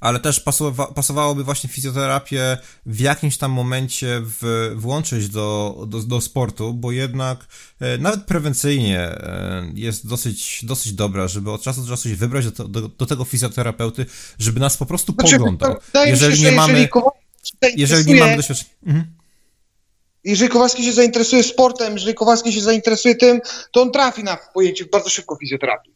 [0.00, 6.20] Ale też pasowa pasowałoby właśnie fizjoterapię w jakimś tam momencie w, włączyć do, do, do
[6.20, 7.46] sportu, bo jednak
[7.80, 12.50] e, nawet prewencyjnie e, jest dosyć, dosyć dobra, żeby od czasu do czasu się wybrać
[12.50, 14.06] do, do, do tego fizjoterapeuty,
[14.38, 15.76] żeby nas po prostu znaczy, poglądał.
[16.06, 16.88] Jeżeli nie mamy...
[17.76, 18.70] Jeżeli nie mamy doświadczenia...
[18.86, 19.18] Mhm.
[20.24, 23.40] Jeżeli Kowalski się zainteresuje sportem, jeżeli Kowalski się zainteresuje tym,
[23.72, 25.92] to on trafi na pojęcie bardzo szybko fizjoterapii.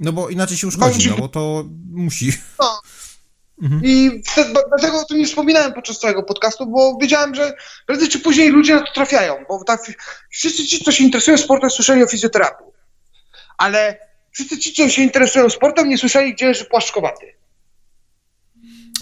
[0.00, 2.32] No bo inaczej się uszkodzi, no bo to musi.
[2.58, 2.80] No.
[3.62, 3.80] Mhm.
[3.84, 7.52] I wtedy, dlatego o tym nie wspominałem podczas całego podcastu, bo wiedziałem, że
[7.86, 9.80] prędzej czy później ludzie na to trafiają, bo tak
[10.30, 12.66] wszyscy ci, co się interesują sportem, słyszeli o fizjoterapii.
[13.58, 13.98] Ale
[14.30, 17.34] wszyscy ci, co się interesują sportem, nie słyszeli, gdzie leży płaszczkowaty.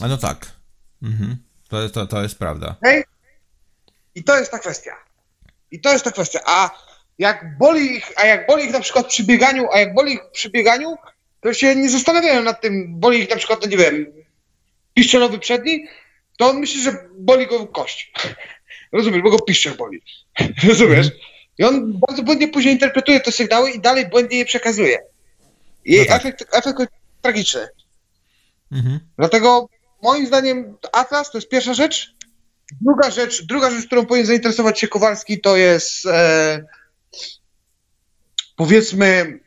[0.03, 0.47] A no tak.
[1.03, 1.37] Mhm.
[1.69, 2.77] To, to, to jest prawda.
[2.81, 3.05] Okay?
[4.15, 4.97] I to jest ta kwestia.
[5.71, 6.41] I to jest ta kwestia.
[6.47, 6.71] A
[7.19, 10.21] jak boli ich, a jak boli ich na przykład przy bieganiu, a jak boli ich
[10.33, 10.97] przy bieganiu,
[11.41, 14.07] to się nie zastanawiają nad tym, boli ich na przykład, no nie wiem,
[14.99, 15.87] piszczelowy przedni,
[16.37, 18.13] to on myśli, że boli go kość.
[18.93, 20.03] Rozumiesz, bo go piszczel boli.
[20.69, 21.11] Rozumiesz?
[21.59, 24.99] I on bardzo błędnie później interpretuje te sygnały i dalej błędnie je przekazuje.
[25.85, 26.21] I no tak.
[26.21, 26.93] efekt, efekt jest
[27.23, 27.69] tragiczny.
[28.73, 29.01] Mhm.
[29.19, 29.69] Dlatego
[30.03, 32.15] moim zdaniem Atlas to jest pierwsza rzecz.
[32.81, 36.65] Druga rzecz, druga rzecz, którą powinien zainteresować się Kowalski, to jest e,
[38.57, 39.41] powiedzmy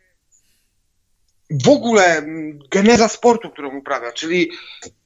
[1.49, 2.26] w ogóle
[2.72, 4.52] geneza sportu, którą uprawia, czyli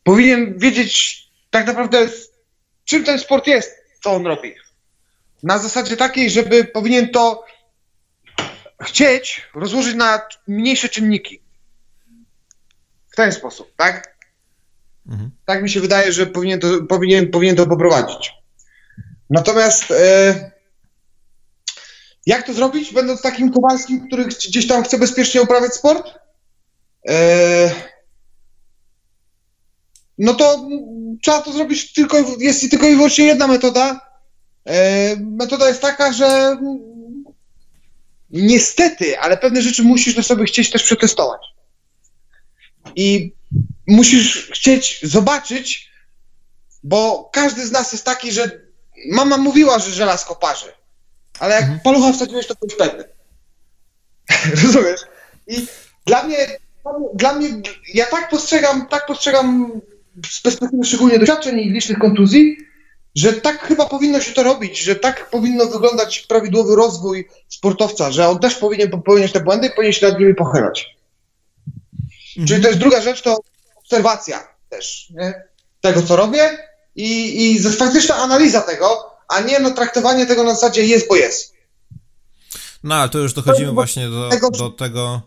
[0.06, 2.08] powinien wiedzieć tak naprawdę
[2.86, 3.72] czym ten sport jest,
[4.04, 4.56] co on robi.
[5.44, 7.46] Na zasadzie takiej, żeby powinien to
[8.82, 11.42] chcieć rozłożyć na mniejsze czynniki.
[13.12, 14.18] W ten sposób, tak?
[15.08, 15.32] Mhm.
[15.46, 18.34] Tak mi się wydaje, że powinien to, powinien, powinien to poprowadzić.
[19.30, 20.52] Natomiast e,
[22.26, 26.12] jak to zrobić, będąc takim Kowalskim, który gdzieś tam chce bezpiecznie uprawiać sport?
[27.10, 27.95] E,
[30.18, 30.68] no to
[31.22, 34.02] trzeba to zrobić tylko, jest tylko i wyłącznie jedna metoda.
[34.66, 36.58] E, metoda jest taka, że
[38.30, 41.42] niestety, ale pewne rzeczy musisz na sobie chcieć też przetestować.
[42.96, 43.34] I
[43.88, 45.92] musisz chcieć zobaczyć,
[46.84, 48.52] bo każdy z nas jest taki, że
[49.12, 50.74] mama mówiła, że żelazko parzy,
[51.40, 51.80] ale jak mhm.
[51.80, 53.04] palucha wsadziłeś, to byłeś pewny.
[54.64, 55.02] Rozumiesz?
[55.48, 55.68] I
[56.06, 56.38] dla mnie,
[57.14, 57.50] dla mnie,
[57.94, 59.72] ja tak postrzegam, tak postrzegam
[60.32, 62.58] z perspektywy szczególnie doświadczeń i licznych kontuzji,
[63.16, 68.28] że tak chyba powinno się to robić, że tak powinno wyglądać prawidłowy rozwój sportowca, że
[68.28, 70.96] on też powinien popełniać te błędy i powinien się nad nimi pochylać.
[72.30, 72.48] Mhm.
[72.48, 73.38] Czyli to jest druga rzecz, to
[73.76, 75.44] obserwacja też nie?
[75.82, 76.58] tego, co robię
[76.96, 81.56] i, i faktyczna analiza tego, a nie no, traktowanie tego na zasadzie jest, bo jest.
[82.84, 85.22] No, ale to już dochodzimy właśnie do, tego, do tego,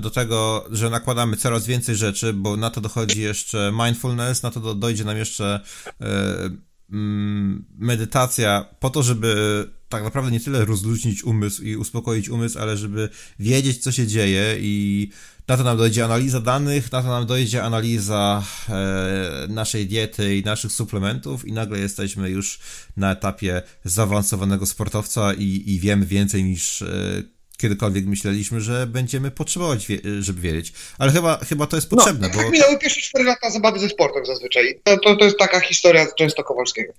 [0.00, 4.60] do tego, że nakładamy coraz więcej rzeczy, bo na to dochodzi jeszcze mindfulness, na to
[4.60, 5.60] do, dojdzie nam jeszcze
[6.00, 6.50] e,
[6.90, 12.76] mm, medytacja po to, żeby tak naprawdę nie tyle rozluźnić umysł i uspokoić umysł, ale
[12.76, 13.08] żeby
[13.38, 15.10] wiedzieć, co się dzieje i
[15.48, 20.42] na to nam dojdzie analiza danych, na to nam dojdzie analiza e, naszej diety i
[20.42, 22.58] naszych suplementów i nagle jesteśmy już
[22.96, 27.22] na etapie zaawansowanego sportowca i, i wiemy więcej niż e,
[27.58, 30.72] kiedykolwiek myśleliśmy, że będziemy potrzebować, wie, żeby wiedzieć.
[30.98, 32.28] Ale chyba, chyba to jest potrzebne.
[32.28, 32.42] No, bo...
[32.42, 34.80] tak minęły pierwsze 4 lata zabawy ze sportem zazwyczaj.
[34.84, 36.92] To, to, to jest taka historia często Kowalskiego.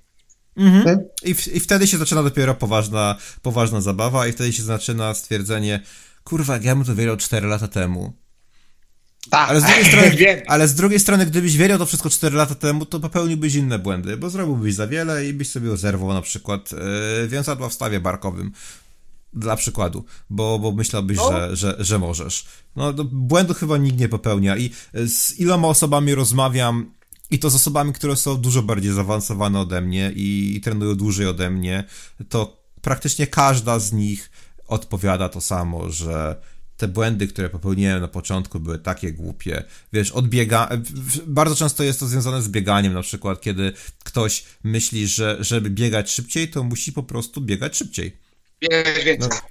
[0.57, 0.83] Mhm.
[0.83, 1.05] Hmm?
[1.23, 5.79] I, w, I wtedy się zaczyna dopiero poważna, poważna zabawa i wtedy się zaczyna stwierdzenie
[6.23, 8.13] kurwa, ja bym to wiedział 4 lata temu,
[9.29, 12.55] tak, ale z, drugiej strony, ale z drugiej strony, gdybyś wiedział to wszystko 4 lata
[12.55, 16.71] temu, to popełniłbyś inne błędy, bo zrobiłbyś za wiele i byś sobie zerwał na przykład
[16.71, 18.51] yy, wiązadła w stawie barkowym.
[19.33, 21.31] Dla przykładu, bo, bo myślałbyś, no.
[21.31, 22.45] że, że, że możesz.
[22.75, 26.91] No, błędu chyba nikt nie popełnia i z iloma osobami rozmawiam,
[27.31, 31.27] i to z osobami, które są dużo bardziej zaawansowane ode mnie i, i trenują dłużej
[31.27, 31.83] ode mnie,
[32.29, 34.31] to praktycznie każda z nich
[34.67, 36.41] odpowiada to samo, że
[36.77, 39.63] te błędy, które popełniłem na początku, były takie głupie.
[39.93, 40.69] Wiesz, odbiega.
[41.27, 43.73] Bardzo często jest to związane z bieganiem, na przykład, kiedy
[44.03, 48.17] ktoś myśli, że żeby biegać szybciej, to musi po prostu biegać szybciej.
[48.61, 49.29] Biegać więcej.
[49.29, 49.49] No.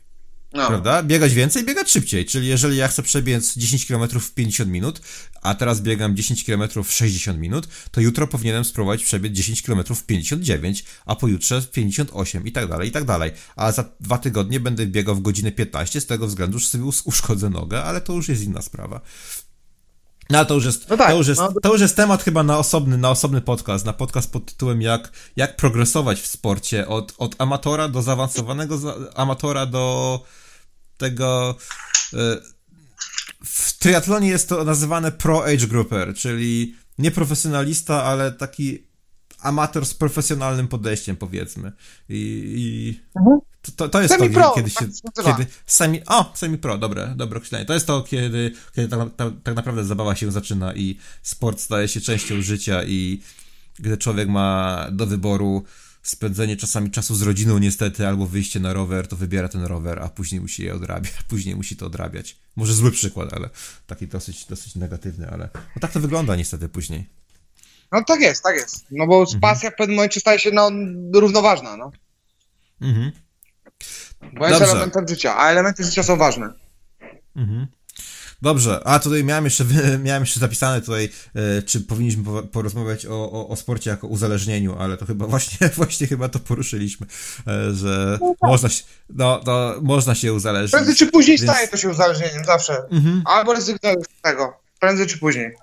[0.52, 0.68] No.
[0.68, 1.02] Prawda?
[1.02, 2.26] Biegać więcej, biegać szybciej.
[2.26, 5.01] Czyli jeżeli ja chcę przebiec 10 km w 50 minut,
[5.43, 9.85] a teraz biegam 10 km w 60 minut, to jutro powinienem spróbować przebiec 10 km
[9.94, 13.30] w 59, a pojutrze w 58 i tak dalej, i tak dalej.
[13.56, 17.51] A za dwa tygodnie będę biegał w godzinę 15 z tego względu, że sobie uszkodzę
[17.51, 19.01] nogę, ale to już jest inna sprawa.
[20.30, 21.52] No to już jest, no tak, to, już jest, no.
[21.62, 25.12] to już jest temat chyba na osobny, na osobny podcast, na podcast pod tytułem jak,
[25.36, 30.20] jak progresować w sporcie od, od amatora do zaawansowanego za, amatora do
[30.96, 31.56] tego...
[32.12, 32.16] Y,
[33.44, 38.88] w triatlonie jest to nazywane pro age grouper, czyli nie profesjonalista, ale taki
[39.40, 41.73] amator z profesjonalnym podejściem, powiedzmy.
[42.09, 43.39] I, i mhm.
[43.77, 44.86] to, to jest semi to, kiedy się.
[45.15, 47.65] Tak kiedy semi, o, semi-pro, dobre, dobre określenie.
[47.65, 51.89] To jest to, kiedy, kiedy tak, tak, tak, naprawdę zabawa się zaczyna i sport staje
[51.89, 53.20] się częścią życia i
[53.78, 55.65] gdy człowiek ma do wyboru
[56.02, 60.09] spędzenie czasami czasu z rodziną niestety, albo wyjście na rower, to wybiera ten rower, a
[60.09, 62.36] później musi je odrabiać, później musi to odrabiać.
[62.56, 63.51] Może zły przykład, ale
[63.86, 67.18] taki dosyć, dosyć negatywny, ale no tak to wygląda niestety później.
[67.93, 68.86] No tak jest, tak jest.
[68.90, 69.40] No bo mhm.
[69.40, 70.70] pasja w pewnym momencie staje się no,
[71.15, 71.90] równoważna, no.
[72.81, 73.12] Mhm.
[74.32, 76.52] Bo jest elementem życia, a elementy życia są ważne.
[77.36, 77.66] Mhm.
[78.43, 79.65] Dobrze, a tutaj miałem jeszcze,
[80.05, 84.97] miałem jeszcze zapisane tutaj, e, czy powinniśmy porozmawiać o, o, o sporcie jako uzależnieniu, ale
[84.97, 87.06] to chyba właśnie, właśnie chyba to poruszyliśmy,
[87.47, 88.51] e, że no tak.
[88.51, 90.73] można, się, no, to można się uzależnić.
[90.73, 91.51] Prędzej czy później więc...
[91.51, 92.77] staje to się uzależnieniem, zawsze.
[92.90, 93.23] Mhm.
[93.24, 95.55] Albo rezygnujesz z tego, prędzej czy później.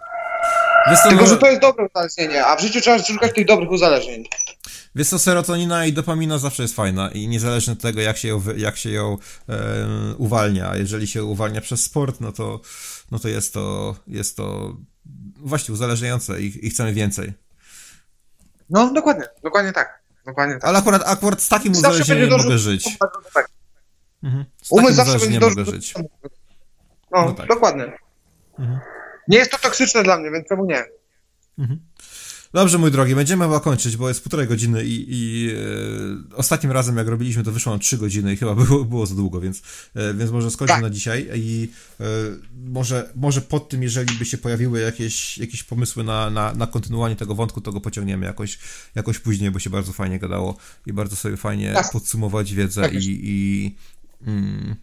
[1.09, 4.23] Tylko, że to jest dobre uzależnienie, a w życiu trzeba szukać tych dobrych uzależnień.
[4.95, 8.41] Wiesz co, serotonina i dopamina zawsze jest fajna i niezależnie od tego, jak się ją,
[8.57, 9.17] jak się ją
[9.49, 9.55] e,
[10.17, 10.75] uwalnia.
[10.75, 12.59] Jeżeli się uwalnia przez sport, no to,
[13.11, 14.77] no to jest to, jest to
[15.37, 17.33] właśnie uzależniające i, i chcemy więcej.
[18.69, 20.01] No, dokładnie, dokładnie tak.
[20.25, 20.65] Dokładnie tak.
[20.65, 22.97] Ale akurat, akurat z takim zawsze uzależnieniem mogę żyć.
[23.33, 23.49] Tak.
[24.23, 24.45] Mhm.
[24.63, 25.93] Z Umysł zawsze będzie mogę żyć.
[27.11, 27.47] No, no tak.
[27.47, 27.97] dokładnie.
[28.59, 28.79] Mhm.
[29.27, 30.83] Nie jest to toksyczne dla mnie, więc czemu nie?
[31.59, 31.79] Mhm.
[32.55, 35.49] Dobrze, mój drogi, będziemy chyba kończyć, bo jest półtorej godziny i, i
[36.33, 39.15] e, ostatnim razem, jak robiliśmy, to wyszło na trzy godziny i chyba było, było za
[39.15, 39.61] długo, więc,
[39.95, 40.83] e, więc może skończymy tak.
[40.83, 42.05] na dzisiaj i e,
[42.65, 47.15] może, może pod tym, jeżeli by się pojawiły jakieś, jakieś pomysły na, na, na kontynuowanie
[47.15, 48.59] tego wątku, to go pociągniemy jakoś,
[48.95, 51.91] jakoś później, bo się bardzo fajnie gadało i bardzo sobie fajnie tak.
[51.91, 53.75] podsumować wiedzę tak i, i
[54.27, 54.75] mm,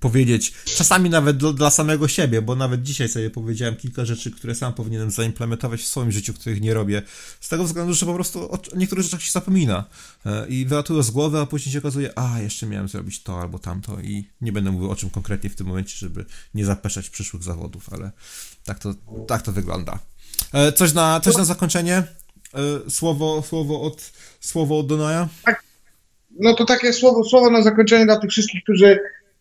[0.00, 4.74] powiedzieć, czasami nawet dla, samego siebie, bo nawet dzisiaj sobie powiedziałem kilka rzeczy, które sam
[4.74, 7.02] powinienem zaimplementować w swoim życiu, których nie robię,
[7.40, 9.84] z tego względu, że po prostu o niektórych rzeczach się zapomina
[10.26, 13.58] e, i wylatuje z głowy, a później się okazuje, a jeszcze miałem zrobić to albo
[13.58, 16.24] tamto i nie będę mówił o czym konkretnie w tym momencie, żeby
[16.54, 18.10] nie zapeszać przyszłych zawodów, ale
[18.64, 18.94] tak to,
[19.26, 19.98] tak to wygląda.
[20.52, 21.96] E, coś na, coś na zakończenie?
[21.96, 25.28] E, słowo, słowo od, słowo od Donaja?
[25.44, 25.62] Tak.
[26.40, 28.98] No to takie słowo, słowo na zakończenie dla tych wszystkich, którzy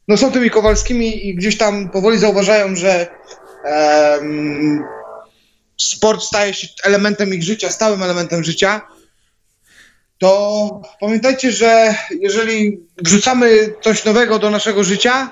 [0.07, 3.07] no są tymi Kowalskimi i gdzieś tam powoli zauważają, że
[3.63, 4.83] um,
[5.77, 8.81] sport staje się elementem ich życia, stałym elementem życia,
[10.17, 15.31] to pamiętajcie, że jeżeli wrzucamy coś nowego do naszego życia,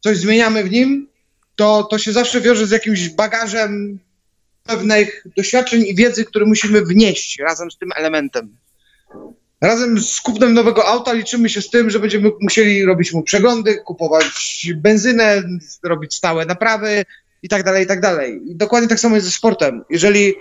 [0.00, 1.08] coś zmieniamy w nim,
[1.56, 3.98] to to się zawsze wiąże z jakimś bagażem
[4.64, 8.56] pewnych doświadczeń i wiedzy, które musimy wnieść razem z tym elementem.
[9.62, 13.76] Razem z kupnem nowego auta liczymy się z tym, że będziemy musieli robić mu przeglądy,
[13.76, 15.42] kupować benzynę,
[15.82, 17.04] robić stałe naprawy
[17.42, 18.40] i tak dalej, i tak dalej.
[18.44, 19.84] Dokładnie tak samo jest ze sportem.
[19.90, 20.34] Jeżeli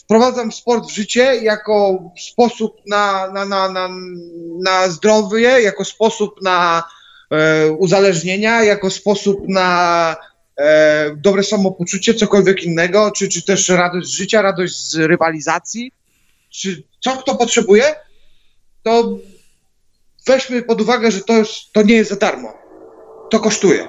[0.00, 3.88] wprowadzam sport w życie jako sposób na, na, na, na,
[4.64, 6.82] na zdrowie, jako sposób na
[7.30, 10.16] e, uzależnienia, jako sposób na
[10.56, 15.92] e, dobre samopoczucie, cokolwiek innego, czy, czy też radość z życia, radość z rywalizacji,
[16.50, 17.84] czy co kto potrzebuje,
[18.82, 19.18] to
[20.26, 21.42] weźmy pod uwagę, że to,
[21.72, 22.54] to nie jest za darmo.
[23.30, 23.88] To kosztuje.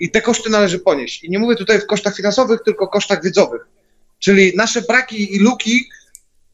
[0.00, 1.24] I te koszty należy ponieść.
[1.24, 3.62] I nie mówię tutaj w kosztach finansowych, tylko kosztach wiedzowych.
[4.18, 5.84] Czyli nasze braki i luki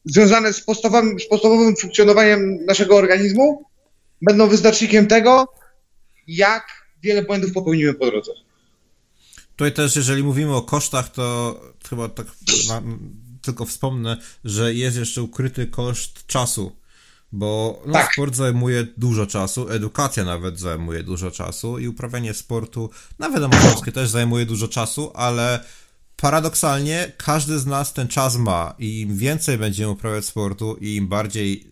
[0.05, 3.65] związane z podstawowym, z podstawowym funkcjonowaniem naszego organizmu
[4.21, 5.53] będą wyznacznikiem tego,
[6.27, 6.67] jak
[7.03, 8.31] wiele błędów popełnimy po drodze.
[9.51, 12.27] Tutaj też, jeżeli mówimy o kosztach, to chyba tak
[13.41, 16.78] tylko wspomnę, że jest jeszcze ukryty koszt czasu
[17.31, 18.13] bo no, tak.
[18.13, 22.89] sport zajmuje dużo czasu, edukacja nawet zajmuje dużo czasu i uprawianie sportu,
[23.19, 25.63] nawet amatorskie też zajmuje dużo czasu, ale
[26.15, 31.07] paradoksalnie każdy z nas ten czas ma i im więcej będziemy uprawiać sportu i im
[31.07, 31.69] bardziej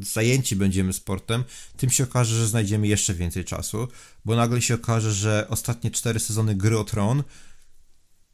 [0.00, 1.44] zajęci będziemy sportem,
[1.76, 3.88] tym się okaże, że znajdziemy jeszcze więcej czasu,
[4.24, 7.22] bo nagle się okaże, że ostatnie cztery sezony Gry o Tron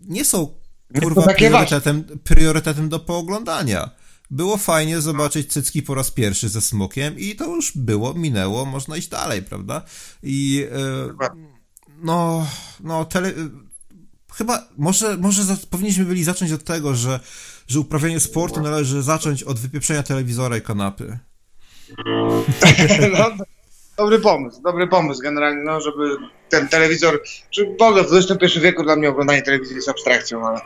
[0.01, 0.55] nie są
[1.01, 3.91] kurwa priorytetem, priorytetem do pooglądania
[4.31, 8.97] było fajnie zobaczyć cycki po raz pierwszy ze smokiem i to już było, minęło, można
[8.97, 9.83] iść dalej, prawda?
[10.23, 11.29] I e,
[12.03, 12.47] no,
[12.81, 13.33] no, tele,
[14.35, 17.21] chyba, może, może za, powinniśmy byli zacząć od tego, że,
[17.69, 21.19] że uprawianie sportu należy zacząć od wypieprzenia telewizora i kanapy.
[23.19, 26.17] No, dobry pomysł, dobry pomysł generalnie, no, żeby
[26.49, 30.61] ten telewizor, czy w ogóle w XXI wieku dla mnie oglądanie telewizji jest abstrakcją, ale...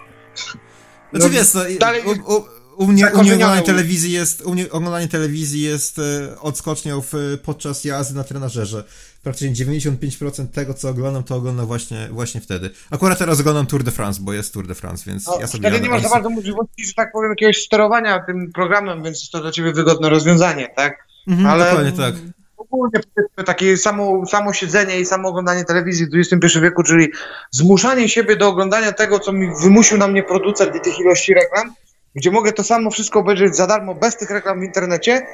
[1.13, 2.03] Znaczy no, wiesz, no, dalej...
[2.05, 2.45] U, u,
[2.79, 7.39] u mnie, u mnie oglądanie telewizji jest, u mnie oglądanie telewizji jest e, odskocznią w,
[7.45, 8.85] podczas jazdy na trenażerze.
[9.23, 12.71] Praktycznie 95% tego, co oglądam, to oglądam właśnie, właśnie wtedy.
[12.91, 15.69] Akurat teraz oglądam Tour de France, bo jest Tour de France, więc no, ja sobie...
[15.69, 19.33] Wtedy nie masz za bardzo możliwości, że tak powiem, jakiegoś sterowania tym programem, więc jest
[19.33, 21.07] to dla ciebie wygodne rozwiązanie, tak?
[21.29, 21.65] Mhm, Ale...
[21.65, 22.15] Dokładnie tak
[22.59, 23.01] ogólnie
[23.47, 27.09] takie samo, samo siedzenie i samo oglądanie telewizji w XXI wieku, czyli
[27.51, 31.75] zmuszanie siebie do oglądania tego, co mi wymusił na mnie producent i tych ilości reklam,
[32.15, 35.27] gdzie mogę to samo wszystko obejrzeć za darmo, bez tych reklam w internecie?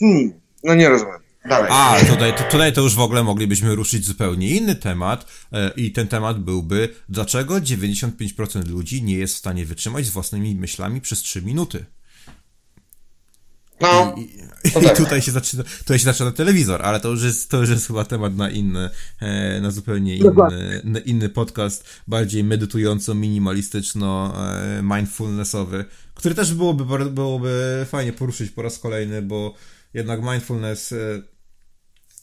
[0.00, 1.24] Hmm, no nie rozumiem.
[1.48, 1.70] Dalej.
[1.72, 5.92] A, tutaj, to, tutaj to już w ogóle moglibyśmy ruszyć zupełnie inny temat e, i
[5.92, 11.18] ten temat byłby, dlaczego 95% ludzi nie jest w stanie wytrzymać z własnymi myślami przez
[11.18, 11.84] 3 minuty.
[13.84, 14.20] No, I,
[14.68, 14.96] i, to i tak.
[14.96, 18.04] tutaj się zaczyna, tutaj się zaczyna telewizor, ale to już jest, to już jest chyba
[18.04, 18.90] temat na inny,
[19.20, 24.34] e, na zupełnie inny, na inny podcast, bardziej medytująco, minimalistyczno,
[24.78, 25.84] e, mindfulnessowy,
[26.14, 29.54] który też byłoby, byłoby fajnie poruszyć po raz kolejny, bo
[29.94, 31.22] jednak mindfulness, e,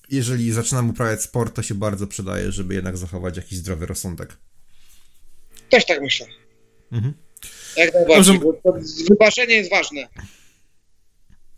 [0.10, 4.38] jeżeli zaczynam uprawiać sport, to się bardzo przydaje, żeby jednak zachować jakiś zdrowy rozsądek.
[5.70, 6.28] też tak myślę.
[6.92, 7.14] Mhm.
[7.78, 8.82] Jak najbardziej, Dobrze.
[9.10, 10.08] wybaczenie jest ważne.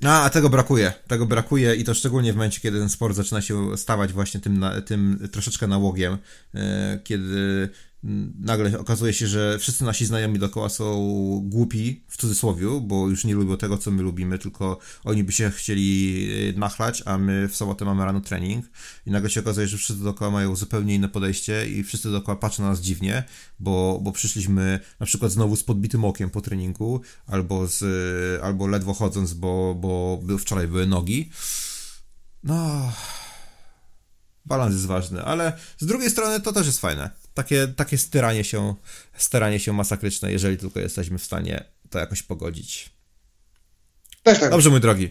[0.05, 0.93] A, a tego brakuje.
[1.07, 4.59] Tego brakuje i to szczególnie w momencie, kiedy ten sport zaczyna się stawać właśnie tym,
[4.59, 6.17] na, tym troszeczkę nałogiem,
[6.55, 7.69] e, kiedy
[8.39, 10.83] nagle okazuje się, że wszyscy nasi znajomi dookoła są
[11.45, 15.51] głupi, w cudzysłowie, bo już nie lubią tego, co my lubimy, tylko oni by się
[15.51, 18.65] chcieli e, nachlać, a my w sobotę mamy rano trening
[19.05, 22.63] i nagle się okazuje, że wszyscy dookoła mają zupełnie inne podejście i wszyscy dookoła patrzą
[22.63, 23.23] na nas dziwnie,
[23.59, 27.83] bo, bo przyszliśmy na przykład znowu z podbitym okiem po treningu, albo, z,
[28.43, 31.29] albo ledwo chodząc, bo, bo wczoraj były nogi.
[32.43, 32.91] No,
[34.45, 37.22] balans jest ważny, ale z drugiej strony to też jest fajne.
[37.33, 38.75] Takie, takie styranie się,
[39.17, 42.89] staranie się masakryczne, jeżeli tylko jesteśmy w stanie to jakoś pogodzić.
[44.23, 44.51] Też tak.
[44.51, 45.09] Dobrze, mój drogi.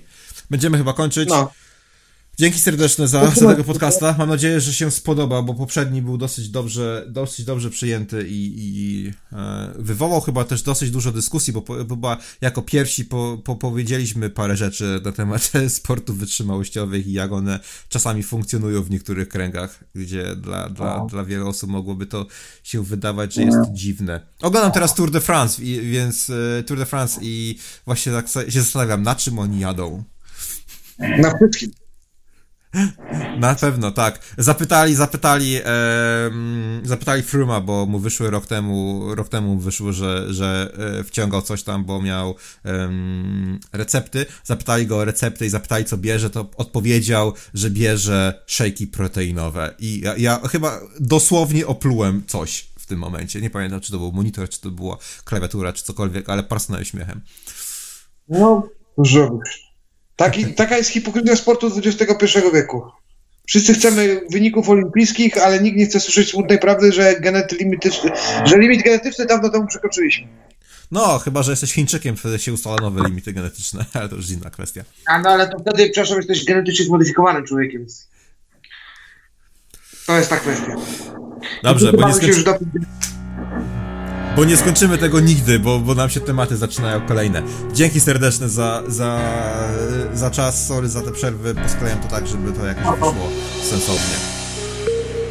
[0.51, 1.28] Będziemy chyba kończyć.
[1.28, 1.53] No.
[2.39, 4.15] Dzięki serdeczne za, za tego podcasta.
[4.19, 9.13] Mam nadzieję, że się spodoba, bo poprzedni był dosyć dobrze, dosyć dobrze przyjęty i, i
[9.33, 14.31] e, wywołał chyba też dosyć dużo dyskusji, bo, bo chyba jako pierwsi po, po, powiedzieliśmy
[14.31, 20.37] parę rzeczy na temat sportów wytrzymałościowych i jak one czasami funkcjonują w niektórych kręgach, gdzie
[20.37, 21.07] dla, dla, No.
[21.07, 22.27] dla wielu osób mogłoby to
[22.63, 24.21] się wydawać, że jest dziwne.
[24.43, 28.61] Oglądam teraz Tour de France, i, więc e, Tour de France i właśnie tak się
[28.63, 30.05] zastanawiam, na czym oni jadą.
[30.99, 31.82] Na wszystkim.
[33.39, 34.20] Na pewno, tak.
[34.39, 40.35] Zapytali, zapytali, em, zapytali Fruma, bo mu wyszły rok temu, rok temu mu wyszło, że,
[40.35, 42.35] że e, wciągał coś tam, bo miał
[42.65, 44.27] em, recepty.
[44.44, 49.74] Zapytali go o recepty i zapytali, co bierze, to odpowiedział, że bierze szejki proteinowe.
[49.78, 53.40] I ja, ja chyba dosłownie oplułem coś w tym momencie.
[53.40, 57.20] Nie pamiętam, czy to był monitor, czy to była klawiatura, czy cokolwiek, ale parsnąłem śmiechem.
[58.28, 58.69] No,
[58.99, 59.72] zrobisz.
[60.23, 62.82] Taki, taka jest hipokryzja sportu XXI wieku.
[63.47, 68.11] Wszyscy chcemy wyników olimpijskich, ale nikt nie chce słyszeć smutnej prawdy, że, genety limityczny,
[68.44, 70.28] że limit genetyczny dawno temu przekroczyliśmy.
[70.90, 74.51] No, chyba, że jesteś Chińczykiem, wtedy się ustala nowe limity genetyczne, ale to już inna
[74.51, 74.85] kwestia.
[75.07, 77.86] A no ale to wtedy, przepraszam, jesteś genetycznie zmodyfikowanym człowiekiem.
[80.07, 80.77] To jest ta kwestia.
[81.62, 82.81] Dobrze, bo nie, się już skończy, do...
[84.37, 87.43] bo nie skończymy tego nigdy, bo, bo nam się tematy zaczynają kolejne.
[87.73, 89.21] Dzięki serdeczne za, za,
[90.15, 93.15] za czas, sorry za te przerwy, posklejam to tak, żeby to jakoś wyszło
[93.63, 94.17] sensownie.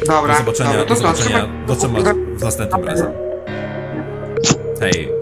[0.06, 3.06] Dobra, Do zobaczenia, dobra, do to co, zobaczenia, trzeba- do zobaczenia w następnym razem.
[4.80, 5.21] Hej.